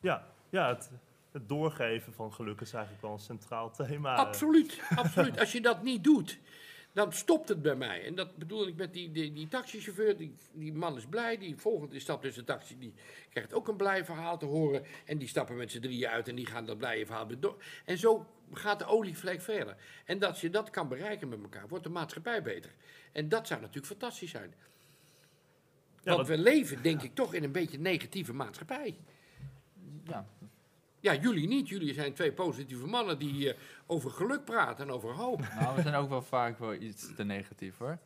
ja, 0.00 0.26
ja 0.50 0.68
het, 0.68 0.90
het 1.32 1.48
doorgeven 1.48 2.12
van 2.12 2.32
geluk 2.32 2.60
is 2.60 2.72
eigenlijk 2.72 3.02
wel 3.02 3.12
een 3.12 3.18
centraal 3.18 3.70
thema. 3.70 4.14
Absoluut, 4.14 4.80
absoluut. 4.96 5.40
Als 5.40 5.52
je 5.52 5.60
dat 5.60 5.82
niet 5.82 6.04
doet, 6.04 6.38
dan 6.98 7.12
stopt 7.12 7.48
het 7.48 7.62
bij 7.62 7.74
mij. 7.74 8.04
En 8.04 8.14
dat 8.14 8.36
bedoel 8.36 8.66
ik 8.66 8.76
met 8.76 8.92
die, 8.92 9.10
die, 9.10 9.32
die 9.32 9.48
taxichauffeur. 9.48 10.16
Die, 10.16 10.34
die 10.52 10.72
man 10.72 10.96
is 10.96 11.06
blij. 11.06 11.38
Die 11.38 11.56
volgende 11.56 11.92
die 11.92 12.00
stapt 12.00 12.22
dus 12.22 12.34
de 12.34 12.44
taxi. 12.44 12.78
Die 12.78 12.94
krijgt 13.30 13.54
ook 13.54 13.68
een 13.68 13.76
blij 13.76 14.04
verhaal 14.04 14.38
te 14.38 14.44
horen. 14.46 14.84
En 15.04 15.18
die 15.18 15.28
stappen 15.28 15.56
met 15.56 15.70
z'n 15.70 15.80
drieën 15.80 16.08
uit 16.08 16.28
en 16.28 16.34
die 16.34 16.46
gaan 16.46 16.66
dat 16.66 16.78
blije 16.78 17.06
verhaal 17.06 17.26
weer 17.26 17.40
door. 17.40 17.62
En 17.84 17.98
zo 17.98 18.26
gaat 18.52 18.78
de 18.78 18.84
olievlek 18.86 19.40
verder. 19.40 19.76
En 20.04 20.18
dat 20.18 20.40
je 20.40 20.50
dat 20.50 20.70
kan 20.70 20.88
bereiken 20.88 21.28
met 21.28 21.42
elkaar, 21.42 21.68
wordt 21.68 21.84
de 21.84 21.90
maatschappij 21.90 22.42
beter. 22.42 22.74
En 23.12 23.28
dat 23.28 23.46
zou 23.46 23.60
natuurlijk 23.60 23.86
fantastisch 23.86 24.30
zijn. 24.30 24.54
Ja, 26.02 26.14
Want 26.14 26.16
dat- 26.16 26.36
we 26.36 26.38
leven, 26.42 26.82
denk 26.82 27.02
ik, 27.02 27.14
toch 27.14 27.34
in 27.34 27.44
een 27.44 27.52
beetje 27.52 27.78
negatieve 27.78 28.32
maatschappij. 28.32 28.98
Ja, 30.04 30.26
Ja, 31.00 31.14
jullie 31.14 31.48
niet. 31.48 31.68
Jullie 31.68 31.94
zijn 31.94 32.12
twee 32.12 32.32
positieve 32.32 32.86
mannen 32.86 33.18
die 33.18 33.52
eh, 33.52 33.58
over 33.86 34.10
geluk 34.10 34.44
praten 34.44 34.86
en 34.86 34.92
over 34.92 35.14
hoop. 35.14 35.40
nou, 35.60 35.76
we 35.76 35.82
zijn 35.82 35.94
ook 35.94 36.08
wel 36.08 36.22
vaak 36.22 36.58
wel 36.58 36.74
iets 36.74 37.14
te 37.14 37.24
negatief 37.24 37.78
hoor. 37.78 37.98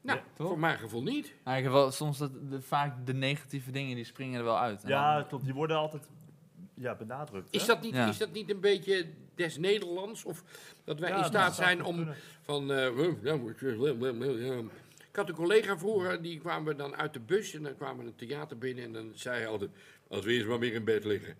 Nou, 0.00 0.18
Ja, 0.18 0.24
toch? 0.34 0.46
voor 0.48 0.58
mijn 0.58 0.78
gevoel 0.78 1.02
niet. 1.02 1.34
Eigenlijk 1.44 1.76
wel, 1.82 1.90
soms 1.90 2.18
dat, 2.18 2.50
de, 2.50 2.62
vaak 2.62 3.06
de 3.06 3.14
negatieve 3.14 3.70
dingen 3.70 3.94
die 3.96 4.04
springen 4.04 4.38
er 4.38 4.44
wel 4.44 4.58
uit. 4.58 4.82
En 4.82 4.88
ja, 4.88 5.18
dan- 5.18 5.26
klopt. 5.28 5.44
Die 5.44 5.54
worden 5.54 5.76
altijd 5.76 6.08
ja, 6.74 6.94
benadrukt. 6.94 7.48
Is 7.50 7.66
dat, 7.66 7.82
niet, 7.82 7.94
Ja. 7.94 8.08
is 8.08 8.18
dat 8.18 8.32
niet 8.32 8.50
een 8.50 8.60
beetje 8.60 9.06
des 9.34 9.58
Nederlands? 9.58 10.24
Of 10.24 10.44
dat 10.84 10.98
wij 11.00 11.10
Ja, 11.10 11.18
in 11.18 11.24
staat 11.24 11.54
zijn 11.54 11.84
om 11.84 11.96
kunnen. 11.96 12.16
van... 12.42 12.72
eh, 12.72 12.86
ik 15.10 15.16
had 15.16 15.28
een 15.28 15.34
collega 15.34 15.78
vroeger, 15.78 16.22
die 16.22 16.38
kwamen 16.38 16.76
dan 16.76 16.96
uit 16.96 17.12
de 17.12 17.20
bus 17.20 17.54
en 17.54 17.62
dan 17.62 17.76
kwamen 17.76 18.04
we 18.04 18.10
een 18.10 18.28
theater 18.28 18.58
binnen 18.58 18.84
en 18.84 18.92
dan 18.92 19.10
zei 19.14 19.36
hij 19.38 19.46
altijd, 19.46 19.70
als 20.08 20.24
we 20.24 20.32
eerst 20.32 20.46
maar 20.46 20.58
weer 20.58 20.74
in 20.74 20.84
bed 20.84 21.04
liggen. 21.04 21.34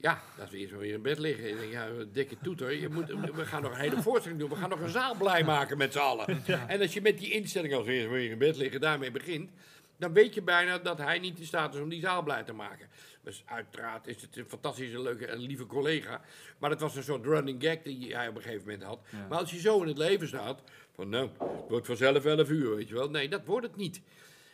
Ja, 0.00 0.22
als 0.40 0.50
we 0.50 0.56
eerst 0.56 0.72
maar 0.72 0.80
weer 0.80 0.94
in 0.94 1.02
bed 1.02 1.18
liggen. 1.18 1.48
Ik 1.48 1.58
denk, 1.58 1.72
ja, 1.72 1.88
dikke 2.12 2.36
toeter, 2.42 2.72
je 2.72 2.88
moet, 2.88 3.06
we 3.34 3.44
gaan 3.44 3.62
nog 3.62 3.72
een 3.72 3.78
hele 3.78 4.02
voorstelling 4.02 4.40
doen. 4.40 4.50
We 4.50 4.56
gaan 4.56 4.68
nog 4.68 4.80
een 4.80 4.88
zaal 4.88 5.14
blij 5.16 5.44
maken 5.44 5.78
met 5.78 5.92
z'n 5.92 5.98
allen. 5.98 6.26
En 6.68 6.80
als 6.80 6.92
je 6.92 7.00
met 7.00 7.18
die 7.18 7.30
instelling 7.30 7.74
als 7.74 7.86
we 7.86 7.92
eerst 7.92 8.08
maar 8.08 8.16
weer 8.16 8.30
in 8.30 8.38
bed 8.38 8.56
liggen 8.56 8.80
daarmee 8.80 9.10
begint, 9.10 9.50
dan 9.96 10.12
weet 10.12 10.34
je 10.34 10.42
bijna 10.42 10.78
dat 10.78 10.98
hij 10.98 11.18
niet 11.18 11.38
in 11.38 11.46
staat 11.46 11.74
is 11.74 11.80
om 11.80 11.88
die 11.88 12.00
zaal 12.00 12.22
blij 12.22 12.42
te 12.42 12.52
maken. 12.52 12.88
Dus 13.22 13.42
uiteraard 13.46 14.06
is 14.06 14.22
het 14.22 14.36
een 14.36 14.48
fantastische, 14.48 15.02
leuke 15.02 15.26
en 15.26 15.38
lieve 15.38 15.66
collega. 15.66 16.20
Maar 16.58 16.70
het 16.70 16.80
was 16.80 16.96
een 16.96 17.02
soort 17.02 17.24
running 17.24 17.62
gag 17.62 17.82
die 17.82 18.14
hij 18.14 18.28
op 18.28 18.36
een 18.36 18.42
gegeven 18.42 18.64
moment 18.66 18.82
had. 18.82 19.00
Ja. 19.10 19.26
Maar 19.28 19.38
als 19.38 19.50
je 19.50 19.60
zo 19.60 19.82
in 19.82 19.88
het 19.88 19.98
leven 19.98 20.28
staat, 20.28 20.62
van 20.94 21.08
nou, 21.08 21.30
het 21.38 21.68
wordt 21.68 21.86
vanzelf 21.86 22.24
11 22.24 22.50
uur, 22.50 22.76
weet 22.76 22.88
je 22.88 22.94
wel. 22.94 23.10
Nee, 23.10 23.28
dat 23.28 23.44
wordt 23.44 23.66
het 23.66 23.76
niet. 23.76 24.00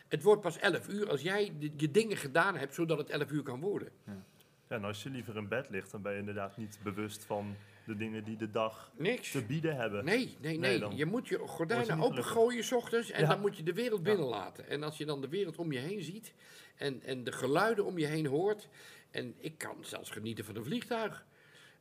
Het 0.09 0.23
wordt 0.23 0.43
pas 0.43 0.59
11 0.59 0.89
uur 0.89 1.11
als 1.11 1.23
jij 1.23 1.53
je 1.77 1.91
dingen 1.91 2.17
gedaan 2.17 2.57
hebt, 2.57 2.75
zodat 2.75 2.99
het 2.99 3.11
11 3.11 3.31
uur 3.31 3.43
kan 3.43 3.61
worden. 3.61 3.89
Ja, 4.07 4.25
en 4.69 4.85
als 4.85 5.03
je 5.03 5.11
liever 5.11 5.37
in 5.37 5.49
bed 5.49 5.71
ligt, 5.71 5.91
dan 5.91 6.03
ben 6.03 6.13
je 6.13 6.19
inderdaad 6.19 6.57
niet 6.57 6.79
bewust 6.83 7.25
van 7.25 7.57
de 7.87 7.97
dingen 7.97 8.25
die 8.25 8.37
de 8.37 8.51
dag 8.51 8.93
Niks. 8.97 9.31
te 9.31 9.43
bieden 9.45 9.77
hebben. 9.77 10.05
Nee, 10.05 10.17
nee, 10.17 10.37
nee. 10.41 10.59
Nee, 10.59 10.79
dan 10.79 10.97
je 10.97 11.05
moet 11.07 11.29
je 11.29 11.39
gordijnen 11.39 12.01
opengooien 12.01 12.65
s 12.65 12.73
ochtends 12.73 13.11
en 13.11 13.21
Ja. 13.21 13.29
dan 13.29 13.41
moet 13.41 13.57
je 13.57 13.63
de 13.63 13.73
wereld 13.73 14.03
binnenlaten. 14.03 14.69
En 14.69 14.83
als 14.83 14.97
je 14.99 15.05
dan 15.05 15.21
de 15.21 15.29
wereld 15.29 15.57
om 15.57 15.73
je 15.73 15.79
heen 15.79 16.03
ziet 16.03 16.35
en, 16.77 17.03
en 17.03 17.25
de 17.25 17.33
geluiden 17.33 17.85
om 17.85 17.99
je 17.99 18.07
heen 18.07 18.27
hoort. 18.27 18.69
En 19.11 19.35
ik 19.39 19.59
kan 19.59 19.77
zelfs 19.81 20.11
genieten 20.11 20.45
van 20.45 20.57
een 20.57 20.65
vliegtuig. 20.65 21.27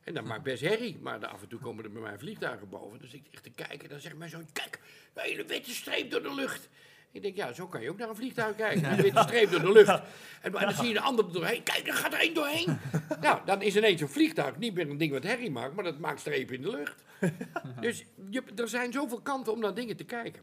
En 0.00 0.14
dat 0.14 0.24
maakt 0.24 0.42
best 0.42 0.62
herrie, 0.62 0.98
maar 1.00 1.20
dan 1.20 1.30
af 1.30 1.42
en 1.42 1.48
toe 1.48 1.60
komen 1.60 1.84
er 1.84 1.92
bij 1.92 2.02
mij 2.02 2.18
vliegtuigen 2.18 2.68
boven. 2.68 2.98
Dus 2.98 3.12
ik 3.14 3.26
echt 3.30 3.42
te 3.42 3.50
kijken, 3.50 3.88
dan 3.88 4.00
zegt 4.00 4.16
mijn 4.16 4.30
zoon, 4.30 4.46
kijk, 4.52 4.80
een 5.14 5.22
hele 5.22 5.44
witte 5.44 5.70
streep 5.70 6.10
door 6.10 6.22
de 6.22 6.34
lucht. 6.34 6.68
Ik 7.14 7.22
denk, 7.22 7.36
ja, 7.36 7.52
zo 7.52 7.66
kan 7.66 7.82
je 7.82 7.90
ook 7.90 7.98
naar 7.98 8.08
een 8.08 8.16
vliegtuig 8.16 8.56
kijken. 8.56 8.96
Je 8.96 9.02
weet 9.02 9.14
de 9.14 9.22
streep 9.22 9.50
door 9.50 9.60
de 9.60 9.72
lucht. 9.72 10.02
En, 10.42 10.52
dan 10.52 10.72
zie 10.72 10.88
je 10.88 10.92
de 10.92 11.00
ander 11.00 11.32
doorheen. 11.32 11.62
Kijk, 11.62 11.86
er 11.86 11.94
gaat 11.94 12.12
er 12.12 12.18
één 12.18 12.34
doorheen. 12.34 12.78
nou, 13.20 13.40
dan 13.44 13.62
is 13.62 13.76
ineens 13.76 14.00
een 14.00 14.08
vliegtuig 14.08 14.58
niet 14.58 14.74
meer 14.74 14.90
een 14.90 14.98
ding 14.98 15.12
wat 15.12 15.22
herrie 15.22 15.50
maakt, 15.50 15.74
maar 15.74 15.84
dat 15.84 15.98
maakt 15.98 16.20
strepen 16.20 16.54
in 16.54 16.62
de 16.62 16.70
lucht. 16.70 17.04
dus 17.80 18.04
je, 18.30 18.42
er 18.56 18.68
zijn 18.68 18.92
zoveel 18.92 19.20
kanten 19.20 19.52
om 19.52 19.60
naar 19.60 19.74
dingen 19.74 19.96
te 19.96 20.04
kijken. 20.04 20.42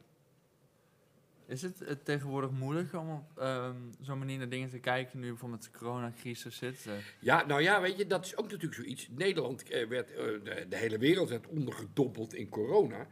Is 1.47 1.62
het 1.62 1.81
eh, 1.81 1.95
tegenwoordig 2.03 2.51
moeilijk 2.51 2.93
om 2.93 3.12
op 3.12 3.38
ehm, 3.38 3.75
zo'n 4.01 4.19
manier 4.19 4.38
naar 4.38 4.49
dingen 4.49 4.69
te 4.69 4.79
kijken 4.79 5.19
nu 5.19 5.27
bijvoorbeeld 5.27 5.63
de 5.63 5.77
coronacrisis 5.77 6.57
zit? 6.57 6.86
Eh, 6.88 6.93
Ja, 7.19 7.45
nou 7.45 7.62
ja, 7.62 7.81
weet 7.81 7.97
je, 7.97 8.07
dat 8.07 8.25
is 8.25 8.38
ook 8.38 8.45
natuurlijk 8.45 8.73
zoiets. 8.73 9.07
Nederland 9.10 9.69
eh, 9.69 9.88
werd, 9.88 10.07
de, 10.07 10.65
de 10.69 10.77
hele 10.77 10.97
wereld 10.97 11.29
werd 11.29 11.47
ondergedompeld 11.47 12.34
in 12.34 12.49
corona. 12.49 13.07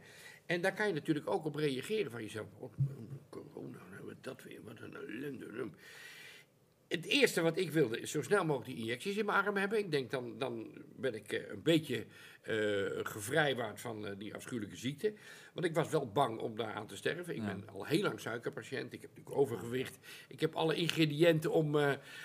En 0.50 0.60
daar 0.60 0.74
kan 0.74 0.86
je 0.86 0.92
natuurlijk 0.92 1.30
ook 1.30 1.44
op 1.44 1.54
reageren 1.54 2.10
van 2.10 2.22
jezelf. 2.22 2.46
Oh, 2.58 2.72
corona, 3.28 3.78
nou 3.90 4.14
dat 4.20 4.42
weer, 4.42 4.62
wat 4.64 4.80
een 4.80 4.96
ellende. 4.96 5.68
Het 6.88 7.04
eerste 7.04 7.40
wat 7.40 7.56
ik 7.58 7.70
wilde 7.72 8.00
is 8.00 8.10
zo 8.10 8.22
snel 8.22 8.44
mogelijk 8.44 8.70
die 8.70 8.80
injecties 8.80 9.16
in 9.16 9.24
mijn 9.24 9.44
arm 9.44 9.56
hebben. 9.56 9.78
Ik 9.78 9.90
denk 9.90 10.10
dan, 10.10 10.38
dan 10.38 10.70
ben 10.96 11.14
ik 11.14 11.32
eh, 11.32 11.48
een 11.48 11.62
beetje 11.62 12.06
eh, 12.42 12.56
gevrijwaard 13.02 13.80
van 13.80 14.06
eh, 14.06 14.12
die 14.18 14.34
afschuwelijke 14.34 14.76
ziekte. 14.76 15.14
Want 15.54 15.66
ik 15.66 15.74
was 15.74 15.90
wel 15.90 16.12
bang 16.12 16.38
om 16.38 16.56
daaraan 16.56 16.86
te 16.86 16.96
sterven. 16.96 17.34
Ik 17.34 17.40
Ja. 17.40 17.46
ben 17.46 17.68
al 17.68 17.84
heel 17.86 18.02
lang 18.02 18.20
suikerpatiënt. 18.20 18.92
Ik 18.92 19.02
heb 19.02 19.10
natuurlijk 19.10 19.36
overgewicht. 19.36 19.98
Ik 20.28 20.40
heb 20.40 20.54
alle 20.54 20.74
ingrediënten 20.74 21.52
om, 21.52 21.76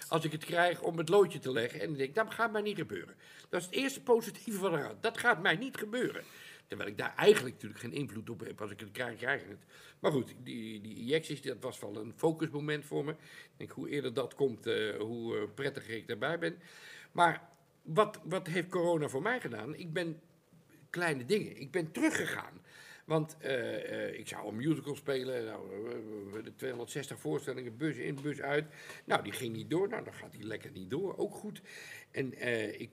als 0.07 0.25
ik 0.25 0.31
het 0.31 0.45
krijg, 0.45 0.81
om 0.81 0.97
het 0.97 1.09
loodje 1.09 1.39
te 1.39 1.51
leggen. 1.51 1.79
En 1.79 1.89
ik 1.89 1.97
denk, 1.97 2.15
dat 2.15 2.33
gaat 2.33 2.51
mij 2.51 2.61
niet 2.61 2.77
gebeuren. 2.77 3.15
Dat 3.49 3.59
is 3.59 3.65
het 3.65 3.75
eerste 3.75 4.01
positieve 4.01 4.59
van 4.59 4.73
eruit. 4.73 5.01
Dat 5.03 5.17
gaat 5.17 5.41
mij 5.41 5.55
niet 5.55 5.77
gebeuren. 5.77 6.23
Terwijl 6.67 6.89
ik 6.89 6.97
daar 6.97 7.15
eigenlijk 7.15 7.55
natuurlijk 7.55 7.81
geen 7.81 7.93
invloed 7.93 8.29
op 8.29 8.39
heb. 8.39 8.61
Als 8.61 8.71
ik 8.71 8.79
het 8.79 8.91
krijg, 8.91 9.17
krijg 9.17 9.41
ik 9.41 9.49
het. 9.49 9.65
Maar 9.99 10.11
goed, 10.11 10.35
die, 10.43 10.81
die 10.81 10.95
injecties, 10.95 11.41
dat 11.41 11.57
was 11.59 11.79
wel 11.79 11.97
een 11.97 12.13
focusmoment 12.15 12.85
voor 12.85 13.05
me. 13.05 13.15
Denk, 13.57 13.71
hoe 13.71 13.89
eerder 13.89 14.13
dat 14.13 14.35
komt, 14.35 14.65
eh, 14.67 14.95
hoe 14.95 15.37
eh, 15.37 15.43
prettiger 15.55 15.95
ik 15.95 16.07
daarbij 16.07 16.39
ben. 16.39 16.57
Maar 17.11 17.49
wat, 17.81 18.19
wat 18.23 18.47
heeft 18.47 18.69
corona 18.69 19.07
voor 19.07 19.21
mij 19.21 19.39
gedaan? 19.39 19.75
Ik 19.75 19.93
ben 19.93 20.19
kleine 20.89 21.25
dingen. 21.25 21.57
Ik 21.61 21.71
ben 21.71 21.91
teruggegaan. 21.91 22.61
Want 23.05 23.37
eh, 23.37 24.19
ik 24.19 24.27
zou 24.27 24.47
een 24.47 24.55
musical 24.55 24.95
spelen. 24.95 25.45
Nou, 25.45 26.43
de 26.43 26.55
260 26.55 27.19
voorstellingen, 27.19 27.77
bus 27.77 27.97
in, 27.97 28.17
bus 28.21 28.41
uit. 28.41 28.65
Nou, 29.05 29.23
die 29.23 29.31
ging 29.31 29.55
niet 29.55 29.69
door. 29.69 29.87
Nou, 29.87 30.03
dan 30.03 30.13
gaat 30.13 30.31
die 30.31 30.43
lekker 30.43 30.71
niet 30.71 30.89
door. 30.89 31.17
Ook 31.17 31.35
goed. 31.35 31.61
En 32.11 32.41
ik 32.79 32.89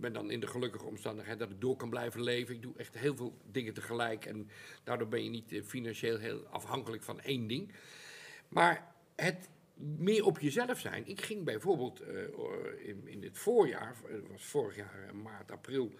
ben 0.00 0.12
dan 0.12 0.30
in 0.30 0.40
de 0.40 0.46
gelukkige 0.46 0.84
omstandigheid 0.84 1.38
dat 1.38 1.50
ik 1.50 1.60
door 1.60 1.76
kan 1.76 1.90
blijven 1.90 2.22
leven. 2.22 2.54
Ik 2.54 2.62
doe 2.62 2.76
echt 2.76 2.98
heel 2.98 3.16
veel 3.16 3.38
dingen 3.50 3.74
tegelijk. 3.74 4.26
En 4.26 4.50
daardoor 4.84 5.08
ben 5.08 5.24
je 5.24 5.30
niet 5.30 5.52
eh, 5.52 5.62
financieel 5.62 6.18
heel 6.18 6.46
afhankelijk 6.46 7.02
van 7.02 7.20
één 7.20 7.46
ding. 7.46 7.72
Maar 8.48 8.94
het 9.16 9.48
meer 9.78 10.24
op 10.24 10.38
jezelf 10.38 10.78
zijn. 10.78 11.06
Ik 11.06 11.20
ging 11.20 11.44
bijvoorbeeld 11.44 12.00
eh, 12.00 12.22
in, 12.88 13.08
in 13.08 13.22
het 13.22 13.38
voorjaar, 13.38 13.96
het 14.06 14.28
was 14.28 14.44
vorig 14.44 14.76
jaar 14.76 15.04
eh, 15.08 15.12
maart, 15.12 15.50
april, 15.50 15.92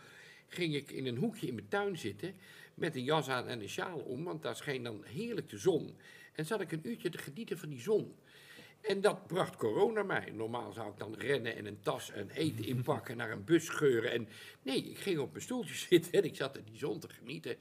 ging 0.47 0.75
ik 0.75 0.91
in 0.91 1.07
een 1.07 1.17
hoekje 1.17 1.47
in 1.47 1.55
mijn 1.55 1.69
tuin 1.69 1.99
zitten 1.99 2.35
met 2.75 2.97
een 2.97 3.05
jas 3.05 3.29
aan 3.29 3.47
en 3.47 3.61
een 3.61 3.69
sjaal 3.69 3.99
om, 3.99 4.25
want 4.25 4.43
daar 4.43 4.57
scheen 4.57 4.83
dan 4.83 5.05
heerlijk 5.05 5.49
de 5.49 5.59
zon. 5.59 5.97
En 6.33 6.47
zat 6.47 6.61
ik 6.61 6.73
een 6.73 6.89
uurtje 6.89 7.11
te 7.11 7.19
genieten 7.19 7.59
van 7.59 7.69
die 7.69 7.81
zon. 7.81 8.15
En 8.81 9.01
dat 9.01 9.27
bracht 9.27 9.57
corona 9.57 10.03
mij. 10.03 10.31
Normaal 10.33 10.73
zou 10.73 10.91
ik 10.91 10.99
dan 10.99 11.15
rennen 11.15 11.57
en 11.57 11.67
een 11.67 11.81
tas 11.83 12.11
en 12.11 12.31
eten 12.31 12.65
inpakken, 12.65 13.17
naar 13.17 13.31
een 13.31 13.45
bus 13.45 13.65
scheuren. 13.65 14.13
En 14.13 14.29
nee, 14.63 14.91
ik 14.91 14.99
ging 14.99 15.19
op 15.19 15.31
mijn 15.31 15.43
stoeltje 15.43 15.75
zitten 15.89 16.13
en 16.13 16.25
ik 16.25 16.37
zat 16.37 16.57
in 16.57 16.65
die 16.65 16.79
zon 16.79 16.99
te 16.99 17.09
genieten. 17.09 17.57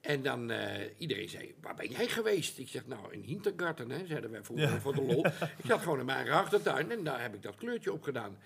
En 0.00 0.22
dan, 0.22 0.50
eh, 0.50 0.90
iedereen 0.98 1.28
zei, 1.28 1.54
waar 1.60 1.74
ben 1.74 1.90
jij 1.90 2.08
geweest? 2.08 2.58
Ik 2.58 2.68
zeg, 2.68 2.86
nou, 2.86 3.12
in 3.12 3.22
Hintergarten, 3.22 3.90
hè, 3.90 4.06
zeiden 4.06 4.30
wij 4.30 4.44
vroeger 4.44 4.80
voor 4.80 4.94
de 4.94 5.02
lol. 5.02 5.26
Ik 5.62 5.64
zat 5.66 5.80
gewoon 5.80 5.98
in 5.98 6.04
mijn 6.04 6.30
achtertuin 6.30 6.90
en 6.90 7.04
daar 7.04 7.22
heb 7.22 7.34
ik 7.34 7.42
dat 7.42 7.56
kleurtje 7.56 7.92
op 7.92 8.02
gedaan. 8.02 8.38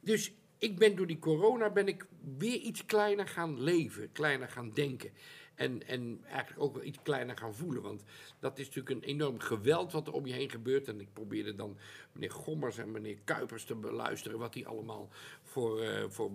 Dus 0.00 0.32
ik 0.58 0.78
ben 0.78 0.96
door 0.96 1.06
die 1.06 1.18
corona 1.18 1.70
ben 1.70 1.88
ik 1.88 2.06
weer 2.38 2.58
iets 2.58 2.86
kleiner 2.86 3.28
gaan 3.28 3.62
leven, 3.62 4.12
kleiner 4.12 4.48
gaan 4.48 4.72
denken. 4.72 5.12
En, 5.54 5.86
en 5.86 6.20
eigenlijk 6.24 6.62
ook 6.62 6.74
wel 6.74 6.84
iets 6.84 6.98
kleiner 7.02 7.36
gaan 7.36 7.54
voelen. 7.54 7.82
Want 7.82 8.02
dat 8.38 8.58
is 8.58 8.66
natuurlijk 8.66 8.96
een 8.96 9.08
enorm 9.08 9.38
geweld 9.38 9.92
wat 9.92 10.06
er 10.06 10.12
om 10.12 10.26
je 10.26 10.32
heen 10.32 10.50
gebeurt. 10.50 10.88
En 10.88 11.00
ik 11.00 11.12
probeerde 11.12 11.54
dan 11.54 11.76
meneer 12.12 12.30
Gommers 12.30 12.78
en 12.78 12.90
meneer 12.90 13.18
Kuipers 13.24 13.64
te 13.64 13.74
beluisteren. 13.74 14.38
wat 14.38 14.52
die 14.52 14.66
allemaal 14.66 15.08
voor, 15.42 15.80
eh, 15.80 16.04
voor 16.08 16.30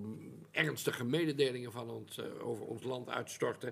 ernstige 0.52 1.06
mededelingen 1.06 1.72
van 1.72 1.90
ons, 1.90 2.18
eh, 2.18 2.48
over 2.48 2.66
ons 2.66 2.84
land 2.84 3.10
uitstorten. 3.10 3.70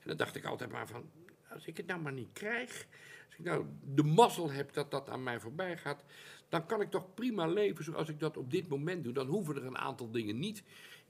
En 0.00 0.08
dan 0.08 0.16
dacht 0.16 0.36
ik 0.36 0.44
altijd 0.44 0.70
maar 0.70 0.88
van. 0.88 1.10
Als 1.48 1.66
ik 1.66 1.76
het 1.76 1.86
nou 1.86 2.00
maar 2.00 2.12
niet 2.12 2.32
krijg. 2.32 2.86
Als 3.26 3.38
ik 3.38 3.44
nou 3.44 3.66
de 3.94 4.02
mazzel 4.02 4.50
heb 4.50 4.72
dat 4.72 4.90
dat 4.90 5.08
aan 5.08 5.22
mij 5.22 5.40
voorbij 5.40 5.76
gaat. 5.76 6.04
dan 6.48 6.66
kan 6.66 6.80
ik 6.80 6.90
toch 6.90 7.14
prima 7.14 7.46
leven 7.46 7.84
zoals 7.84 8.08
ik 8.08 8.20
dat 8.20 8.36
op 8.36 8.50
dit 8.50 8.68
moment 8.68 9.04
doe. 9.04 9.12
Dan 9.12 9.26
hoeven 9.26 9.56
er 9.56 9.64
een 9.64 9.78
aantal 9.78 10.10
dingen 10.10 10.38
niet. 10.38 10.62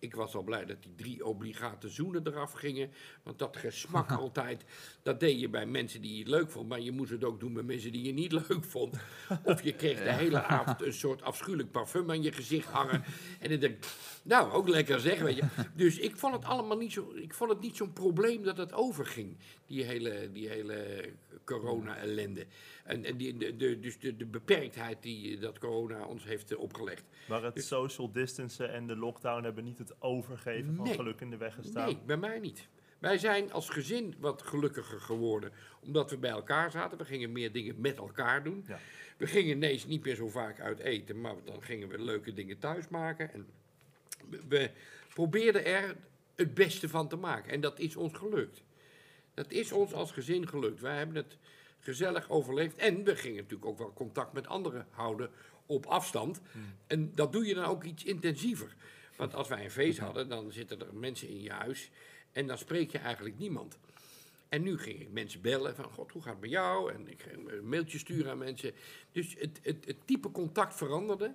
Ik 0.05 0.15
was 0.15 0.35
al 0.35 0.43
blij 0.43 0.65
dat 0.65 0.83
die 0.83 0.95
drie 0.97 1.25
obligate 1.25 1.89
zoenen 1.89 2.27
eraf 2.27 2.53
gingen. 2.53 2.91
Want 3.23 3.39
dat 3.39 3.57
gesmak 3.57 4.11
altijd, 4.23 4.65
dat 5.03 5.21
deed 5.21 5.41
je 5.41 5.49
bij 5.49 5.67
mensen 5.67 6.01
die 6.01 6.13
je 6.13 6.19
het 6.19 6.29
leuk 6.29 6.51
vond. 6.51 6.69
Maar 6.69 6.81
je 6.81 6.93
moest 6.93 7.11
het 7.11 7.25
ook 7.25 7.41
doen 7.41 7.53
bij 7.53 7.63
mensen 7.63 7.93
die 7.93 8.03
je 8.03 8.13
niet 8.13 8.33
leuk 8.49 8.65
vond. 8.65 8.97
Of 9.43 9.63
je 9.63 9.73
kreeg 9.73 10.03
de 10.03 10.13
hele 10.13 10.43
avond 10.43 10.83
een 10.83 10.93
soort 10.93 11.23
afschuwelijk 11.23 11.71
parfum 11.71 12.11
aan 12.11 12.23
je 12.23 12.33
gezicht 12.33 12.69
hangen. 12.69 13.05
En 13.41 13.51
dan 13.51 13.59
denk 13.59 13.85
nou, 14.23 14.53
ook 14.53 14.69
lekker 14.69 15.01
zeg, 15.01 15.21
weet 15.21 15.37
je. 15.37 15.45
Dus 15.75 15.99
ik 15.99 16.17
vond 16.17 16.35
het 16.35 16.45
allemaal 16.45 16.77
niet 16.77 16.93
zo, 16.93 17.13
ik 17.15 17.35
vond 17.35 17.51
het 17.51 17.61
niet 17.61 17.77
zo'n 17.77 17.93
probleem 17.93 18.43
dat 18.43 18.57
het 18.57 18.73
overging. 18.73 19.37
Die 19.67 19.85
hele, 19.85 20.31
die 20.33 20.49
hele 20.49 21.11
corona-ellende. 21.45 22.47
En, 22.85 23.05
en 23.05 23.17
die, 23.17 23.37
de, 23.37 23.57
de, 23.57 23.81
dus 23.81 23.99
de, 23.99 24.17
de 24.17 24.27
beperktheid 24.27 25.03
die 25.03 25.39
dat 25.39 25.59
corona 25.59 26.05
ons 26.05 26.25
heeft 26.25 26.53
eh, 26.53 26.59
opgelegd. 26.59 27.05
Maar 27.29 27.43
het 27.43 27.55
Dus- 27.55 27.67
social 27.67 28.13
distancen 28.13 28.73
en 28.73 28.87
de 28.87 28.97
lockdown 28.97 29.45
hebben 29.45 29.65
niet 29.65 29.79
het 29.79 30.03
overgeven 30.03 30.75
van 30.77 30.87
geluk 30.89 31.21
in 31.21 31.31
de 31.31 31.37
weg 31.37 31.55
gestaan. 31.55 31.87
Nee, 31.87 31.99
bij 32.07 32.17
mij 32.17 32.39
niet. 32.39 32.69
Wij 32.99 33.19
zijn 33.19 33.53
als 33.53 33.69
gezin 33.69 34.15
wat 34.19 34.43
gelukkiger 34.43 35.01
geworden, 35.01 35.53
omdat 35.83 36.11
we 36.11 36.19
bij 36.19 36.31
elkaar 36.31 36.71
zaten. 36.71 36.99
We 36.99 37.05
gingen 37.05 37.33
meer 37.33 37.53
dingen 37.53 37.81
met 37.81 37.97
elkaar 37.97 38.45
doen. 38.45 38.65
Ja. 38.69 38.79
We 39.17 39.27
gingen 39.27 39.57
ineens 39.57 39.87
niet 39.87 40.05
meer 40.05 40.15
zo 40.15 40.29
vaak 40.29 40.61
uit 40.61 40.79
eten, 40.79 41.21
maar 41.21 41.35
dan 41.45 41.63
gingen 41.63 41.89
we 41.89 42.03
leuke 42.03 42.33
dingen 42.33 42.59
thuis 42.59 42.89
maken. 42.89 43.33
En 43.33 43.47
we 44.49 44.71
probeerden 45.15 45.65
er 45.65 45.97
het 46.37 46.55
beste 46.55 46.89
van 46.89 47.09
te 47.09 47.17
maken. 47.17 47.53
En 47.53 47.61
dat 47.61 47.79
is 47.79 47.97
ons 47.97 48.13
gelukt. 48.13 48.63
Dat 49.35 49.51
is 49.51 49.73
ons 49.73 49.93
als 49.93 50.13
gezin 50.13 50.49
gelukt. 50.49 50.81
Wij 50.81 50.97
hebben 50.97 51.17
het 51.17 51.37
gezellig 51.85 52.31
overleefd. 52.31 52.77
En 52.77 53.05
we 53.05 53.17
gingen 53.17 53.37
natuurlijk 53.37 53.71
ook 53.71 53.79
wel 53.79 53.93
contact 53.93 54.33
met 54.33 54.47
anderen 54.47 54.87
houden 54.91 55.31
op 55.67 55.87
afstand. 55.87 56.41
En 56.87 57.13
dat 57.15 57.33
doe 57.33 57.47
je 57.47 57.55
dan 57.55 57.65
ook 57.65 57.85
iets 57.85 58.05
intensiever. 58.05 58.75
Want 59.17 59.35
als 59.35 59.49
wij 59.49 59.65
een 59.65 59.71
feest 59.71 59.99
hadden, 59.99 60.29
dan 60.29 60.53
zitten 60.53 60.81
er 60.81 60.95
mensen 60.95 61.29
in 61.29 61.43
je 61.43 61.53
huis. 61.53 61.91
En 62.33 62.47
dan 62.47 62.59
spreek 62.59 62.91
je 62.91 62.99
eigenlijk 62.99 63.39
niemand. 63.39 63.79
En 64.49 64.63
nu 64.63 64.79
ging 64.79 65.01
ik 65.01 65.11
mensen 65.11 65.41
bellen 65.41 65.75
van, 65.75 65.85
god, 65.85 66.13
hoe 66.13 66.23
gaat 66.23 66.33
het 66.33 66.41
met 66.41 66.51
jou? 66.51 66.93
En 66.93 67.09
ik 67.09 67.23
ging 67.23 67.51
een 67.51 67.69
mailtje 67.69 67.99
sturen 67.99 68.31
aan 68.31 68.39
mensen. 68.39 68.73
Dus 69.13 69.37
het, 69.39 69.61
het, 69.63 69.85
het 69.85 70.07
type 70.07 70.31
contact 70.31 70.75
veranderde. 70.75 71.35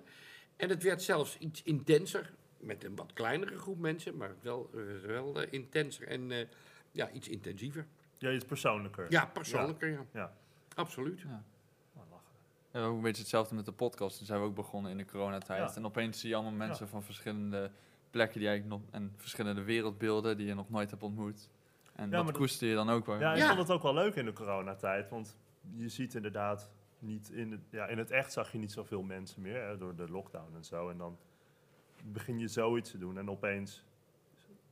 En 0.56 0.68
het 0.68 0.82
werd 0.82 1.02
zelfs 1.02 1.38
iets 1.38 1.62
intenser, 1.62 2.32
met 2.58 2.84
een 2.84 2.96
wat 2.96 3.12
kleinere 3.12 3.58
groep 3.58 3.78
mensen, 3.78 4.16
maar 4.16 4.34
wel, 4.42 4.70
wel 5.06 5.42
eh, 5.42 5.46
intenser 5.50 6.06
en 6.06 6.30
eh, 6.30 6.46
ja, 6.90 7.10
iets 7.10 7.28
intensiever. 7.28 7.86
Ja, 8.18 8.32
iets 8.32 8.44
persoonlijker. 8.44 9.06
Ja, 9.08 9.26
persoonlijker, 9.26 9.90
ja. 9.90 10.06
Ja. 10.12 10.36
Absoluut. 10.74 11.24
Lachen. 11.24 11.44
We 12.70 12.78
hebben 12.78 12.90
ook 12.90 12.96
een 12.96 13.02
beetje 13.02 13.20
hetzelfde 13.22 13.54
met 13.54 13.64
de 13.64 13.72
podcast. 13.72 14.16
Toen 14.16 14.26
zijn 14.26 14.40
we 14.40 14.46
ook 14.46 14.54
begonnen 14.54 14.90
in 14.90 14.96
de 14.96 15.04
coronatijd. 15.04 15.70
Ja. 15.70 15.76
En 15.76 15.84
opeens 15.84 16.20
zie 16.20 16.28
je 16.28 16.34
allemaal 16.34 16.52
mensen 16.52 16.88
van 16.88 17.02
verschillende 17.02 17.70
plekken 18.10 18.38
die 18.40 18.48
eigenlijk 18.48 18.80
nog, 18.82 18.90
en 18.92 19.12
verschillende 19.16 19.62
wereldbeelden 19.62 20.36
die 20.36 20.46
je 20.46 20.54
nog 20.54 20.70
nooit 20.70 20.90
hebt 20.90 21.02
ontmoet. 21.02 21.48
En 21.94 22.10
dat 22.10 22.32
koester 22.32 22.68
je 22.68 22.74
dan 22.74 22.90
ook 22.90 23.06
wel. 23.06 23.20
Ja, 23.20 23.32
ik 23.32 23.38
Ja. 23.38 23.46
vond 23.46 23.58
het 23.58 23.70
ook 23.70 23.82
wel 23.82 23.94
leuk 23.94 24.14
in 24.14 24.24
de 24.24 24.32
coronatijd, 24.32 25.08
want 25.08 25.36
je 25.76 25.88
ziet 25.88 26.14
inderdaad 26.14 26.70
niet 26.98 27.30
in 27.30 27.50
het, 27.50 27.60
ja, 27.70 27.86
in 27.86 27.98
het 27.98 28.10
echt 28.10 28.32
zag 28.32 28.52
je 28.52 28.58
niet 28.58 28.72
zoveel 28.72 29.02
mensen 29.02 29.42
meer 29.42 29.62
hè, 29.62 29.76
door 29.78 29.96
de 29.96 30.08
lockdown 30.10 30.54
en 30.56 30.64
zo. 30.64 30.88
En 30.90 30.98
dan 30.98 31.18
begin 32.04 32.38
je 32.38 32.48
zoiets 32.48 32.90
te 32.90 32.98
doen 32.98 33.18
en 33.18 33.30
opeens 33.30 33.84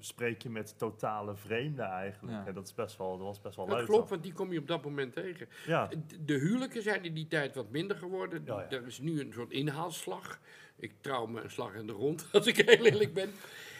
spreek 0.01 0.43
je 0.43 0.51
met 0.51 0.79
totale 0.79 1.37
vreemden 1.37 1.85
eigenlijk. 1.87 2.35
Ja. 2.35 2.47
En 2.47 2.55
dat, 2.55 2.67
is 2.67 2.75
best 2.75 2.97
wel, 2.99 3.17
dat 3.17 3.27
was 3.27 3.41
best 3.41 3.57
wel 3.57 3.67
Dat 3.67 3.77
leuk. 3.77 3.87
klopt, 3.87 4.01
dan. 4.01 4.09
want 4.11 4.23
die 4.23 4.33
kom 4.33 4.53
je 4.53 4.59
op 4.59 4.67
dat 4.67 4.85
moment 4.85 5.13
tegen. 5.13 5.49
Ja, 5.67 5.89
De- 6.25 6.33
huwelijken 6.39 6.83
zijn 6.83 7.05
in 7.05 7.15
die 7.15 7.27
tijd 7.29 7.55
wat 7.55 7.71
minder 7.71 7.97
geworden. 7.97 8.43
Ja, 8.45 8.61
ja. 8.61 8.71
Er 8.77 8.87
is 8.87 8.99
nu 8.99 9.21
een 9.21 9.33
soort 9.33 9.51
inhaalslag. 9.51 10.39
Ik 10.77 10.93
trouw 11.01 11.27
me 11.27 11.41
een 11.41 11.51
slag 11.51 11.75
in 11.75 11.87
de 11.87 11.93
rond, 11.93 12.27
als 12.33 12.47
ik 12.47 12.57
heel 12.57 12.85
eerlijk 12.87 13.15
ben. 13.15 13.31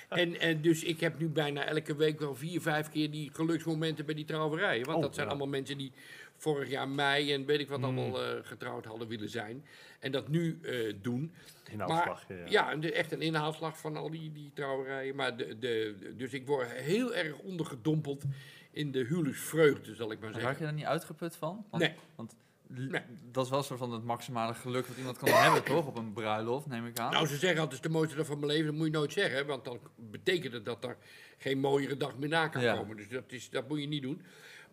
En, 0.09 0.41
en 0.41 0.61
dus 0.61 0.85
ik 0.85 1.01
heb 1.01 1.19
nu 1.19 1.29
bijna 1.29 1.65
elke 1.65 1.97
week 1.97 2.19
wel 2.19 2.35
vier, 2.35 2.61
vijf 2.61 2.91
keer 2.91 3.11
die 3.11 3.31
geluksmomenten 3.33 4.05
bij 4.07 4.15
die 4.15 4.25
trouwerijen. 4.25 4.85
Want 4.85 4.97
Oh, 4.97 5.03
dat 5.03 5.15
zijn 5.15 5.27
ja. 5.27 5.33
allemaal 5.33 5.51
mensen 5.53 5.79
die 5.79 5.93
vorig 6.37 6.71
jaar 6.71 6.89
mei 6.89 7.33
en 7.33 7.45
weet 7.47 7.61
ik 7.61 7.69
wat 7.69 7.79
Mm. 7.79 7.85
allemaal 7.85 8.23
eh, 8.23 8.39
getrouwd 8.43 8.85
hadden 8.85 9.09
willen 9.09 9.29
zijn. 9.29 9.65
En 10.01 10.13
dat 10.13 10.29
nu 10.29 10.59
eh, 10.63 10.95
doen. 11.03 11.33
Inhaalslag. 11.69 12.29
Maar 12.29 12.39
ja. 12.39 12.45
ja, 12.49 12.71
en 12.71 12.81
de- 12.81 12.93
echt 12.93 13.13
een 13.13 13.23
inhaalslag 13.23 13.79
van 13.79 13.97
al 13.97 14.11
die, 14.11 14.33
die 14.33 14.51
trouwerijen. 14.55 15.17
Maar 15.17 15.37
de, 15.37 15.59
de, 15.59 16.13
dus 16.17 16.33
ik 16.33 16.47
word 16.47 16.69
heel 16.73 17.15
erg 17.15 17.39
ondergedompeld 17.39 18.23
in 18.71 18.93
de 18.93 18.99
huwelijksvreugde, 19.05 19.95
zal 19.95 20.11
ik 20.13 20.21
maar 20.21 20.31
Raak 20.31 20.41
zeggen. 20.41 20.61
je 20.61 20.67
er 20.67 20.73
niet 20.73 20.85
uitgeput 20.85 21.37
van? 21.37 21.67
Want 21.71 21.83
Nee. 21.83 21.95
Want 22.15 22.35
Nee. 22.71 23.03
Dat 23.31 23.45
is 23.45 23.51
wel 23.51 23.63
soort 23.63 23.79
van 23.79 23.93
het 23.93 24.05
maximale 24.05 24.55
geluk 24.55 24.87
wat 24.87 24.97
iemand 24.97 25.19
kan 25.19 25.29
hebben, 25.29 25.65
toch? 25.65 25.87
Op 25.87 25.97
een 25.97 26.13
bruiloft, 26.13 26.67
neem 26.67 26.87
ik 26.87 26.99
aan. 26.99 27.13
Nou, 27.13 27.27
ze 27.27 27.37
zeggen 27.37 27.61
altijd, 27.61 27.65
het 27.71 27.73
is 27.73 27.81
de 27.81 27.89
mooiste 27.99 28.17
dag 28.17 28.27
van 28.27 28.39
mijn 28.39 28.51
leven. 28.51 28.67
Dat 28.67 28.75
moet 28.75 28.87
je 28.87 28.93
nooit 28.93 29.13
zeggen, 29.13 29.47
want 29.47 29.65
dan 29.65 29.79
betekent 29.97 30.53
het 30.53 30.65
dat 30.65 30.85
er 30.85 30.97
geen 31.39 31.59
mooiere 31.59 31.97
dag 31.97 32.19
meer 32.19 32.29
na 32.29 32.49
kan 32.49 32.63
Ja. 32.63 32.77
komen. 32.77 32.97
Dus 32.97 33.09
dat, 33.09 33.33
is, 33.33 33.51
dat 33.51 33.69
moet 33.69 33.81
je 33.81 33.87
niet 33.87 34.03
doen. 34.03 34.23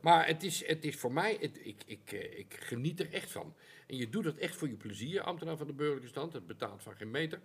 Maar 0.01 0.27
het 0.27 0.43
is, 0.43 0.67
het 0.67 0.85
is 0.85 0.95
voor 0.95 1.11
mij, 1.11 1.33
ik, 1.33 1.83
ik, 1.85 2.11
eh, 2.11 2.39
ik 2.39 2.57
geniet 2.59 2.99
er 2.99 3.13
echt 3.13 3.31
van. 3.31 3.55
En 3.87 3.97
je 3.97 4.09
doet 4.09 4.23
dat 4.23 4.35
echt 4.35 4.55
voor 4.55 4.67
je 4.67 4.75
plezier, 4.75 5.21
ambtenaar 5.21 5.57
van 5.57 5.67
de 5.67 5.73
burgerlijke 5.73 6.09
stand. 6.09 6.33
Het 6.33 6.47
betaalt 6.47 6.83
van 6.83 6.95
geen 6.95 7.11
meter. 7.11 7.39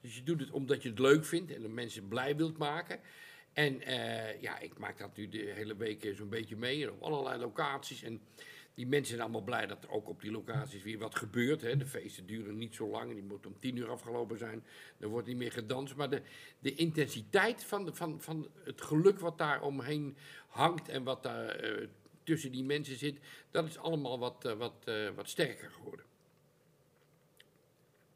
Dus 0.00 0.16
je 0.16 0.22
doet 0.22 0.40
het 0.40 0.50
omdat 0.50 0.82
je 0.82 0.88
het 0.88 0.98
leuk 0.98 1.24
vindt 1.24 1.54
en 1.54 1.62
de 1.62 1.68
mensen 1.68 2.08
blij 2.08 2.36
wilt 2.36 2.58
maken. 2.58 3.00
En 3.52 3.82
eh, 3.82 4.40
ja, 4.40 4.58
ik 4.58 4.78
maak 4.78 4.98
dat 4.98 5.16
nu 5.16 5.28
de 5.28 5.52
hele 5.54 5.76
week 5.76 6.12
zo'n 6.16 6.28
beetje 6.28 6.56
mee 6.56 6.90
op 6.92 7.02
allerlei 7.02 7.40
locaties. 7.40 8.02
En 8.02 8.20
die 8.76 8.86
mensen 8.86 9.06
zijn 9.06 9.20
allemaal 9.20 9.42
blij 9.42 9.66
dat 9.66 9.84
er 9.84 9.90
ook 9.90 10.08
op 10.08 10.20
die 10.20 10.30
locaties 10.30 10.82
weer 10.82 10.98
wat 10.98 11.14
gebeurt. 11.14 11.60
Hè. 11.60 11.76
De 11.76 11.86
feesten 11.86 12.26
duren 12.26 12.58
niet 12.58 12.74
zo 12.74 12.88
lang 12.88 13.08
en 13.08 13.14
die 13.14 13.24
moeten 13.24 13.50
om 13.50 13.58
tien 13.58 13.76
uur 13.76 13.90
afgelopen 13.90 14.38
zijn. 14.38 14.64
Er 14.98 15.08
wordt 15.08 15.26
niet 15.26 15.36
meer 15.36 15.52
gedanst. 15.52 15.96
Maar 15.96 16.10
de, 16.10 16.22
de 16.58 16.74
intensiteit 16.74 17.64
van, 17.64 17.84
de, 17.84 17.94
van, 17.94 18.20
van 18.20 18.48
het 18.64 18.80
geluk 18.80 19.18
wat 19.18 19.38
daar 19.38 19.62
omheen 19.62 20.16
hangt 20.48 20.88
en 20.88 21.04
wat 21.04 21.22
daar 21.22 21.48
eh, 21.48 21.88
tussen 22.22 22.52
die 22.52 22.64
mensen 22.64 22.96
zit, 22.96 23.18
dat 23.50 23.66
is 23.66 23.78
allemaal 23.78 24.18
wat, 24.18 24.44
eh, 24.44 24.52
wat, 24.52 24.82
eh, 24.84 25.10
wat 25.10 25.28
sterker 25.28 25.70
geworden. 25.70 26.04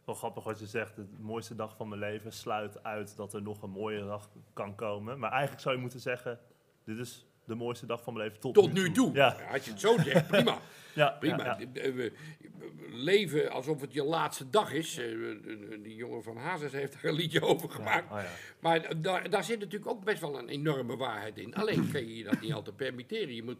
Wel 0.04 0.14
grappig 0.14 0.44
wat 0.44 0.58
je 0.58 0.66
zegt, 0.66 0.96
de 0.96 1.06
mooiste 1.18 1.54
dag 1.54 1.76
van 1.76 1.88
mijn 1.88 2.00
leven 2.00 2.32
sluit 2.32 2.82
uit 2.82 3.16
dat 3.16 3.34
er 3.34 3.42
nog 3.42 3.62
een 3.62 3.70
mooie 3.70 4.04
dag 4.04 4.30
kan 4.52 4.74
komen. 4.74 5.18
Maar 5.18 5.30
eigenlijk 5.30 5.62
zou 5.62 5.74
je 5.74 5.80
moeten 5.80 6.00
zeggen, 6.00 6.40
dit 6.84 6.98
is 6.98 7.26
de 7.50 7.56
mooiste 7.56 7.86
dag 7.86 8.02
van 8.02 8.12
mijn 8.14 8.24
leven 8.26 8.40
tot, 8.40 8.54
Tot 8.54 8.72
nu 8.72 8.92
toe. 8.92 9.12
Ja, 9.12 9.36
Ja, 9.38 9.52
als 9.52 9.64
je 9.64 9.70
het 9.70 9.80
zo 9.80 9.96
zegt, 9.98 10.26
prima. 10.28 10.58
ja, 10.94 11.08
Prima. 11.20 11.58
Eh, 11.58 11.66
We 11.92 12.12
leven 12.92 13.50
alsof 13.50 13.80
het 13.80 13.92
je 13.92 14.04
laatste 14.04 14.50
dag 14.50 14.72
is. 14.72 14.98
Eh, 14.98 15.06
Die 15.82 15.94
jongen 15.94 16.22
van 16.22 16.36
Hazes 16.36 16.72
heeft 16.72 16.94
er 16.94 17.04
een 17.04 17.14
liedje 17.14 17.42
over 17.42 17.70
gemaakt. 17.70 18.10
Oh. 18.10 18.22
Maar 18.60 19.00
daar, 19.02 19.30
daar 19.30 19.44
zit 19.44 19.58
natuurlijk 19.58 19.90
ook 19.90 20.04
best 20.04 20.20
wel 20.20 20.38
een 20.38 20.48
enorme 20.48 20.96
waarheid 20.96 21.38
in. 21.38 21.54
Alleen 21.54 21.90
kan 21.92 22.00
je 22.06 22.16
je 22.16 22.24
dat 22.24 22.40
niet 22.40 22.52
altijd 22.52 22.76
permitteren. 22.76 23.34
Je 23.34 23.42
moet, 23.42 23.58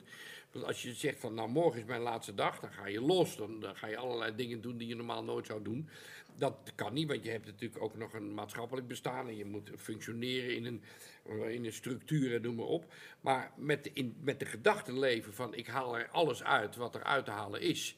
want 0.52 0.64
als 0.64 0.82
je 0.82 0.92
zegt 0.92 1.18
van 1.20 1.34
nou 1.34 1.48
morgen 1.48 1.80
is 1.80 1.86
mijn 1.86 2.00
laatste 2.00 2.34
dag, 2.34 2.60
dan 2.60 2.72
ga 2.72 2.86
je 2.86 3.00
los. 3.00 3.36
Dan, 3.36 3.60
dan 3.60 3.76
ga 3.76 3.86
je 3.86 3.96
allerlei 3.96 4.34
dingen 4.34 4.60
doen 4.60 4.76
die 4.76 4.88
je 4.88 4.94
normaal 4.96 5.24
nooit 5.24 5.46
zou 5.46 5.62
doen. 5.62 5.88
Dat 6.38 6.72
kan 6.74 6.92
niet, 6.92 7.08
want 7.08 7.24
je 7.24 7.30
hebt 7.30 7.46
natuurlijk 7.46 7.82
ook 7.82 7.96
nog 7.96 8.12
een 8.14 8.34
maatschappelijk 8.34 8.86
bestaan. 8.86 9.28
En 9.28 9.36
je 9.36 9.44
moet 9.44 9.70
functioneren 9.76 10.54
in 10.56 10.64
een, 10.66 10.82
in 11.38 11.64
een 11.64 11.72
structuur 11.72 12.34
en 12.34 12.42
noem 12.42 12.54
maar 12.54 12.66
op. 12.66 12.92
Maar 13.20 13.52
met 13.56 13.84
de, 13.84 13.90
in, 13.92 14.16
met 14.20 14.38
de 14.38 14.46
gedachte 14.46 14.92
leven 14.92 15.34
van 15.34 15.54
ik 15.54 15.66
haal 15.66 15.98
er 15.98 16.08
alles 16.08 16.42
uit 16.42 16.76
wat 16.76 16.94
er 16.94 17.04
uit 17.04 17.24
te 17.24 17.30
halen 17.30 17.60
is. 17.60 17.96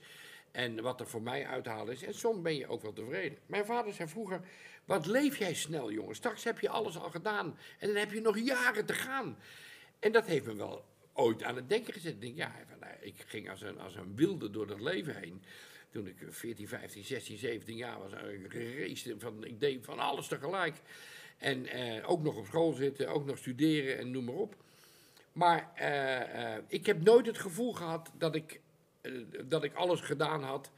En 0.51 0.83
wat 0.83 1.01
er 1.01 1.07
voor 1.07 1.23
mij 1.23 1.47
uit 1.47 1.65
te 1.65 1.71
halen 1.71 1.93
is. 1.95 2.03
En 2.03 2.15
soms 2.15 2.43
ben 2.43 2.57
je 2.57 2.67
ook 2.67 2.83
wel 2.83 2.93
tevreden. 2.93 3.39
Mijn 3.47 3.65
vader 3.65 3.93
zei 3.93 4.09
vroeger: 4.09 4.41
Wat 4.85 5.07
leef 5.07 5.39
jij 5.39 5.55
snel, 5.55 5.93
jongen? 5.93 6.15
Straks 6.15 6.45
heb 6.45 6.59
je 6.59 6.69
alles 6.69 6.99
al 6.99 7.11
gedaan. 7.11 7.59
En 7.79 7.87
dan 7.87 7.97
heb 7.97 8.13
je 8.13 8.21
nog 8.21 8.39
jaren 8.39 8.85
te 8.85 8.95
gaan. 8.95 9.39
En 9.99 10.13
dat 10.13 10.27
heeft 10.27 10.47
me 10.47 10.55
wel 10.55 10.85
ooit 11.13 11.43
aan 11.43 11.57
het 11.57 11.69
denken 11.69 11.93
gezet. 11.93 12.13
Ik 12.13 12.21
denk, 12.21 12.37
ja, 12.37 12.55
nou, 12.81 12.93
ik 13.01 13.15
ging 13.27 13.51
als 13.51 13.63
een, 13.63 13.79
als 13.79 13.95
een 13.95 14.17
wilde 14.17 14.51
door 14.51 14.67
dat 14.67 14.81
leven 14.81 15.17
heen. 15.17 15.43
Toen 15.91 16.07
ik 16.07 16.17
14, 16.29 16.69
15, 16.69 17.05
16, 17.05 17.39
17 17.39 17.77
jaar 17.77 17.99
was, 17.99 18.13
ik 18.13 18.53
race 18.53 19.15
van, 19.19 19.45
ik 19.45 19.61
deed 19.61 19.85
van 19.85 19.99
alles 19.99 20.29
tegelijk. 20.29 20.75
En 21.43 21.67
eh, 21.67 22.11
ook 22.11 22.23
nog 22.23 22.37
op 22.37 22.47
school 22.47 22.73
zitten, 22.73 23.09
ook 23.09 23.27
nog 23.27 23.39
studeren 23.39 23.99
en 23.99 24.11
noem 24.11 24.25
maar 24.25 24.35
op. 24.35 24.57
Maar 25.33 25.73
eh, 25.75 26.55
eh, 26.55 26.63
ik 26.67 26.87
heb 26.87 27.03
nooit 27.03 27.27
het 27.27 27.39
gevoel 27.39 27.73
gehad 27.73 28.11
dat 28.19 28.35
ik, 28.35 28.61
dat 29.45 29.65
ik 29.65 29.75
alles 29.75 30.01
gedaan 30.01 30.43
had 30.43 30.71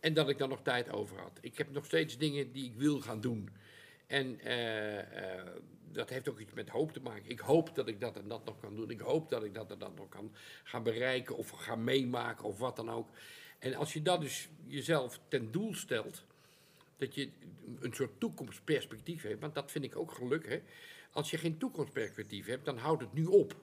en 0.00 0.14
dat 0.14 0.28
ik 0.28 0.38
dan 0.38 0.48
nog 0.48 0.62
tijd 0.62 0.90
over 0.90 1.18
had. 1.18 1.38
Ik 1.40 1.58
heb 1.58 1.72
nog 1.72 1.84
steeds 1.84 2.18
dingen 2.18 2.52
die 2.52 2.64
ik 2.64 2.74
wil 2.76 3.00
gaan 3.00 3.20
doen. 3.20 3.50
En 4.06 4.40
dat 5.92 6.10
heeft 6.10 6.28
ook 6.28 6.38
iets 6.38 6.52
met 6.52 6.68
hoop 6.68 6.92
te 6.92 7.00
maken. 7.00 7.30
Ik 7.30 7.40
hoop 7.40 7.74
dat 7.74 7.88
ik 7.88 8.00
dat 8.00 8.16
en 8.16 8.28
dat 8.28 8.44
nog 8.44 8.60
kan 8.60 8.74
doen. 8.74 8.90
Ik 8.90 9.00
hoop 9.00 9.28
dat 9.28 9.44
ik 9.44 9.54
dat 9.54 9.70
en 9.70 9.78
dat 9.78 9.96
nog 9.96 10.08
kan 10.08 10.32
gaan 10.64 10.82
bereiken 10.82 11.36
of 11.36 11.50
gaan 11.50 11.84
meemaken 11.84 12.44
of 12.44 12.58
wat 12.58 12.76
dan 12.76 12.90
ook. 12.90 13.08
En 13.58 13.74
als 13.74 13.92
je 13.92 14.02
dat 14.02 14.20
dus 14.20 14.48
jezelf 14.66 15.20
ten 15.28 15.50
doel 15.50 15.74
stelt, 15.74 16.24
dat 16.96 17.14
je 17.14 17.28
een 17.80 17.94
soort 17.94 18.20
toekomstperspectief 18.20 19.22
hebt, 19.22 19.40
want 19.40 19.54
dat 19.54 19.70
vind 19.70 19.84
ik 19.84 19.96
ook 19.96 20.12
geluk. 20.12 20.48
Hè? 20.48 20.60
Als 21.10 21.30
je 21.30 21.38
geen 21.38 21.58
toekomstperspectief 21.58 22.46
hebt, 22.46 22.64
dan 22.64 22.78
houdt 22.78 23.02
het 23.02 23.12
nu 23.12 23.24
op. 23.24 23.56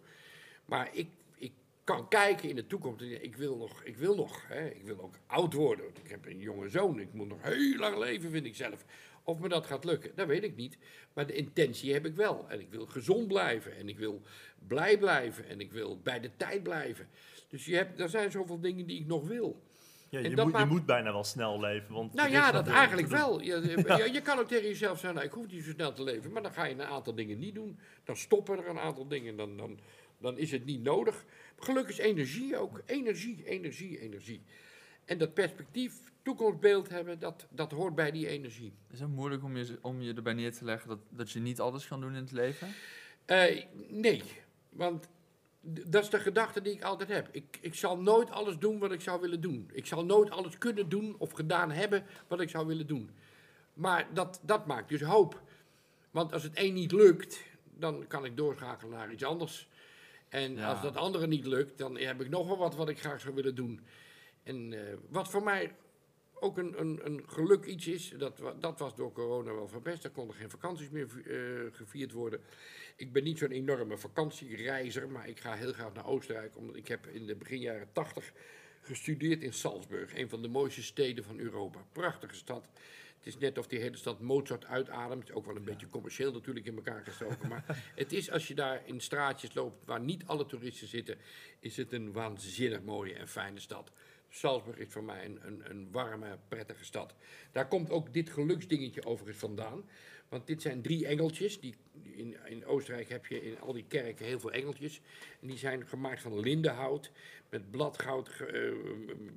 Maar 0.66 0.90
ik, 0.96 1.08
ik 1.36 1.52
kan 1.84 2.08
kijken 2.08 2.50
in 2.50 2.56
de 2.56 2.68
toekomst. 2.68 3.02
Ik 3.02 3.36
wil 3.36 3.58
nog, 3.58 3.84
ik 3.84 3.98
wil 3.98 4.16
nog. 4.16 4.48
Hè? 4.48 4.70
Ik 4.70 4.84
wil 4.84 5.02
ook 5.02 5.16
oud 5.28 5.54
worden. 5.54 5.86
Ik 6.04 6.10
heb 6.10 6.26
een 6.26 6.40
jonge 6.40 6.70
zoon. 6.70 7.00
Ik 7.00 7.14
moet 7.14 7.28
nog 7.28 7.42
heel 7.42 7.78
lang 7.78 7.98
leven, 7.98 8.32
vind 8.32 8.46
ik 8.46 8.56
zelf. 8.56 8.86
Of 9.24 9.40
me 9.40 9.50
dat 9.50 9.66
gaat 9.66 9.86
lukken, 9.86 10.12
dat 10.16 10.28
weet 10.28 10.44
ik 10.44 10.56
niet. 10.56 10.78
Maar 11.14 11.28
de 11.28 11.34
intentie 11.34 11.94
heb 11.94 12.06
ik 12.06 12.16
wel. 12.16 12.50
En 12.50 12.60
ik 12.60 12.70
wil 12.70 12.86
gezond 12.86 13.28
blijven. 13.28 13.76
En 13.76 13.90
ik 13.90 13.98
wil 13.98 14.22
blij 14.68 14.98
blijven. 14.98 15.48
En 15.48 15.60
ik 15.60 15.72
wil 15.72 16.00
bij 16.02 16.20
de 16.20 16.30
tijd 16.38 16.64
blijven. 16.64 17.08
Dus 17.48 17.66
je 17.66 17.76
hebt, 17.76 18.00
er 18.00 18.10
zijn 18.10 18.32
zoveel 18.32 18.60
dingen 18.60 18.86
die 18.86 19.00
ik 19.00 19.06
nog 19.06 19.28
wil. 19.28 19.62
Ja, 20.14 20.20
je, 20.20 20.36
moet, 20.36 20.58
je 20.58 20.66
moet 20.66 20.86
bijna 20.86 21.12
wel 21.12 21.24
snel 21.24 21.60
leven. 21.60 21.94
Want 21.94 22.14
Nou 22.14 22.30
ja, 22.30 22.52
dat 22.52 22.68
eigenlijk 22.68 23.08
wel. 23.08 23.42
Je, 23.42 23.62
je, 24.04 24.10
je 24.12 24.22
kan 24.22 24.40
ook 24.40 24.48
tegen 24.48 24.68
jezelf 24.68 25.00
zeggen, 25.00 25.14
nou, 25.14 25.26
ik 25.26 25.34
hoef 25.34 25.48
niet 25.48 25.64
zo 25.64 25.72
snel 25.72 25.94
te 25.94 26.04
leven. 26.04 26.32
Maar 26.32 26.42
dan 26.42 26.52
ga 26.52 26.66
je 26.66 26.74
een 26.74 26.84
aantal 26.84 27.16
dingen 27.16 27.40
niet 27.40 27.56
doen. 27.56 27.80
Dan 28.04 28.16
stoppen 28.16 28.58
er 28.58 28.70
een 28.70 28.80
aantal 28.80 29.08
dingen. 29.08 29.38
Dan, 29.38 29.58
dan, 29.58 29.80
dan 30.18 30.38
is 30.38 30.52
het 30.52 30.66
niet 30.66 30.84
nodig. 30.84 31.26
Geluk 31.58 31.88
is 31.88 31.98
energie 31.98 32.58
ook. 32.58 32.82
Energie, 32.86 33.46
energie, 33.46 34.00
energie. 34.00 34.44
En 35.06 35.18
dat 35.18 35.34
perspectief, 35.34 35.94
toekomstbeeld 36.22 36.90
hebben, 36.90 37.20
dat, 37.20 37.48
dat 37.50 37.72
hoort 37.72 37.96
bij 37.96 38.12
die 38.12 38.28
energie. 38.28 38.74
Is 38.92 39.00
het 39.00 39.10
moeilijk 39.10 39.44
om 39.44 39.58
je, 39.58 39.78
om 39.82 40.02
je 40.02 40.14
erbij 40.14 40.34
neer 40.34 40.54
te 40.54 40.66
leggen 40.66 40.90
dat, 40.90 41.00
dat 41.10 41.32
je 41.32 41.40
niet 41.40 41.60
alles 41.60 41.88
kan 41.88 42.02
doen 42.02 42.16
in 42.16 42.22
het 42.22 42.32
leven? 42.32 42.68
Eh, 43.26 43.64
nee, 43.90 44.24
want 44.70 45.10
dat 45.66 46.04
is 46.04 46.10
de 46.10 46.20
gedachte 46.20 46.62
die 46.62 46.74
ik 46.74 46.84
altijd 46.84 47.10
heb. 47.10 47.28
Ik, 47.32 47.58
ik 47.62 47.76
zal 47.76 47.98
nooit 47.98 48.32
alles 48.32 48.58
doen 48.58 48.80
wat 48.80 48.92
ik 48.92 49.02
zou 49.02 49.22
willen 49.22 49.42
doen. 49.42 49.70
Ik 49.74 49.86
zal 49.86 50.06
nooit 50.06 50.30
alles 50.30 50.58
kunnen 50.58 50.90
doen 50.90 51.16
of 51.18 51.32
gedaan 51.32 51.72
hebben 51.72 52.06
wat 52.28 52.42
ik 52.42 52.50
zou 52.50 52.68
willen 52.68 52.88
doen. 52.88 53.10
Maar 53.74 54.08
dat, 54.14 54.40
dat 54.44 54.66
maakt 54.66 54.90
dus 54.90 55.02
hoop. 55.02 55.42
Want 56.12 56.34
als 56.34 56.44
het 56.44 56.52
een 56.58 56.74
niet 56.74 56.92
lukt, 56.92 57.44
dan 57.64 58.08
kan 58.08 58.26
ik 58.26 58.38
doorschakelen 58.38 58.92
naar 58.98 59.12
iets 59.12 59.24
anders. 59.24 59.68
En 60.30 60.56
Ja. 60.56 60.70
als 60.70 60.82
dat 60.82 60.96
andere 60.96 61.28
niet 61.28 61.46
lukt, 61.46 61.78
dan 61.78 61.98
heb 61.98 62.22
ik 62.22 62.30
nog 62.30 62.48
wel 62.48 62.58
wat 62.58 62.76
wat 62.76 62.90
ik 62.90 63.00
graag 63.00 63.20
zou 63.22 63.36
willen 63.36 63.56
doen. 63.56 63.82
En 64.44 64.74
eh, 64.74 64.94
wat 65.10 65.30
voor 65.30 65.44
mij 65.44 65.76
ook 66.44 66.58
een, 66.58 66.80
een, 66.80 67.00
een 67.06 67.24
geluk 67.28 67.66
iets 67.66 67.88
is, 67.88 68.14
dat, 68.18 68.42
dat 68.60 68.80
was 68.80 68.96
door 68.96 69.12
corona 69.12 69.54
wel 69.54 69.68
verpest. 69.68 70.04
Er 70.04 70.10
konden 70.10 70.36
geen 70.36 70.50
vakanties 70.50 70.90
meer 70.90 71.08
eh, 71.08 71.76
gevierd 71.76 72.12
worden. 72.12 72.42
Ik 72.96 73.12
ben 73.12 73.24
niet 73.24 73.38
zo'n 73.38 73.52
enorme 73.52 73.98
vakantiereizer, 73.98 75.10
maar 75.10 75.28
ik 75.28 75.40
ga 75.40 75.54
heel 75.54 75.74
graag 75.74 75.94
naar 75.94 76.06
Oostenrijk. 76.06 76.58
Omdat 76.58 76.76
ik 76.76 76.88
heb 76.88 77.08
in 77.08 77.26
de 77.26 77.36
begin 77.36 77.60
jaren 77.60 77.90
80 77.92 78.34
gestudeerd 78.82 79.42
in 79.42 79.54
Salzburg, 79.54 80.18
een 80.18 80.30
van 80.30 80.42
de 80.42 80.48
mooiste 80.48 80.84
steden 80.84 81.24
van 81.24 81.40
Europa. 81.40 81.86
Prachtige 81.92 82.36
stad. 82.36 82.68
Het 83.18 83.34
is 83.34 83.38
net 83.38 83.58
of 83.58 83.68
die 83.68 83.80
hele 83.80 83.98
stad 83.98 84.22
Mozart 84.22 84.66
uitademt. 84.66 85.32
Ook 85.32 85.46
wel 85.46 85.56
een 85.56 85.64
beetje 85.64 85.88
commercieel 85.88 86.32
natuurlijk 86.32 86.66
in 86.66 86.76
elkaar 86.76 87.04
gestoken. 87.04 87.50
Maar 87.50 87.84
het 87.96 88.14
is 88.14 88.32
als 88.32 88.48
je 88.48 88.56
daar 88.56 88.82
in 88.86 89.00
straatjes 89.00 89.54
loopt 89.54 89.86
waar 89.86 90.02
niet 90.02 90.26
alle 90.26 90.46
toeristen 90.46 90.88
zitten, 90.88 91.18
is 91.60 91.78
het 91.78 91.94
een 91.94 92.12
waanzinnig 92.12 92.82
mooie 92.82 93.14
en 93.14 93.28
fijne 93.28 93.60
stad. 93.60 93.92
Salzburg 94.36 94.78
is 94.78 94.88
voor 94.90 95.04
mij 95.04 95.26
een, 95.26 95.40
een, 95.42 95.70
een 95.70 95.88
warme, 95.92 96.38
prettige 96.48 96.86
stad. 96.86 97.14
Daar 97.52 97.68
komt 97.68 97.90
ook 97.90 98.14
dit 98.14 98.30
geluksdingetje 98.30 99.06
overigens 99.06 99.40
vandaan. 99.40 99.84
Want 100.30 100.48
dit 100.48 100.62
zijn 100.62 100.82
drie 100.82 101.08
engeltjes. 101.08 101.60
Die, 101.60 101.76
in, 102.02 102.38
in 102.46 102.66
Oostenrijk 102.66 103.10
heb 103.10 103.26
je 103.26 103.42
in 103.42 103.60
al 103.60 103.74
die 103.74 103.86
kerken 103.88 104.26
heel 104.26 104.40
veel 104.40 104.52
engeltjes. 104.52 105.02
En 105.42 105.48
die 105.48 105.58
zijn 105.58 105.88
gemaakt 105.88 106.22
van 106.22 106.40
lindenhout, 106.40 107.12
met 107.50 107.72
bladgoud 107.72 108.30
eh, 108.30 108.72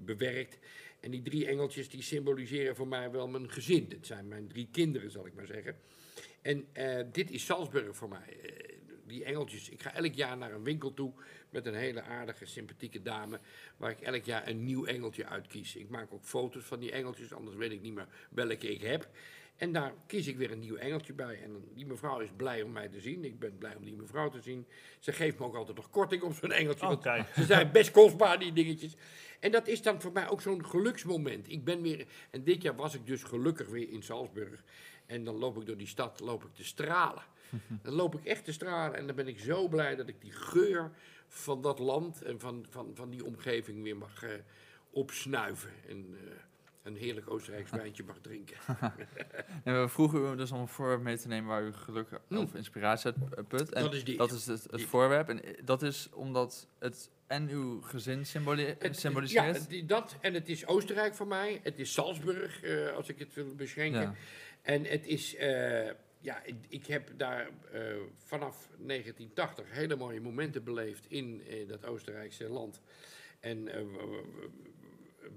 bewerkt. 0.05 0.59
En 1.01 1.11
die 1.11 1.23
drie 1.23 1.47
engeltjes 1.47 1.89
die 1.89 2.03
symboliseren 2.03 2.77
voor 2.77 2.89
mij 2.89 3.11
wel 3.11 3.29
mijn 3.29 3.51
gezin. 3.51 3.89
Dat 3.89 4.07
zijn 4.07 4.29
mijn 4.29 4.49
drie 4.49 4.69
kinderen, 4.73 5.11
zal 5.11 5.27
ik 5.27 5.35
maar 5.35 5.47
zeggen. 5.47 5.77
En 6.43 6.67
eh, 6.73 7.05
dit 7.13 7.31
is 7.31 7.45
Salzburg 7.45 7.97
voor 7.97 8.09
mij. 8.09 8.37
Eh, 8.43 8.76
die 9.07 9.25
engeltjes. 9.25 9.69
Ik 9.69 9.83
ga 9.83 9.95
elk 9.95 10.15
jaar 10.15 10.37
naar 10.37 10.53
een 10.53 10.65
winkel 10.65 10.95
toe 10.95 11.13
met 11.51 11.67
een 11.67 11.75
hele 11.75 12.03
aardige, 12.03 12.47
sympathieke 12.47 13.03
dame. 13.03 13.41
Waar 13.77 13.91
ik 13.91 14.01
elk 14.01 14.25
jaar 14.25 14.49
een 14.49 14.65
nieuw 14.65 14.85
engeltje 14.85 15.27
uitkies. 15.27 15.77
Ik 15.77 15.89
maak 15.89 16.13
ook 16.13 16.25
foto's 16.25 16.65
van 16.65 16.81
die 16.81 16.93
engeltjes, 16.93 17.33
anders 17.33 17.57
weet 17.57 17.73
ik 17.73 17.83
niet 17.83 17.95
meer 17.95 18.09
welke 18.31 18.73
ik 18.73 18.83
heb. 18.83 19.09
En 19.57 19.73
daar 19.73 19.93
kies 20.07 20.27
ik 20.27 20.37
weer 20.37 20.51
een 20.51 20.59
nieuw 20.59 20.77
engeltje 20.77 21.13
bij. 21.13 21.43
En 21.43 21.65
die 21.75 21.87
mevrouw 21.87 22.21
is 22.21 22.29
blij 22.37 22.63
om 22.63 22.73
mij 22.73 22.89
te 22.89 23.01
zien. 23.01 23.25
Ik 23.25 23.39
ben 23.39 23.59
blij 23.59 23.75
om 23.77 23.85
die 23.85 23.97
mevrouw 23.97 24.29
te 24.29 24.41
zien. 24.41 24.67
Ze 24.99 25.13
geeft 25.13 25.39
me 25.39 25.45
ook 25.45 25.55
altijd 25.55 25.77
nog 25.77 25.91
korting 25.91 26.23
op 26.23 26.35
zo'n 26.35 26.53
engeltje. 26.53 26.87
Want 26.87 27.03
ze 27.35 27.45
zijn 27.45 27.73
best 27.73 27.91
kostbaar, 27.91 28.39
die 28.39 28.53
dingetjes. 28.53 28.97
En 29.41 29.51
dat 29.51 29.69
is 29.69 29.83
dan 29.83 30.01
voor 30.01 30.13
mij 30.13 30.29
ook 30.29 30.41
zo'n 30.41 30.65
geluksmoment. 30.65 31.51
Ik 31.51 31.65
ben 31.65 31.83
weer, 31.83 32.07
en 32.31 32.45
dit 32.45 32.63
jaar 32.63 32.77
was 32.77 32.95
ik 32.95 33.07
dus 33.07 33.23
gelukkig 33.23 33.69
weer 33.69 33.91
in 33.91 34.03
Salzburg. 34.03 34.65
En 35.07 35.25
dan 35.25 35.35
loop 35.37 35.57
ik 35.61 35.67
door 35.67 35.77
die 35.77 35.87
stad, 35.87 36.21
loop 36.21 36.45
ik 36.45 36.55
te 36.55 36.65
stralen. 36.65 37.23
Dan 37.83 37.93
loop 37.95 38.15
ik 38.15 38.25
echt 38.25 38.45
te 38.45 38.53
stralen 38.53 38.99
en 38.99 39.07
dan 39.07 39.17
ben 39.17 39.29
ik 39.29 39.39
zo 39.39 39.69
blij 39.69 39.97
dat 39.97 40.09
ik 40.09 40.21
die 40.21 40.33
geur 40.33 40.91
van 41.29 41.63
dat 41.63 41.79
land 41.79 42.23
en 42.23 42.41
van, 42.41 42.67
van, 42.71 42.91
van 42.95 43.11
die 43.11 43.25
omgeving 43.25 43.83
weer 43.83 43.97
mag 43.97 44.23
eh, 44.23 44.31
opsnuiven 44.91 45.71
en 45.89 46.07
eh, 46.25 46.31
een 46.83 46.97
heerlijk 46.97 47.31
Oostenrijks 47.31 47.71
wijntje 47.81 48.05
mag 48.05 48.19
drinken. 48.21 48.57
En 49.65 49.81
we 49.83 49.89
vroegen 49.89 50.33
u 50.33 50.37
dus 50.37 50.53
om 50.53 50.61
een 50.61 50.69
voorwerp 50.69 51.03
mee 51.03 51.19
te 51.19 51.29
nemen 51.29 51.49
waar 51.49 51.63
u 51.63 51.73
geluk 51.73 52.09
of 52.29 52.55
inspiratie 52.55 53.13
uit 53.37 53.49
put. 53.49 53.73
En 53.73 53.83
Dat 53.83 53.95
is 53.95 54.05
die. 54.05 54.17
dat 54.17 54.33
is 54.33 54.47
het, 54.47 54.67
het 54.71 54.83
voorwerp. 54.83 55.29
En 55.29 55.43
eh, 55.45 55.53
dat 55.65 55.83
is 55.83 56.09
omdat 56.13 56.69
het 56.79 57.11
en 57.27 57.49
uw 57.49 57.81
gezin 57.81 58.19
Het- 58.19 58.27
symboliseert. 58.99 59.57
Ja, 59.63 59.69
die- 59.69 59.87
dat. 59.87 60.17
En 60.21 60.35
het 60.35 60.49
is 60.49 60.67
Oostenrijk 60.67 61.15
voor 61.15 61.27
mij. 61.27 61.61
Het 61.63 61.79
is 61.79 61.93
Salzburg, 61.93 62.63
als 62.97 63.09
ik 63.09 63.19
het 63.19 63.35
wil 63.35 63.55
beschenken. 63.55 64.01
Ja. 64.01 64.15
En 64.67 64.85
het 64.85 65.07
is, 65.07 65.35
eh, 65.35 65.91
ja, 66.21 66.43
ik, 66.69 66.87
heb 66.87 67.11
daar 67.17 67.49
eh, 67.73 67.97
vanaf 68.17 68.69
1980 68.79 69.71
hele 69.71 69.97
mooie 69.97 70.21
momenten 70.21 70.65
beleefd 70.65 71.07
in 71.09 71.43
eh, 71.49 71.69
dat 71.69 71.85
Oostenrijkse 71.85 72.49
land. 72.49 72.81
En 73.41 73.69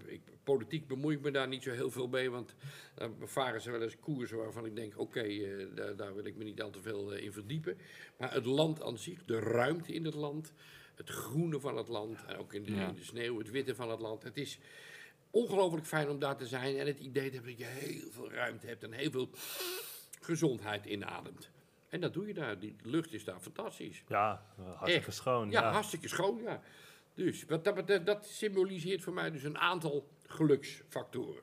ik, 0.06 0.22
politiek 0.44 0.88
bemoei 0.88 1.16
ik 1.16 1.22
me 1.22 1.32
daar 1.32 1.48
niet 1.48 1.64
zo 1.64 1.72
heel 1.72 1.92
veel 1.92 2.08
mee, 2.08 2.30
want 2.30 2.56
dan 2.96 3.16
varen 3.20 3.62
ze 3.62 3.72
wel 3.72 3.82
eens 3.82 4.00
koersen 4.00 4.38
waarvan 4.38 4.66
ik 4.66 4.76
denk, 4.76 5.00
oké, 5.00 5.28
daar, 5.76 5.96
daar 5.96 6.16
wil 6.16 6.26
ik 6.26 6.36
me 6.36 6.44
niet 6.44 6.62
al 6.62 6.70
te 6.70 6.82
veel 6.82 7.12
in 7.12 7.32
verdiepen. 7.32 7.78
Maar 8.18 8.34
het 8.34 8.46
land 8.46 8.82
aan 8.82 8.98
zich, 8.98 9.26
de 9.26 9.40
ruimte 9.40 9.94
in 9.94 10.06
het 10.06 10.14
land, 10.14 10.54
het 10.96 11.10
groene 11.10 11.60
van 11.60 11.78
het 11.78 11.88
land, 11.88 12.26
en 12.26 12.38
ook 12.38 12.54
in 12.54 12.64
de, 12.64 12.72
Ja. 12.72 12.88
in 12.88 12.96
de 12.96 13.04
sneeuw, 13.04 13.38
het 13.38 13.50
witte 13.50 13.76
van 13.76 13.90
het 13.90 14.00
land. 14.00 14.24
Het 14.24 14.38
is 14.38 14.60
ongelooflijk 15.32 15.86
fijn 15.86 16.10
om 16.10 16.20
daar 16.20 16.38
te 16.38 16.48
zijn 16.48 16.78
en 16.78 16.88
het 16.88 17.00
idee 17.00 17.28
te 17.30 17.34
hebben 17.36 17.52
dat 17.52 17.60
je 17.60 17.66
heel 17.66 18.12
veel 18.12 18.32
ruimte 18.32 18.68
hebt 18.68 18.84
en 18.84 18.92
heel 18.92 19.12
veel 19.12 19.30
gezondheid 20.22 20.86
inademt. 20.86 21.50
En 21.90 22.02
dat 22.02 22.14
doe 22.14 22.28
je 22.28 22.34
daar. 22.34 22.60
Die 22.60 22.76
lucht 22.84 23.14
is 23.14 23.24
daar 23.24 23.40
fantastisch. 23.40 24.04
Ja, 24.08 24.46
hartstikke 24.56 25.08
Echt. 25.08 25.14
schoon. 25.16 25.52
Ja, 25.52 25.62
Ja, 25.62 25.72
hartstikke 25.72 26.08
schoon, 26.08 26.42
ja. 26.42 26.62
Dus 27.14 27.46
wat 27.46 27.64
dat 27.64 27.76
betreft, 27.76 28.06
dat 28.06 28.26
symboliseert 28.28 29.02
voor 29.02 29.14
mij 29.14 29.32
dus 29.32 29.44
een 29.44 29.58
aantal 29.58 30.08
geluksfactoren. 30.28 31.42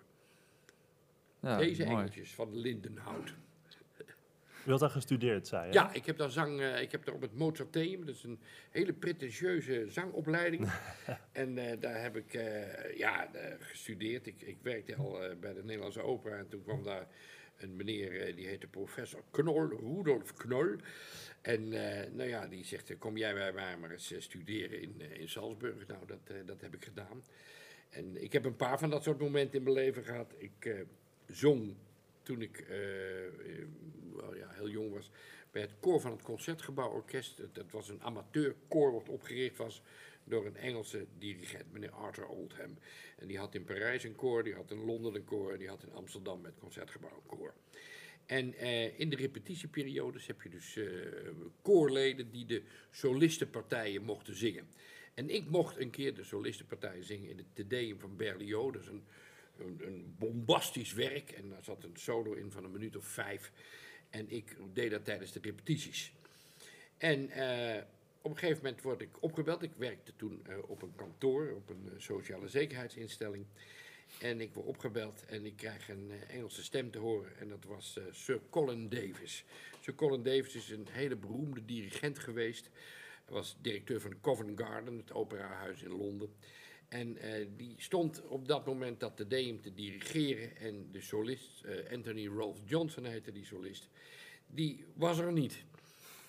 Ja, 1.41 1.57
Deze 1.57 1.85
mooi. 1.85 1.97
engeltjes 1.97 2.35
van 2.35 2.57
Lindenhout. 2.57 3.35
U 4.67 4.71
had 4.71 4.81
daar 4.81 4.91
gestudeerd, 4.91 5.47
zei 5.47 5.67
je? 5.67 5.73
Ja, 5.73 5.93
ik 5.93 6.07
heb 6.07 6.17
daar 6.17 6.31
zang, 6.31 6.61
eh, 6.61 6.81
ik 6.81 6.93
heb 6.93 7.05
daar 7.05 7.15
op 7.15 7.21
het 7.21 7.35
Mozarteum, 7.35 8.07
dat 8.07 8.15
is 8.15 8.23
een 8.23 8.39
hele 8.71 8.93
pretentieuze 8.93 9.87
zangopleiding. 9.89 10.71
en 11.33 11.59
eh, 11.59 11.81
daar 11.81 12.03
heb 12.03 12.17
ik 12.17 12.35
eh, 12.35 12.97
ja, 12.97 13.31
gestudeerd. 13.59 14.27
Ik, 14.27 14.41
ik 14.41 14.59
werkte 14.63 14.97
al 14.97 15.19
bij 15.41 15.55
de 15.55 15.65
Nederlandse 15.65 16.03
Opera 16.03 16.37
en 16.37 16.49
toen 16.49 16.63
kwam 16.63 16.83
daar 16.83 17.07
een 17.57 17.77
meneer, 17.77 18.37
die 18.37 18.47
heette 18.47 18.67
professor 18.67 19.23
Knol, 19.31 19.69
Rudolf 19.69 20.35
Knol. 20.35 20.77
En 21.41 21.69
nou 22.17 22.29
ja, 22.29 22.47
die 22.47 22.65
zegt, 22.65 22.99
kom 22.99 23.17
jij 23.17 23.35
bij 23.35 23.53
mij 23.53 23.77
maar 23.77 23.91
eens 23.91 24.15
studeren 24.19 24.81
in, 24.83 25.01
in 25.01 25.29
Salzburg. 25.29 25.87
Nou, 25.87 26.07
dat, 26.07 26.47
dat 26.47 26.61
heb 26.61 26.75
ik 26.75 26.85
gedaan. 26.85 27.25
En 27.91 28.23
ik 28.23 28.33
heb 28.33 28.45
een 28.45 28.57
paar 28.57 28.79
van 28.79 28.91
dat 28.91 29.03
soort 29.03 29.19
momenten 29.19 29.59
in 29.59 29.63
mijn 29.63 29.75
leven 29.75 30.05
gehad. 30.05 30.35
Ik 30.39 30.85
zong 31.27 31.75
toen 32.27 32.43
ik 32.43 32.59
eh, 32.59 33.27
eh, 33.27 33.33
ja, 34.35 34.49
heel 34.51 34.69
jong 34.69 34.93
was 34.93 35.11
bij 35.51 35.63
het 35.63 35.75
koor 35.81 36.01
van 36.01 36.11
het 36.11 36.23
Concertgebouworkest. 36.23 37.41
Dat, 37.53 37.71
was 37.71 37.89
een 37.89 38.03
amateurkoor 38.03 38.93
wat 38.93 39.09
opgericht 39.09 39.57
was 39.57 39.83
door 40.25 40.47
een 40.47 40.57
Engelse 40.57 41.07
dirigent, 41.19 41.73
meneer 41.73 41.91
Arthur 41.91 42.27
Oldham. 42.27 42.79
En 43.17 43.27
die 43.27 43.39
had 43.39 43.55
in 43.55 43.65
Parijs 43.65 44.05
een 44.05 44.15
koor, 44.15 44.45
die 44.45 44.55
had 44.55 44.71
in 44.71 44.85
Londen 44.85 45.15
een 45.15 45.25
koor 45.25 45.53
en 45.53 45.59
die 45.59 45.69
had 45.69 45.83
in 45.83 45.93
Amsterdam 45.93 46.41
met 46.41 46.59
Concertgebouw 46.59 47.17
een 47.17 47.39
koor. 47.39 47.55
En 48.27 48.55
eh, 48.55 49.01
in 49.01 49.09
de 49.09 49.17
repetitieperiodes 49.17 50.27
heb 50.27 50.43
je 50.43 50.49
dus 50.49 50.79
koorleden 51.63 52.31
die 52.31 52.47
de 52.47 52.63
solistenpartijen 52.91 54.03
mochten 54.03 54.37
zingen. 54.37 54.69
En 55.15 55.31
ik 55.31 55.49
mocht 55.49 55.77
een 55.77 55.91
keer 55.91 56.15
de 56.15 56.25
solistenpartij 56.25 57.03
zingen 57.03 57.31
in 57.31 57.37
het 57.37 57.47
Te 57.53 57.67
Deum 57.67 58.01
van 58.01 58.17
Berlioz. 58.17 58.89
Een, 58.89 59.05
een, 59.59 60.15
bombastisch 60.19 60.93
werk 60.93 61.31
en 61.31 61.49
daar 61.49 61.65
zat 61.65 61.85
een 61.85 61.97
solo 61.97 62.33
in 62.33 62.51
van 62.51 62.65
een 62.65 62.71
minuut 62.71 62.97
of 62.97 63.05
vijf. 63.05 63.53
En 64.11 64.31
ik 64.31 64.57
deed 64.73 64.91
dat 64.91 65.05
tijdens 65.05 65.33
de 65.33 65.41
repetities. 65.43 66.13
En 66.99 67.31
eh, 67.31 67.83
op 68.21 68.31
een 68.31 68.39
gegeven 68.39 68.63
moment 68.63 68.83
word 68.83 69.01
ik 69.01 69.23
opgebeld. 69.23 69.63
Ik 69.63 69.75
werkte 69.77 70.13
toen 70.17 70.47
eh, 70.47 70.57
op 70.67 70.83
een 70.83 70.95
kantoor, 70.97 71.53
op 71.55 71.71
een 71.71 71.91
eh, 71.93 72.01
sociale 72.01 72.49
zekerheidsinstelling. 72.49 73.47
En 74.21 74.41
ik 74.41 74.55
word 74.55 74.67
opgebeld 74.67 75.25
en 75.27 75.47
ik 75.47 75.57
krijg 75.57 75.89
een 75.89 76.11
Engelse 76.29 76.63
stem 76.63 76.91
te 76.91 76.99
horen. 76.99 77.39
En 77.39 77.49
dat 77.49 77.65
was 77.65 77.99
Sir 78.11 78.41
Colin 78.51 78.89
Davis. 78.89 79.45
Sir 79.81 79.95
Colin 79.95 80.23
Davis 80.23 80.55
is 80.55 80.71
een 80.71 80.87
hele 80.91 81.17
beroemde 81.17 81.65
dirigent 81.65 82.19
geweest. 82.19 82.71
Hij 83.25 83.35
was 83.35 83.57
directeur 83.61 84.01
van 84.01 84.21
Covent 84.21 84.61
Garden, 84.61 84.97
het 84.97 85.13
operahuis 85.13 85.83
in 85.83 85.97
Londen. 85.97 86.35
En 86.89 87.17
eh, 87.17 87.47
die 87.57 87.75
stond 87.79 88.23
op 88.29 88.49
dat 88.49 88.67
moment 88.67 89.01
dat 89.01 89.17
de 89.17 89.27
Deum 89.27 89.61
te 89.61 89.75
dirigeren. 89.75 90.57
En 90.57 90.89
de 90.93 91.01
solist, 91.01 91.65
eh, 91.65 91.93
Anthony 91.93 92.27
Rolfe 92.27 92.63
Johnson 92.65 93.05
heette 93.05 93.33
die 93.33 93.45
solist, 93.45 93.89
die 94.47 94.85
was 94.95 95.19
er 95.19 95.33
niet. 95.33 95.65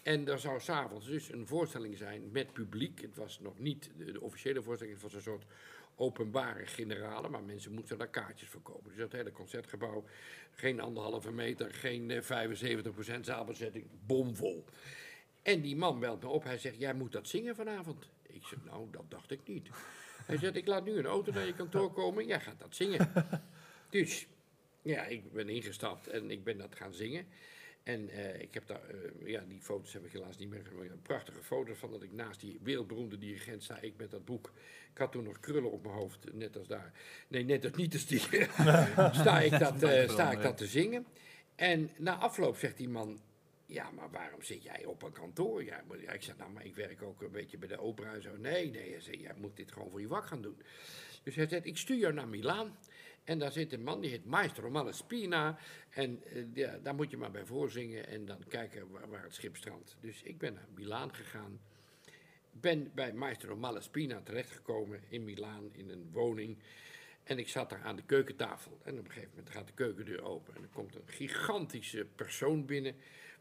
En 0.03 0.28
er 0.28 0.39
zou 0.39 0.60
s'avonds 0.60 1.05
dus 1.05 1.32
een 1.32 1.47
voorstelling 1.47 1.97
zijn 1.97 2.32
met 2.32 2.53
publiek. 2.53 3.01
Het 3.01 3.16
was 3.16 3.39
nog 3.39 3.60
niet 3.60 3.89
de, 3.97 4.22
officiële 4.22 4.62
voorstelling, 4.62 4.95
het 4.95 5.03
was 5.03 5.14
een 5.14 5.22
soort 5.22 5.45
openbare 5.95 6.66
generale, 6.66 7.30
maar 7.30 7.43
mensen 7.43 7.74
moesten 7.74 7.97
daar 7.97 8.10
kaartjes 8.10 8.49
voor 8.49 8.62
kopen. 8.62 8.89
Dus 8.89 8.97
dat 8.97 9.12
hele 9.12 9.32
concertgebouw, 9.32 10.03
geen 10.51 10.80
anderhalve 10.80 11.32
meter, 11.32 11.74
geen 11.74 12.12
eh, 12.12 12.47
75% 13.18 13.20
zaalbezetting, 13.22 13.86
bomvol. 14.05 14.66
En 15.41 15.62
die 15.62 15.76
man 15.76 15.99
belt 15.99 16.22
me 16.22 16.30
op, 16.30 16.43
hij 16.43 16.58
zegt, 16.58 16.78
jij 16.80 16.93
moet 16.93 17.12
dat 17.12 17.28
zingen 17.28 17.55
vanavond. 17.55 18.10
Ik 18.22 18.45
zeg, 18.45 18.64
nou, 18.64 18.88
dat 18.91 19.05
dacht 19.10 19.32
ik 19.32 19.47
niet. 19.47 19.70
Hij 20.28 20.38
zegt, 20.38 20.55
ik 20.55 20.67
laat 20.67 20.86
nu 20.86 20.97
een 20.97 21.05
auto 21.05 21.32
naar 21.32 21.45
je 21.45 21.53
kantoor 21.53 21.93
komen, 21.93 22.25
jij 22.25 22.39
gaat 22.39 22.59
dat 22.59 22.75
zingen. 22.75 23.11
Dus, 23.89 24.28
ja, 24.82 25.05
ik 25.05 25.32
ben 25.32 25.49
ingestapt 25.49 26.07
en 26.07 26.32
ik 26.32 26.43
ben 26.43 26.57
dat 26.57 26.75
gaan 26.75 26.93
zingen. 26.93 27.25
En 27.84 28.09
eh, 28.09 28.41
ik 28.41 28.53
heb 28.53 28.67
daar, 28.67 28.89
eh, 28.89 29.28
ja, 29.28 29.43
die 29.47 29.61
foto's 29.61 29.93
heb 29.93 30.05
ik 30.05 30.11
helaas 30.11 30.38
niet 30.38 30.49
meer 30.49 30.65
gemaakt. 30.65 31.03
Prachtige 31.03 31.43
foto's 31.43 31.78
van 31.78 31.91
dat 31.91 32.03
ik 32.03 32.11
naast 32.11 32.39
die 32.39 32.59
wereldberoemde 32.63 33.17
dirigent 33.17 33.63
sta. 33.63 33.82
Ik 33.82 33.93
met 33.97 34.11
dat 34.11 34.25
boek. 34.25 34.51
Ik 34.91 34.97
had 34.97 35.11
toen 35.11 35.23
nog 35.23 35.39
krullen 35.39 35.71
op 35.71 35.84
mijn 35.84 35.95
hoofd, 35.95 36.34
net 36.34 36.57
als 36.57 36.67
daar. 36.67 36.91
Nee, 37.28 37.43
net 37.43 37.63
als 37.63 37.73
niet 37.73 37.93
als 37.93 38.05
die. 38.05 38.19
sta, 39.21 39.39
ik 39.39 39.59
dat, 39.59 39.84
eh, 39.84 40.09
sta 40.09 40.32
ik 40.32 40.41
dat 40.41 40.57
te 40.57 40.65
zingen. 40.65 41.05
En 41.55 41.89
na 41.97 42.15
afloop 42.15 42.57
zegt 42.57 42.78
die 42.78 42.89
man. 42.89 43.19
Ja, 43.68 43.91
maar 43.91 44.11
waarom 44.11 44.41
zit 44.41 44.63
jij 44.63 44.86
op 44.86 45.03
een 45.03 45.11
kantoor? 45.11 45.63
Ja, 45.63 45.84
ik 46.13 46.22
zeg, 46.22 46.38
nou, 46.38 46.51
maar 46.51 46.65
ik 46.65 46.76
werk 46.76 47.01
ook 47.01 47.22
een 47.22 47.32
beetje 47.32 47.57
bij 47.57 47.68
de 47.68 47.80
opera 47.80 48.13
en 48.13 48.22
zo. 48.22 48.38
Nee, 48.38 48.70
nee, 48.70 48.91
hij 48.91 49.01
zei, 49.01 49.20
jij 49.20 49.34
moet 49.38 49.55
dit 49.55 49.72
gewoon 49.72 49.89
voor 49.89 50.01
je 50.01 50.07
vak 50.07 50.26
gaan 50.26 50.41
doen. 50.41 50.61
Dus 51.24 51.36
hij 51.36 51.47
zegt, 51.47 51.65
ik 51.65 51.78
stuur 51.78 51.97
jou 51.97 52.13
naar 52.13 52.28
Milaan. 52.28 52.78
En 53.24 53.39
daar 53.39 53.51
zit 53.51 53.74
een 53.74 53.84
man, 53.84 54.01
die 54.01 54.09
heet 54.09 54.26
Maestro 54.26 54.70
Malespina. 54.70 55.57
En 55.89 56.24
eh, 56.24 56.43
ja, 56.53 56.78
daar 56.78 56.95
moet 56.95 57.11
je 57.11 57.18
maar 57.18 57.32
bij 57.32 57.45
voorzingen 57.45 58.07
en 58.07 58.26
dan 58.26 58.43
kijken 58.47 58.89
waar, 59.09 59.24
het 59.24 59.34
schip 59.34 59.57
strandt. 59.57 59.97
Dus 59.99 60.24
ik 60.24 60.38
ben 60.38 60.53
naar 60.53 60.68
Milaan 60.76 61.15
gegaan. 61.15 61.59
Ben 62.51 62.91
bij 62.93 63.13
Maestro 63.13 63.55
Malespina 63.55 64.22
terechtgekomen 64.22 65.01
in 65.09 65.24
Milaan 65.24 65.70
in 65.72 65.89
een 65.89 66.09
woning. 66.11 66.57
En 67.24 67.39
ik 67.39 67.47
zat 67.47 67.70
daar 67.70 67.84
aan 67.84 67.95
de 67.95 68.05
keukentafel. 68.05 68.80
En 68.84 68.99
op 68.99 69.05
een 69.05 69.11
gegeven 69.11 69.30
moment 69.36 69.49
gaat 69.49 69.68
de 69.68 69.74
keukendeur 69.74 70.24
open. 70.24 70.55
En 70.55 70.61
er 70.61 70.70
komt 70.74 70.95
een 70.95 71.01
gigantische 71.05 72.05
persoon 72.15 72.65
binnen. 72.65 72.95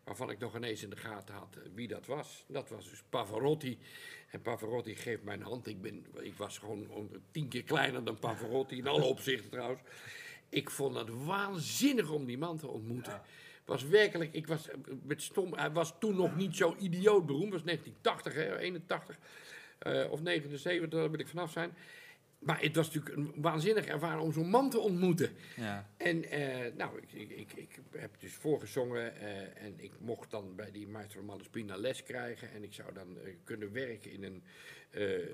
Waarvan 0.07 0.31
ik 0.31 0.39
nog 0.39 0.57
ineens 0.57 0.83
in 0.83 0.91
de 0.91 0.97
gaten 0.97 1.35
had 1.35 1.57
eh, 1.57 1.63
wie 1.75 1.89
dat 1.89 2.07
was. 2.07 2.45
Dat 2.49 2.69
was 2.69 2.91
dus 2.91 3.03
Pavarotti. 3.09 3.79
En 4.31 4.43
Pavarotti 4.43 4.95
geeft 4.97 5.23
mij 5.23 5.35
een 5.35 5.43
hand. 5.43 5.67
Ik, 5.67 5.81
ben, 5.83 6.07
ik 6.21 6.35
was 6.35 6.59
gewoon 6.59 6.91
on- 6.91 7.23
tien 7.31 7.49
keer 7.49 7.63
kleiner 7.65 8.05
dan 8.05 8.19
Pavarotti. 8.19 8.77
In 8.77 8.87
alle 8.87 9.05
opzichten 9.15 9.51
trouwens. 9.51 9.81
Ik 10.49 10.71
vond 10.71 10.97
het 10.97 11.25
waanzinnig 11.25 12.11
om 12.11 12.25
die 12.27 12.39
man 12.39 12.59
te 12.59 12.69
ontmoeten. 12.69 13.21
Was 13.65 13.83
werkelijk, 13.85 14.33
ik 14.33 14.47
was 14.47 14.69
eh, 14.69 14.77
met 15.03 15.23
stom. 15.23 15.55
Hij 15.55 15.71
was 15.71 15.95
toen 15.99 16.17
nog 16.17 16.37
niet 16.37 16.57
zo 16.57 16.77
idioot 16.79 17.27
beroemd. 17.27 17.53
Was 17.53 17.63
1980, 17.63 18.35
hè, 18.35 18.59
81 18.59 19.19
eh, 19.79 20.11
of 20.11 20.23
79, 20.23 20.89
daar 20.89 21.11
wil 21.11 21.21
ik 21.21 21.29
vanaf 21.29 21.51
zijn. 21.53 21.75
Maar 22.39 22.61
het 22.61 22.77
was 22.77 22.87
natuurlijk 22.93 23.17
een 23.17 23.43
waanzinnig 23.43 23.87
ervaring 23.87 24.23
om 24.23 24.33
zo'n 24.33 24.49
man 24.49 24.71
te 24.71 24.79
ontmoeten. 24.79 25.31
Ja. 25.57 25.91
En 25.97 26.31
eh, 26.31 26.73
nou, 26.75 27.01
ik, 27.01 27.13
ik, 27.13 27.31
ik, 27.31 27.53
ik 27.53 27.79
heb 27.91 28.21
dus 28.21 28.33
voorgezongen 28.33 29.17
eh, 29.21 29.65
en 29.65 29.75
ik 29.77 29.93
mocht 30.01 30.31
dan 30.31 30.55
bij 30.57 30.71
die 30.71 30.87
Maestro 30.87 31.23
Malespina 31.23 31.77
les 31.77 32.03
krijgen. 32.03 32.53
En 32.53 32.63
ik 32.63 32.73
zou 32.73 32.93
dan 32.93 33.21
eh, 33.21 33.35
kunnen 33.45 33.73
werken 33.73 34.11
in 34.11 34.23
een, 34.23 34.43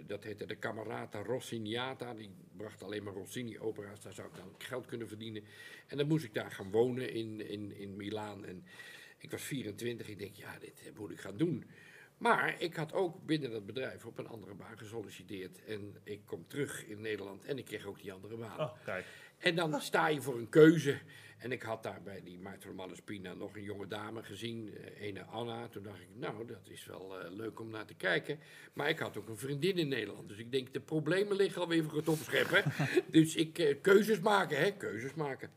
dat 0.06 0.24
heette 0.24 0.46
de 0.46 0.58
Camerata 0.58 1.22
Rossiniata. 1.22 2.14
Die 2.14 2.30
bracht 2.56 2.82
alleen 2.82 3.02
maar 3.02 3.12
Rossini-opera's, 3.12 4.00
daar 4.00 4.12
zou 4.12 4.28
ik 4.28 4.36
dan 4.36 4.54
geld 4.58 4.86
kunnen 4.86 5.08
verdienen. 5.08 5.44
En 5.86 5.96
dan 5.96 6.06
moest 6.06 6.24
ik 6.24 6.34
daar 6.34 6.50
gaan 6.50 6.70
wonen 6.70 7.12
in, 7.12 7.48
in, 7.48 7.76
in 7.76 7.96
Milaan. 7.96 8.44
En 8.44 8.64
ik 9.18 9.30
was 9.30 9.42
24, 9.42 10.08
ik 10.08 10.18
denk, 10.18 10.34
ja, 10.34 10.58
dit 10.58 10.92
moet 10.96 11.10
ik 11.10 11.20
gaan 11.20 11.36
doen. 11.36 11.64
Maar 12.22 12.54
ik 12.58 12.74
had 12.74 12.92
ook 12.92 13.26
binnen 13.26 13.50
dat 13.50 13.66
bedrijf 13.66 14.06
op 14.06 14.18
een 14.18 14.28
andere 14.28 14.54
baan 14.54 14.78
gesolliciteerd. 14.78 15.64
En 15.64 15.96
ik 16.04 16.20
kom 16.26 16.46
terug 16.46 16.86
in 16.86 17.00
Nederland 17.00 17.44
en 17.44 17.58
ik 17.58 17.64
kreeg 17.64 17.86
ook 17.86 18.00
die 18.00 18.12
andere 18.12 18.36
baan. 18.36 18.60
Oh, 18.60 18.72
kijk. 18.84 19.04
En 19.38 19.54
dan 19.54 19.80
sta 19.80 20.08
je 20.08 20.20
voor 20.20 20.38
een 20.38 20.48
keuze. 20.48 20.98
En 21.38 21.52
ik 21.52 21.62
had 21.62 21.82
daar 21.82 22.02
bij 22.02 22.22
die 22.24 22.38
Maarten 22.38 22.68
Romanus 22.68 23.00
Pina 23.00 23.34
nog 23.34 23.56
een 23.56 23.62
jonge 23.62 23.86
dame 23.86 24.22
gezien, 24.22 24.74
eh, 24.76 25.06
ene 25.06 25.22
Anna. 25.22 25.68
Toen 25.68 25.82
dacht 25.82 26.00
ik, 26.00 26.08
nou, 26.14 26.46
dat 26.46 26.68
is 26.68 26.84
wel 26.84 27.20
eh, 27.20 27.30
leuk 27.30 27.60
om 27.60 27.70
naar 27.70 27.86
te 27.86 27.94
kijken. 27.94 28.38
Maar 28.72 28.88
ik 28.88 28.98
had 28.98 29.16
ook 29.16 29.28
een 29.28 29.38
vriendin 29.38 29.78
in 29.78 29.88
Nederland. 29.88 30.28
Dus 30.28 30.38
ik 30.38 30.52
denk, 30.52 30.72
de 30.72 30.80
problemen 30.80 31.36
liggen 31.36 31.62
alweer 31.62 31.84
voor 31.84 31.96
het 31.96 32.08
opscheppen. 32.08 32.62
dus 33.10 33.36
ik, 33.36 33.58
eh, 33.58 33.76
keuzes 33.80 34.20
maken, 34.20 34.58
hè, 34.58 34.70
keuzes 34.70 35.14
maken. 35.14 35.50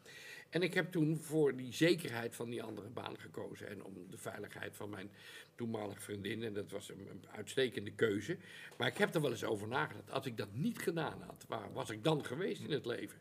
En 0.55 0.61
ik 0.61 0.73
heb 0.73 0.91
toen 0.91 1.17
voor 1.17 1.55
die 1.55 1.73
zekerheid 1.73 2.35
van 2.35 2.49
die 2.49 2.63
andere 2.63 2.89
baan 2.89 3.19
gekozen. 3.19 3.67
En 3.67 3.83
om 3.83 3.93
de 4.09 4.17
veiligheid 4.17 4.75
van 4.75 4.89
mijn 4.89 5.11
toenmalige 5.55 6.01
vriendin. 6.01 6.43
En 6.43 6.53
dat 6.53 6.71
was 6.71 6.89
een, 6.89 7.07
een 7.09 7.23
uitstekende 7.31 7.91
keuze. 7.91 8.37
Maar 8.77 8.87
ik 8.87 8.97
heb 8.97 9.15
er 9.15 9.21
wel 9.21 9.31
eens 9.31 9.43
over 9.43 9.67
nagedacht. 9.67 10.11
Als 10.11 10.25
ik 10.25 10.37
dat 10.37 10.47
niet 10.53 10.79
gedaan 10.79 11.21
had, 11.21 11.45
waar 11.47 11.73
was 11.73 11.89
ik 11.89 12.03
dan 12.03 12.25
geweest 12.25 12.61
in 12.61 12.71
het 12.71 12.85
leven? 12.85 13.19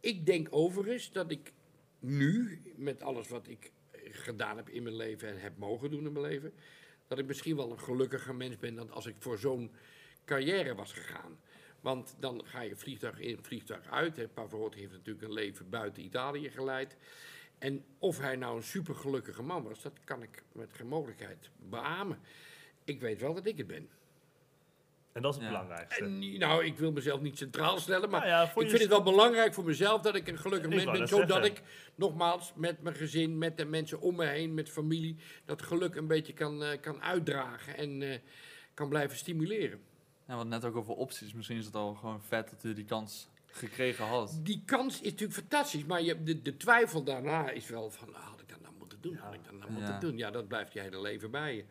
Ik 0.00 0.26
denk 0.26 0.48
overigens 0.50 1.12
dat 1.12 1.30
ik 1.30 1.52
nu, 1.98 2.62
met 2.76 3.02
alles 3.02 3.28
wat 3.28 3.48
ik 3.48 3.70
gedaan 4.10 4.56
heb 4.56 4.68
in 4.68 4.82
mijn 4.82 4.96
leven 4.96 5.28
en 5.28 5.40
heb 5.40 5.58
mogen 5.58 5.90
doen 5.90 6.06
in 6.06 6.12
mijn 6.12 6.24
leven, 6.24 6.52
dat 7.06 7.18
ik 7.18 7.26
misschien 7.26 7.56
wel 7.56 7.70
een 7.70 7.80
gelukkiger 7.80 8.34
mens 8.34 8.56
ben 8.56 8.74
dan 8.74 8.90
als 8.90 9.06
ik 9.06 9.14
voor 9.18 9.38
zo'n 9.38 9.70
carrière 10.24 10.74
was 10.74 10.92
gegaan. 10.92 11.38
Want 11.80 12.16
dan 12.18 12.42
ga 12.44 12.60
je 12.60 12.76
vliegtuig 12.76 13.18
in, 13.18 13.38
vliegtuig 13.42 13.90
uit. 13.90 14.16
Hè. 14.16 14.28
Pavarotti 14.28 14.78
heeft 14.80 14.92
natuurlijk 14.92 15.26
een 15.26 15.32
leven 15.32 15.70
buiten 15.70 16.04
Italië 16.04 16.50
geleid. 16.50 16.96
En 17.58 17.84
of 17.98 18.18
hij 18.18 18.36
nou 18.36 18.56
een 18.56 18.62
supergelukkige 18.62 19.42
man 19.42 19.62
was, 19.62 19.82
dat 19.82 20.00
kan 20.04 20.22
ik 20.22 20.42
met 20.52 20.72
geen 20.72 20.88
mogelijkheid 20.88 21.50
beamen. 21.56 22.18
Ik 22.84 23.00
weet 23.00 23.20
wel 23.20 23.34
dat 23.34 23.46
ik 23.46 23.58
het 23.58 23.66
ben. 23.66 23.88
En 25.12 25.22
dat 25.22 25.34
is 25.34 25.40
het 25.40 25.50
Ja. 25.50 25.52
belangrijkste. 25.58 26.04
En, 26.04 26.38
nou, 26.38 26.64
ik 26.64 26.78
wil 26.78 26.92
mezelf 26.92 27.20
niet 27.20 27.38
centraal 27.38 27.78
stellen, 27.78 28.10
maar 28.10 28.20
Nou 28.20 28.32
ja, 28.32 28.42
ik 28.42 28.62
je 28.62 28.68
vind 28.68 28.80
het 28.80 28.90
wel 28.90 29.02
belangrijk 29.02 29.54
voor 29.54 29.64
mezelf 29.64 30.00
dat 30.00 30.14
ik 30.14 30.28
een 30.28 30.38
gelukkig 30.38 30.70
mens 30.70 30.84
ben. 30.84 31.08
Zodat 31.08 31.28
zeggen. 31.28 31.50
ik, 31.50 31.62
nogmaals, 31.94 32.52
met 32.54 32.82
mijn 32.82 32.96
gezin, 32.96 33.38
met 33.38 33.56
de 33.56 33.64
mensen 33.64 34.00
om 34.00 34.16
me 34.16 34.24
heen, 34.26 34.54
met 34.54 34.70
familie, 34.70 35.16
dat 35.44 35.62
geluk 35.62 35.94
een 35.94 36.06
beetje 36.06 36.32
kan, 36.32 36.62
eh, 36.64 36.80
kan 36.80 37.02
uitdragen 37.02 37.76
en 37.76 38.02
eh, 38.02 38.18
kan 38.74 38.88
blijven 38.88 39.16
stimuleren. 39.16 39.80
Ja, 40.28 40.36
wat 40.36 40.46
net 40.46 40.64
ook 40.64 40.76
over 40.76 40.94
opties. 40.94 41.32
Misschien 41.34 41.56
is 41.58 41.64
het 41.64 41.74
al 41.74 41.94
gewoon 41.94 42.22
vet 42.22 42.50
dat 42.50 42.64
u 42.64 42.74
die 42.74 42.84
kans 42.84 43.28
gekregen 43.46 44.04
had. 44.06 44.40
Die 44.42 44.62
kans 44.64 44.94
is 45.00 45.10
natuurlijk 45.10 45.38
fantastisch, 45.38 45.84
maar 45.84 46.02
je, 46.02 46.22
de, 46.22 46.42
de 46.42 46.56
twijfel 46.56 47.02
daarna 47.04 47.50
is 47.50 47.68
wel 47.68 47.90
van, 47.90 48.14
ah, 48.14 48.26
had 48.26 48.40
ik 48.40 48.48
dat 48.48 48.60
nou 48.60 48.74
moeten 48.78 49.00
doen? 49.00 49.16
Had 49.16 49.34
ik 49.34 49.44
dat 49.44 49.52
nou 49.52 49.72
Ja. 49.72 49.78
moeten 49.78 50.00
doen? 50.00 50.16
Ja, 50.16 50.30
dat 50.30 50.48
blijft 50.48 50.72
je 50.72 50.80
hele 50.80 51.00
leven 51.00 51.30
bij 51.30 51.56
je. 51.56 51.64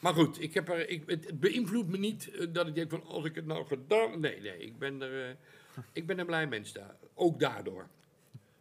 Maar 0.00 0.14
goed, 0.14 0.40
ik 0.40 0.54
heb 0.54 0.68
er, 0.68 0.88
ik, 0.88 1.02
het, 1.10 1.26
het 1.26 1.40
beïnvloedt 1.40 1.88
me 1.88 1.98
niet 1.98 2.30
eh, 2.30 2.46
dat 2.52 2.66
ik 2.66 2.74
denk 2.74 2.90
van, 2.90 3.04
als 3.04 3.24
ik 3.24 3.34
het 3.34 3.46
nou 3.46 3.66
gedaan... 3.66 4.20
Nee, 4.20 4.40
nee, 4.40 4.58
ik 4.58 4.78
ben 4.78 5.02
er, 5.02 5.28
eh, 5.28 5.34
ik 5.92 6.06
ben 6.06 6.18
een 6.18 6.26
blij 6.26 6.46
mens 6.46 6.72
daar. 6.72 6.96
Ook 7.14 7.40
daardoor. 7.40 7.88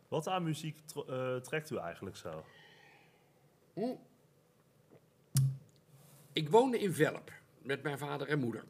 Wat 0.08 0.28
aan 0.28 0.44
muziek 0.44 0.78
eh, 1.08 1.36
trekt 1.36 1.70
u 1.72 1.78
eigenlijk 1.78 2.16
zo? 2.16 2.46
Ik 6.34 6.50
woonde 6.50 6.80
in 6.80 6.94
Velp 6.94 7.32
met 7.62 7.84
mijn 7.84 7.98
vader 7.98 8.28
en 8.28 8.40
moeder. 8.40 8.64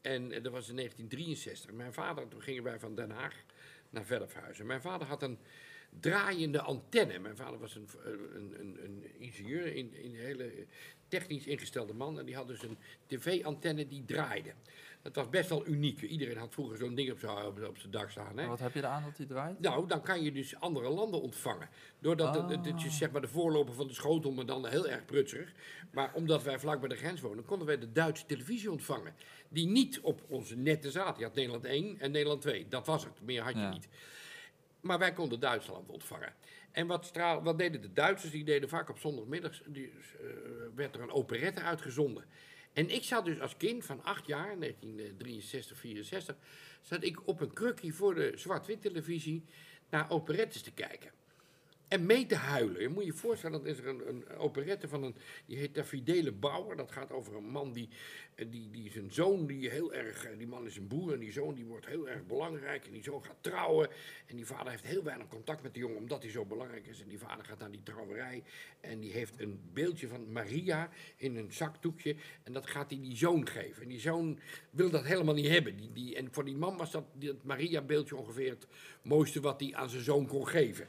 En 0.00 0.32
eh, 0.32 0.42
dat 0.42 0.52
was 0.52 0.68
in 0.68 0.76
1963. 0.76 1.72
Mijn 1.72 1.92
vader, 1.92 2.28
toen 2.28 2.42
gingen 2.42 2.62
wij 2.62 2.78
van 2.78 2.94
Den 2.94 3.10
Haag 3.10 3.34
naar 3.90 4.04
Velphuizen. 4.04 4.66
Mijn 4.66 4.80
vader 4.80 5.06
had 5.06 5.22
een 5.22 5.38
draaiende 6.00 6.60
antenne. 6.60 7.18
Mijn 7.18 7.36
vader 7.36 7.58
was 7.58 7.74
een, 7.74 7.88
eh, 8.04 8.10
een, 8.10 8.60
een, 8.60 8.84
een 8.84 9.20
ingenieur, 9.20 9.66
in, 9.66 9.94
in 9.94 10.10
een 10.10 10.20
hele 10.20 10.66
technisch 11.08 11.46
ingestelde 11.46 11.94
man. 11.94 12.18
En 12.18 12.26
die 12.26 12.36
had 12.36 12.46
dus 12.46 12.62
een 12.62 12.78
tv-antenne 13.06 13.86
die 13.86 14.04
draaide. 14.04 14.52
Dat 15.02 15.14
was 15.14 15.28
best 15.28 15.48
wel 15.48 15.66
uniek. 15.66 16.00
Iedereen 16.02 16.36
had 16.36 16.52
vroeger 16.52 16.76
zo'n 16.76 16.94
ding 16.94 17.10
op 17.10 17.18
zijn 17.18 17.36
op, 17.46 17.62
op 17.68 17.78
zijn 17.78 17.90
dak 17.92 18.10
staan. 18.10 18.36
Hè? 18.36 18.42
En 18.42 18.48
wat 18.48 18.60
heb 18.60 18.72
je 18.74 18.78
eraan 18.78 19.02
dat 19.04 19.16
hij 19.16 19.26
draait? 19.26 19.60
Nou, 19.60 19.86
dan 19.88 20.02
kan 20.02 20.22
je 20.22 20.32
dus 20.32 20.60
andere 20.60 20.88
landen 20.88 21.20
ontvangen. 21.22 21.68
Doordat 21.98 22.34
het, 22.34 22.50
het, 22.50 22.64
het 22.64 22.84
is 22.84 22.96
zeg 22.96 23.10
maar 23.10 23.20
de 23.20 23.28
voorloper 23.28 23.74
van 23.74 23.86
de 23.86 23.94
schotel, 23.94 24.32
maar 24.32 24.46
dan 24.46 24.66
heel 24.66 24.88
erg 24.88 25.04
prutserig. 25.04 25.52
Maar 25.90 26.10
omdat 26.14 26.42
wij 26.42 26.58
vlak 26.58 26.80
bij 26.80 26.88
de 26.88 26.96
grens 26.96 27.20
wonen, 27.20 27.44
konden 27.44 27.66
wij 27.66 27.78
de 27.78 27.92
Duitse 27.92 28.26
televisie 28.26 28.70
ontvangen. 28.70 29.14
Die 29.48 29.66
niet 29.66 30.00
op 30.00 30.22
onze 30.28 30.56
netten 30.56 30.92
zaten. 30.92 31.18
Je 31.18 31.24
had 31.24 31.34
Nederland 31.34 31.64
1 31.64 31.98
en 31.98 32.10
Nederland 32.10 32.40
2. 32.40 32.66
Dat 32.68 32.86
was 32.86 33.04
het. 33.04 33.20
Meer 33.22 33.42
had 33.42 33.52
je 33.52 33.58
Ja. 33.58 33.70
niet. 33.70 33.88
Maar 34.80 34.98
wij 34.98 35.12
konden 35.12 35.40
Duitsland 35.40 35.88
ontvangen. 35.90 36.32
En 36.72 36.86
wat, 36.86 37.04
straal, 37.04 37.42
wat 37.42 37.58
deden 37.58 37.80
de 37.80 37.92
Duitsers? 37.92 38.32
Die 38.32 38.44
deden 38.44 38.68
vaak 38.68 38.88
op 38.90 38.98
zondagmiddags, 38.98 39.62
die, 39.66 39.92
eh, 40.20 40.26
werd 40.74 40.94
er 40.94 41.00
een 41.02 41.10
operette 41.10 41.60
uitgezonden. 41.60 42.24
En 42.72 42.90
ik 42.90 43.04
zat 43.04 43.24
dus 43.24 43.40
als 43.40 43.56
kind 43.56 43.84
van 43.84 44.02
acht 44.02 44.26
jaar, 44.26 44.58
1963, 44.58 45.78
64, 45.78 46.36
zat 46.80 47.04
ik 47.04 47.26
op 47.28 47.40
een 47.40 47.52
krukje 47.52 47.92
voor 47.92 48.14
de 48.14 48.32
zwart-wit 48.34 48.82
televisie 48.82 49.44
naar 49.90 50.10
operettes 50.10 50.62
te 50.62 50.72
kijken. 50.72 51.19
En 51.90 52.06
mee 52.06 52.26
te 52.26 52.34
huilen. 52.34 52.82
Je 52.82 52.88
moet 52.88 53.04
je 53.04 53.12
voorstellen, 53.12 53.58
dat 53.58 53.72
is 53.72 53.78
er 53.78 53.86
een, 53.86 54.08
een 54.08 54.36
operette 54.36 54.88
van 54.88 55.02
een, 55.02 55.14
die 55.46 55.56
heet 55.56 55.74
Davidele 55.74 56.32
Bauer. 56.32 56.76
Dat 56.76 56.92
gaat 56.92 57.12
over 57.12 57.36
een 57.36 57.50
man 57.50 57.72
die, 57.72 57.88
eh, 58.34 58.46
die, 58.50 58.70
die 58.70 58.90
zijn 58.90 59.12
zoon, 59.12 59.46
die 59.46 59.70
heel 59.70 59.94
erg, 59.94 60.24
eh, 60.24 60.38
die 60.38 60.46
man 60.46 60.66
is 60.66 60.76
een 60.76 60.88
boer 60.88 61.12
en 61.12 61.18
die 61.18 61.32
zoon 61.32 61.54
die 61.54 61.64
wordt 61.64 61.86
heel 61.86 62.08
erg 62.08 62.26
belangrijk. 62.26 62.86
En 62.86 62.92
die 62.92 63.02
zoon 63.02 63.24
gaat 63.24 63.36
trouwen. 63.40 63.88
En 64.26 64.36
die 64.36 64.46
vader 64.46 64.70
heeft 64.70 64.84
heel 64.84 65.02
weinig 65.02 65.28
contact 65.28 65.62
met 65.62 65.74
de 65.74 65.80
jongen 65.80 65.96
omdat 65.96 66.22
hij 66.22 66.30
zo 66.30 66.44
belangrijk 66.44 66.86
is. 66.86 67.02
En 67.02 67.08
die 67.08 67.18
vader 67.18 67.44
gaat 67.44 67.58
naar 67.58 67.70
die 67.70 67.82
trouwerij 67.82 68.42
en 68.80 69.00
die 69.00 69.12
heeft 69.12 69.40
een 69.40 69.60
beeldje 69.72 70.08
van 70.08 70.32
Maria 70.32 70.90
in 71.16 71.36
een 71.36 71.52
zakdoekje. 71.52 72.16
En 72.42 72.52
dat 72.52 72.66
gaat 72.66 72.90
hij 72.90 73.00
die 73.00 73.16
zoon 73.16 73.46
geven. 73.46 73.82
En 73.82 73.88
die 73.88 74.00
zoon 74.00 74.38
wil 74.70 74.90
dat 74.90 75.04
helemaal 75.04 75.34
niet 75.34 75.48
hebben. 75.48 75.76
Die, 75.76 75.92
die, 75.92 76.16
en 76.16 76.28
voor 76.32 76.44
die 76.44 76.56
man 76.56 76.76
was 76.76 76.90
dat, 76.90 77.04
dat 77.14 77.44
Maria-beeldje 77.44 78.16
ongeveer 78.16 78.50
het 78.50 78.66
mooiste 79.02 79.40
wat 79.40 79.60
hij 79.60 79.74
aan 79.74 79.90
zijn 79.90 80.02
zoon 80.04 80.26
kon 80.26 80.48
geven. 80.48 80.88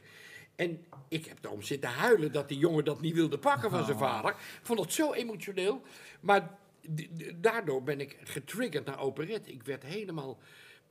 En 0.62 0.84
ik 1.08 1.26
heb 1.26 1.40
daarom 1.40 1.62
zitten 1.62 1.90
huilen 1.90 2.32
dat 2.32 2.48
die 2.48 2.58
jongen 2.58 2.84
dat 2.84 3.00
niet 3.00 3.14
wilde 3.14 3.38
pakken 3.38 3.70
van 3.70 3.84
zijn 3.84 3.98
vader. 3.98 4.30
Ik 4.30 4.60
vond 4.62 4.80
het 4.80 4.92
zo 4.92 5.12
emotioneel. 5.12 5.82
Maar 6.20 6.58
daardoor 7.34 7.82
ben 7.82 8.00
ik 8.00 8.16
getriggerd 8.24 8.84
naar 8.84 9.00
operette. 9.00 9.52
Ik 9.52 9.62
werd 9.62 9.82
helemaal 9.82 10.38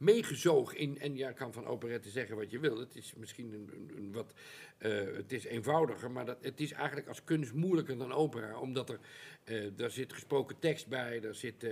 meegezogen 0.01 0.77
in. 0.77 0.99
En 0.99 1.15
ja, 1.17 1.31
kan 1.31 1.53
van 1.53 1.65
operette 1.65 2.09
zeggen 2.09 2.35
wat 2.35 2.51
je 2.51 2.59
wil. 2.59 2.79
Het 2.79 2.95
is 2.95 3.13
misschien 3.17 3.53
een, 3.53 3.69
een, 3.73 3.91
een 3.97 4.11
wat. 4.11 4.33
eh, 4.77 4.91
het 5.15 5.31
is 5.31 5.43
eenvoudiger, 5.45 6.11
maar 6.11 6.25
dat, 6.25 6.37
het 6.41 6.59
is 6.59 6.71
eigenlijk 6.71 7.07
als 7.07 7.23
kunst 7.23 7.53
moeilijker 7.53 7.97
dan 7.97 8.11
opera. 8.13 8.59
Omdat 8.59 8.89
er. 8.89 8.99
eh 9.43 9.69
daar 9.75 9.91
zit 9.91 10.13
gesproken 10.13 10.59
tekst 10.59 10.87
bij. 10.87 11.21
Er 11.23 11.35
zit 11.35 11.63
eh, 11.63 11.71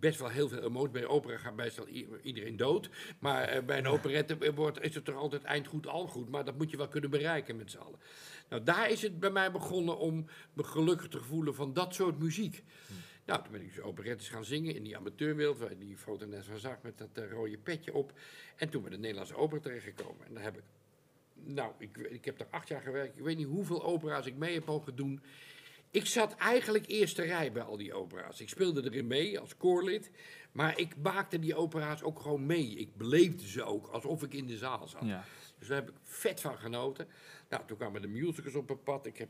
best 0.00 0.18
wel 0.18 0.28
heel 0.28 0.48
veel 0.48 0.62
emotie 0.62 0.90
bij. 0.92 1.06
Opera 1.06 1.36
gaat 1.36 1.54
i- 1.88 2.08
iedereen 2.22 2.56
dood. 2.56 2.90
Maar 3.18 3.64
bij 3.64 3.78
een 3.78 3.86
operette 3.86 4.52
wordt, 4.54 4.80
is 4.82 4.94
het 4.94 5.04
toch 5.04 5.16
altijd 5.16 5.42
eind 5.42 5.66
goed, 5.66 5.86
al 5.86 6.06
goed. 6.06 6.28
Maar 6.28 6.44
dat 6.44 6.56
moet 6.58 6.70
je 6.70 6.76
wel 6.76 6.88
kunnen 6.88 7.10
bereiken 7.10 7.56
met 7.56 7.70
z'n 7.70 7.78
allen. 7.78 7.98
Nou, 8.48 8.62
daar 8.62 8.90
is 8.90 9.02
het 9.02 9.20
bij 9.20 9.30
mij 9.30 9.50
begonnen 9.52 9.98
om 9.98 10.26
me 10.52 10.64
gelukkig 10.64 11.08
te 11.08 11.20
voelen 11.20 11.54
van 11.54 11.72
dat 11.72 11.94
soort 11.94 12.18
muziek. 12.18 12.62
Nou, 13.24 13.42
toen 13.42 13.52
ben 13.52 13.60
ik 13.60 13.74
dus 13.74 13.84
operettes 13.84 14.28
gaan 14.28 14.44
zingen 14.44 14.74
in 14.74 14.82
die 14.82 14.96
amateurwereld, 14.96 15.58
waar 15.58 15.78
die 15.78 15.96
foto 15.96 16.26
net 16.26 16.44
van 16.44 16.58
zag 16.58 16.82
met 16.82 16.98
dat 16.98 17.08
eh, 17.12 17.30
rode 17.30 17.58
petje 17.58 17.94
op. 17.94 18.12
En 18.56 18.68
toen 18.68 18.82
bij 18.82 18.90
de 18.90 18.98
Nederlandse 18.98 19.36
opera 19.36 19.60
terechtgekomen. 19.60 20.26
En 20.26 20.34
daar 20.34 20.42
heb 20.42 20.56
ik, 20.56 20.64
nou, 21.34 21.72
ik, 21.78 21.96
ik 21.96 22.24
heb 22.24 22.38
daar 22.38 22.48
acht 22.50 22.68
jaar 22.68 22.82
gewerkt. 22.82 23.16
Ik 23.16 23.24
weet 23.24 23.36
niet 23.36 23.46
hoeveel 23.46 23.84
opera's 23.84 24.26
ik 24.26 24.36
mee 24.36 24.54
heb 24.54 24.64
mogen 24.64 24.96
doen. 24.96 25.20
Ik 25.90 26.06
zat 26.06 26.34
eigenlijk 26.36 26.86
eerste 26.86 27.22
rij 27.22 27.52
bij 27.52 27.62
al 27.62 27.76
die 27.76 27.94
opera's. 27.94 28.40
Ik 28.40 28.48
speelde 28.48 28.84
erin 28.84 29.06
mee 29.06 29.38
als 29.38 29.56
koorlid. 29.56 30.10
Maar 30.52 30.78
ik 30.78 30.96
maakte 30.96 31.38
die 31.38 31.54
opera's 31.54 32.02
ook 32.02 32.20
gewoon 32.20 32.46
mee. 32.46 32.74
Ik 32.74 32.96
beleefde 32.96 33.48
ze 33.48 33.62
ook 33.62 33.86
alsof 33.86 34.22
ik 34.22 34.34
in 34.34 34.46
de 34.46 34.56
zaal 34.56 34.88
zat. 34.88 35.04
Ja. 35.04 35.24
Dus 35.58 35.68
daar 35.68 35.76
heb 35.76 35.88
ik 35.88 35.94
vet 36.02 36.40
van 36.40 36.58
genoten. 36.58 37.08
Nou, 37.48 37.62
toen 37.66 37.76
kwamen 37.76 38.02
de 38.02 38.08
musicals 38.08 38.54
op 38.54 38.68
het 38.68 38.84
pad. 38.84 39.06
Ik 39.06 39.18
heb 39.18 39.28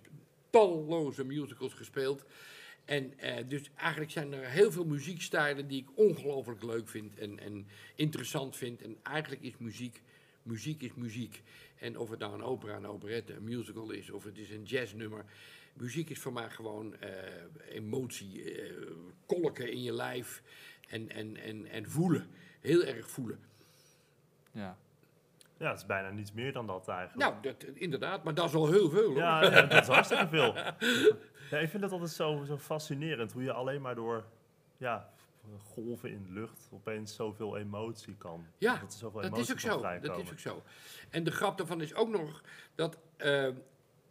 talloze 0.51 1.25
musicals 1.25 1.75
gespeeld. 1.75 2.25
En 2.85 3.19
eh, 3.19 3.49
dus 3.49 3.71
eigenlijk 3.77 4.11
zijn 4.11 4.33
er 4.33 4.49
heel 4.49 4.73
veel 4.73 4.85
muziekstijlen 4.85 5.69
die 5.69 5.83
ik 5.83 5.99
ongelooflijk 5.99 6.63
leuk 6.63 6.89
vind 6.89 7.19
en, 7.19 7.39
en 7.39 7.67
interessant 7.95 8.57
vind. 8.57 8.83
En 8.83 8.97
eigenlijk 9.03 9.43
is 9.43 9.59
muziek, 9.59 10.03
muziek 10.43 10.83
is 10.83 10.95
muziek. 10.95 11.43
En 11.79 11.99
of 11.99 12.11
het 12.11 12.19
nou 12.19 12.35
een 12.35 12.43
opera, 12.43 12.77
een 12.77 12.87
operette, 12.87 13.35
een 13.35 13.45
musical 13.45 13.91
is, 13.91 14.11
of 14.11 14.25
het 14.25 14.39
is 14.39 14.51
een 14.51 14.63
jazznummer. 14.63 15.25
Muziek 15.73 16.11
is 16.11 16.19
voor 16.19 16.33
mij 16.33 16.51
gewoon 16.51 16.97
eh, 16.97 17.11
emotie, 17.69 18.53
eh, 18.53 18.73
kolken 19.27 19.73
in 19.73 19.83
je 19.83 19.93
lijf 19.93 20.43
en, 20.89 21.11
en, 21.11 21.37
en, 21.37 21.67
en 21.67 21.91
voelen. 21.91 22.27
Heel 22.61 22.85
erg 22.85 23.11
voelen. 23.11 23.39
Ja. 24.53 24.79
Ja, 25.59 25.69
het 25.69 25.79
is 25.79 25.87
bijna 25.87 26.11
niets 26.11 26.33
meer 26.33 26.53
dan 26.53 26.67
dat 26.67 26.89
eigenlijk. 26.89 27.31
Nou, 27.31 27.43
dat, 27.43 27.65
inderdaad, 27.75 28.25
maar 28.25 28.35
dat 28.35 28.49
is 28.49 28.55
al 28.55 28.71
heel 28.71 28.91
veel. 28.91 29.07
hoor. 29.07 29.17
Ja, 29.17 29.43
ja, 29.43 29.63
dat 29.63 29.83
is 29.83 29.89
hartstikke 29.89 30.29
veel. 30.29 30.55
Ja, 31.51 31.59
ik 31.59 31.69
vind 31.69 31.83
het 31.83 31.93
altijd 31.93 32.11
zo, 32.11 32.45
zo 32.47 32.59
fascinerend 32.59 33.33
hoe 33.33 33.43
je 33.43 33.53
alleen 33.53 33.81
maar 33.81 33.95
door 33.95 34.25
ja, 34.77 35.11
golven 35.63 36.11
in 36.11 36.23
de 36.23 36.33
lucht 36.33 36.69
opeens 36.73 37.15
zoveel 37.15 37.57
emotie 37.57 38.17
kan. 38.17 38.47
Ja, 38.59 38.77
dat 38.77 38.93
er 38.93 38.99
zoveel 38.99 39.21
Dat 39.21 39.31
emotie 39.31 39.45
is 39.45 39.53
ook 39.53 39.73
zo. 39.73 39.81
Dat 40.01 40.19
is 40.19 40.31
ook 40.31 40.39
zo. 40.39 40.63
En 41.11 41.25
de 41.25 41.31
grap 41.31 41.59
daarvan 41.59 41.81
is 41.81 41.95
ook 41.95 42.09
nog 42.09 42.43
dat 42.75 42.99
eh, 43.17 43.49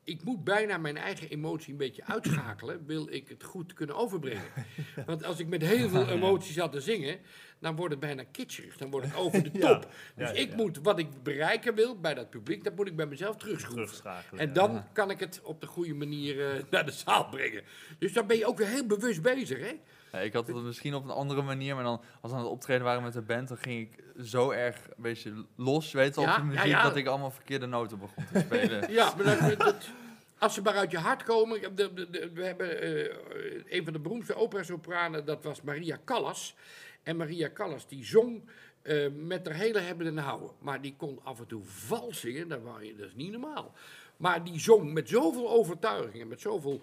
ik 0.03 0.23
moet 0.23 0.43
bijna 0.43 0.77
mijn 0.77 0.97
eigen 0.97 1.29
emotie 1.29 1.71
een 1.71 1.77
beetje 1.77 2.05
uitschakelen, 2.05 2.85
wil 2.85 3.07
ik 3.09 3.27
het 3.27 3.43
goed 3.43 3.73
kunnen 3.73 3.95
overbrengen. 3.95 4.43
Want 5.05 5.23
als 5.23 5.39
ik 5.39 5.47
met 5.47 5.61
heel 5.61 5.89
veel 5.89 6.07
emotie 6.17 6.53
zat 6.53 6.71
te 6.71 6.81
zingen, 6.81 7.19
dan 7.59 7.75
wordt 7.75 7.91
het 7.91 7.99
bijna 7.99 8.23
kitscherig, 8.31 8.77
dan 8.77 8.89
wordt 8.89 9.05
het 9.07 9.15
over 9.15 9.43
de 9.43 9.51
top. 9.59 9.61
Ja, 9.61 9.89
Dus 10.15 10.29
ja, 10.29 10.35
ik 10.35 10.49
ja. 10.49 10.55
moet, 10.55 10.79
wat 10.81 10.99
ik 10.99 11.23
bereiken 11.23 11.75
wil 11.75 11.99
bij 11.99 12.13
dat 12.13 12.29
publiek, 12.29 12.63
dat 12.63 12.75
moet 12.75 12.87
ik 12.87 12.95
bij 12.95 13.05
mezelf 13.05 13.35
terugschroeven. 13.37 14.11
En 14.35 14.53
dan 14.53 14.83
kan 14.93 15.09
ik 15.09 15.19
het 15.19 15.41
op 15.43 15.61
de 15.61 15.67
goede 15.67 15.93
manier 15.93 16.51
eh, 16.55 16.63
naar 16.69 16.85
de 16.85 16.91
zaal 16.91 17.29
brengen. 17.29 17.63
Dus 17.99 18.13
dan 18.13 18.27
ben 18.27 18.37
je 18.37 18.45
ook 18.45 18.57
weer 18.57 18.67
heel 18.67 18.85
bewust 18.85 19.21
bezig, 19.21 19.59
hè? 19.59 19.79
Ja, 20.13 20.19
ik 20.19 20.33
had 20.33 20.47
het 20.47 20.55
misschien 20.55 20.93
op 20.95 21.03
een 21.03 21.09
andere 21.09 21.41
manier, 21.41 21.75
maar 21.75 21.83
dan 21.83 22.01
als 22.21 22.31
we 22.31 22.37
aan 22.37 22.43
het 22.43 22.51
optreden 22.51 22.83
waren 22.83 23.03
met 23.03 23.13
de 23.13 23.21
band, 23.21 23.47
dan 23.47 23.57
ging 23.57 23.81
ik 23.91 24.03
zo 24.25 24.51
erg 24.51 24.77
een 24.87 24.93
beetje 25.03 25.45
los, 25.55 25.91
weet 25.91 26.15
je, 26.15 26.21
Ja, 26.21 26.31
op 26.31 26.35
de 26.37 26.43
muziek, 26.43 26.65
ja. 26.65 26.83
dat 26.83 26.95
ik 26.95 27.07
allemaal 27.07 27.31
verkeerde 27.31 27.65
noten 27.65 27.99
begon 27.99 28.25
te 28.33 28.39
spelen. 28.39 28.91
Ja, 28.93 29.13
maar 29.15 29.39
dat, 29.39 29.59
dat- 29.59 29.89
als 30.37 30.53
ze 30.53 30.61
maar 30.61 30.75
uit 30.75 30.91
je 30.91 30.97
hart 30.97 31.23
komen. 31.23 31.75
De, 31.75 31.93
de, 31.93 32.09
de- 32.09 32.31
we 32.33 32.43
hebben 32.45 32.81
eh, 32.81 33.77
een 33.77 33.83
van 33.83 33.93
de 33.93 33.99
beroemdste 33.99 34.35
operasopranen, 34.35 35.25
dat 35.25 35.43
was 35.43 35.61
Maria 35.61 35.99
Callas. 36.05 36.55
En 37.03 37.17
Maria 37.17 37.49
Callas 37.53 37.87
die 37.87 38.05
zong 38.05 38.41
eh, 38.81 39.07
met 39.15 39.45
haar 39.45 39.55
hele 39.55 39.79
hebben 39.79 40.07
en 40.07 40.17
houden. 40.17 40.49
Maar 40.59 40.81
die 40.81 40.93
kon 40.97 41.19
af 41.23 41.39
en 41.39 41.47
toe 41.47 41.61
vals 41.65 42.19
zingen, 42.19 42.47
dat, 42.47 42.61
wou 42.61 42.83
je, 42.85 42.95
dat 42.95 43.07
is 43.07 43.15
niet 43.15 43.31
normaal. 43.31 43.73
Maar 44.17 44.43
die 44.43 44.59
zong 44.59 44.93
met 44.93 45.09
zoveel 45.09 45.49
overtuiging 45.49 46.21
en 46.21 46.27
met 46.27 46.41
zoveel 46.41 46.81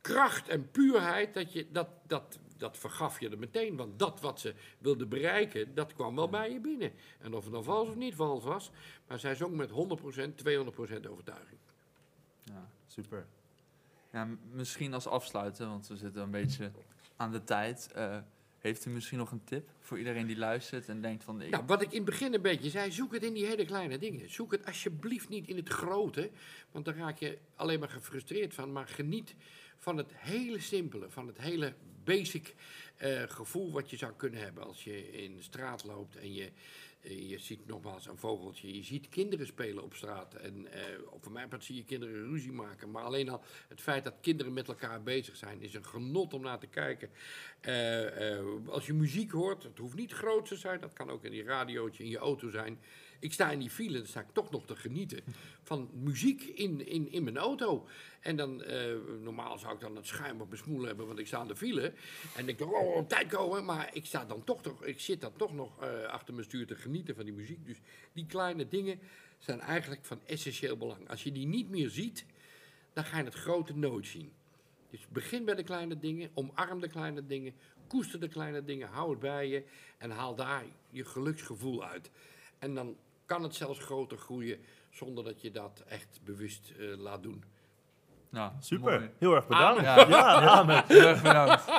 kracht 0.00 0.48
en 0.48 0.70
puurheid, 0.70 1.34
dat, 1.34 1.52
je, 1.52 1.66
dat, 1.72 1.88
dat, 2.06 2.38
dat 2.62 2.78
vergaf 2.78 3.20
je 3.20 3.28
er 3.30 3.38
meteen. 3.38 3.76
Want 3.76 3.98
dat 3.98 4.20
wat 4.20 4.40
ze 4.40 4.54
wilde 4.78 5.06
bereiken, 5.06 5.74
dat 5.74 5.92
kwam 5.92 6.14
wel 6.16 6.28
bij 6.28 6.52
je 6.52 6.60
binnen. 6.60 6.92
En 7.18 7.34
of 7.34 7.42
het 7.44 7.52
nou 7.52 7.64
vals 7.64 7.88
of 7.88 7.96
niet 7.96 8.14
vals 8.14 8.44
was, 8.44 8.70
maar 9.06 9.18
zij 9.18 9.34
zong 9.34 9.56
met 9.56 9.70
100%, 9.70 9.72
200% 9.72 9.74
overtuiging. 11.08 11.58
Ja. 12.44 12.70
Super. 12.86 13.26
Ja, 14.12 14.28
misschien 14.50 14.94
als 14.94 15.06
afsluiten, 15.06 15.68
want 15.68 15.86
we 15.86 15.96
zitten 15.96 16.22
een 16.22 16.30
beetje 16.30 16.70
aan 17.16 17.32
de 17.32 17.44
tijd. 17.44 17.92
eh, 17.92 18.18
heeft 18.58 18.84
u 18.84 18.90
misschien 18.90 19.18
nog 19.18 19.30
een 19.30 19.44
tip 19.44 19.68
voor 19.80 19.98
iedereen 19.98 20.26
die 20.26 20.36
luistert 20.36 20.88
en 20.88 21.00
denkt 21.00 21.24
van... 21.24 21.42
Ik, 21.42 21.50
Nou, 21.50 21.64
wat 21.66 21.82
ik 21.82 21.90
in 21.90 21.96
het 21.96 22.04
begin 22.04 22.34
een 22.34 22.42
beetje 22.42 22.70
zei, 22.70 22.92
zoek 22.92 23.12
het 23.12 23.22
in 23.22 23.32
die 23.34 23.46
hele 23.46 23.64
kleine 23.64 23.98
dingen. 23.98 24.30
Zoek 24.30 24.52
het 24.52 24.66
alsjeblieft 24.66 25.28
niet 25.28 25.48
in 25.48 25.56
het 25.56 25.68
grote, 25.68 26.30
want 26.70 26.84
dan 26.84 26.94
raak 26.94 27.18
je 27.18 27.38
alleen 27.56 27.78
maar 27.80 27.88
gefrustreerd 27.88 28.54
van. 28.54 28.72
Maar 28.72 28.88
geniet 28.88 29.34
van 29.78 29.96
het 29.96 30.12
hele 30.16 30.60
simpele, 30.60 31.10
van 31.10 31.26
het 31.26 31.38
hele 31.38 31.74
basic 32.04 32.54
eh, 32.96 33.22
gevoel 33.22 33.72
wat 33.72 33.90
je 33.90 33.96
zou 33.96 34.12
kunnen 34.16 34.40
hebben 34.40 34.64
als 34.64 34.84
je 34.84 35.12
in 35.12 35.36
de 35.36 35.42
straat 35.42 35.84
loopt 35.84 36.16
en 36.16 36.34
je, 36.34 36.50
je 37.02 37.38
ziet 37.38 37.66
nogmaals 37.66 38.06
een 38.06 38.18
vogeltje. 38.18 38.76
Je 38.76 38.82
ziet 38.82 39.08
kinderen 39.08 39.46
spelen 39.46 39.82
op 39.82 39.94
straat 39.94 40.34
en 40.34 40.72
eh, 40.72 40.82
voor 41.20 41.32
mij 41.32 41.46
part 41.46 41.64
zie 41.64 41.76
je 41.76 41.84
kinderen 41.84 42.28
ruzie 42.28 42.52
maken. 42.52 42.90
Maar 42.90 43.02
alleen 43.02 43.28
al 43.28 43.42
het 43.68 43.80
feit 43.80 44.04
dat 44.04 44.14
kinderen 44.20 44.52
met 44.52 44.68
elkaar 44.68 45.02
bezig 45.02 45.36
zijn 45.36 45.60
is 45.60 45.74
een 45.74 45.86
genot 45.86 46.34
om 46.34 46.42
naar 46.42 46.58
te 46.58 46.66
kijken. 46.66 47.10
Eh, 47.60 48.36
eh, 48.36 48.44
als 48.68 48.86
je 48.86 48.92
muziek 48.92 49.30
hoort, 49.30 49.62
het 49.62 49.78
hoeft 49.78 49.96
niet 49.96 50.12
groot 50.12 50.46
te 50.46 50.56
zijn, 50.56 50.80
dat 50.80 50.92
kan 50.92 51.10
ook 51.10 51.24
in 51.24 51.30
die 51.30 51.44
radiootje 51.44 52.04
in 52.04 52.10
je 52.10 52.18
auto 52.18 52.50
zijn. 52.50 52.78
Ik 53.22 53.32
sta 53.32 53.50
in 53.50 53.58
die 53.58 53.70
file, 53.70 53.98
dan 53.98 54.06
sta 54.06 54.20
ik 54.20 54.32
toch 54.32 54.50
nog 54.50 54.66
te 54.66 54.76
genieten 54.76 55.20
van 55.62 55.90
muziek 55.92 56.42
in, 56.42 56.86
in, 56.86 57.12
in 57.12 57.24
mijn 57.24 57.36
auto. 57.36 57.86
En 58.20 58.36
dan, 58.36 58.62
eh, 58.62 58.94
normaal 59.20 59.58
zou 59.58 59.74
ik 59.74 59.80
dan 59.80 59.96
het 59.96 60.06
schuim 60.06 60.40
op 60.40 60.48
mijn 60.48 60.62
smoel 60.62 60.82
hebben, 60.82 61.06
want 61.06 61.18
ik 61.18 61.26
sta 61.26 61.40
in 61.40 61.46
de 61.46 61.56
file. 61.56 61.92
En 62.36 62.48
ik 62.48 62.58
denk, 62.58 62.72
oh, 62.72 63.06
tijd 63.06 63.28
komen, 63.28 63.64
maar 63.64 63.90
ik, 63.92 64.06
sta 64.06 64.24
dan 64.24 64.44
toch, 64.44 64.62
toch, 64.62 64.84
ik 64.84 65.00
zit 65.00 65.20
dan 65.20 65.32
toch 65.36 65.52
nog 65.52 65.82
eh, 65.82 66.02
achter 66.02 66.34
mijn 66.34 66.46
stuur 66.46 66.66
te 66.66 66.74
genieten 66.74 66.91
van 67.14 67.24
die 67.24 67.34
muziek. 67.34 67.66
Dus 67.66 67.80
die 68.12 68.26
kleine 68.26 68.68
dingen 68.68 68.98
zijn 69.38 69.60
eigenlijk 69.60 70.04
van 70.04 70.20
essentieel 70.26 70.76
belang. 70.76 71.08
Als 71.08 71.22
je 71.22 71.32
die 71.32 71.46
niet 71.46 71.70
meer 71.70 71.88
ziet, 71.88 72.26
dan 72.92 73.04
ga 73.04 73.18
je 73.18 73.24
het 73.24 73.34
grote 73.34 73.76
nooit 73.76 74.06
zien. 74.06 74.32
Dus 74.90 75.08
begin 75.08 75.44
bij 75.44 75.54
de 75.54 75.62
kleine 75.62 75.98
dingen, 75.98 76.30
omarm 76.34 76.80
de 76.80 76.88
kleine 76.88 77.26
dingen, 77.26 77.54
koester 77.86 78.20
de 78.20 78.28
kleine 78.28 78.64
dingen, 78.64 78.88
hou 78.88 79.10
het 79.10 79.18
bij 79.18 79.48
je 79.48 79.64
en 79.98 80.10
haal 80.10 80.34
daar 80.34 80.64
je 80.90 81.04
geluksgevoel 81.04 81.84
uit. 81.84 82.10
En 82.58 82.74
dan 82.74 82.96
kan 83.26 83.42
het 83.42 83.54
zelfs 83.54 83.78
groter 83.78 84.18
groeien 84.18 84.58
zonder 84.90 85.24
dat 85.24 85.40
je 85.40 85.50
dat 85.50 85.84
echt 85.86 86.20
bewust 86.24 86.72
eh, 86.78 86.96
laat 86.96 87.22
doen. 87.22 87.44
Nou, 88.32 88.50
Super. 88.58 88.98
mooi. 88.98 89.10
Heel 89.18 89.34
erg 89.34 89.46
bedankt. 89.46 89.80
Ja. 89.80 90.08
Ja, 90.08 90.84
Heel 90.88 91.06
erg 91.06 91.22
bedankt. 91.22 91.64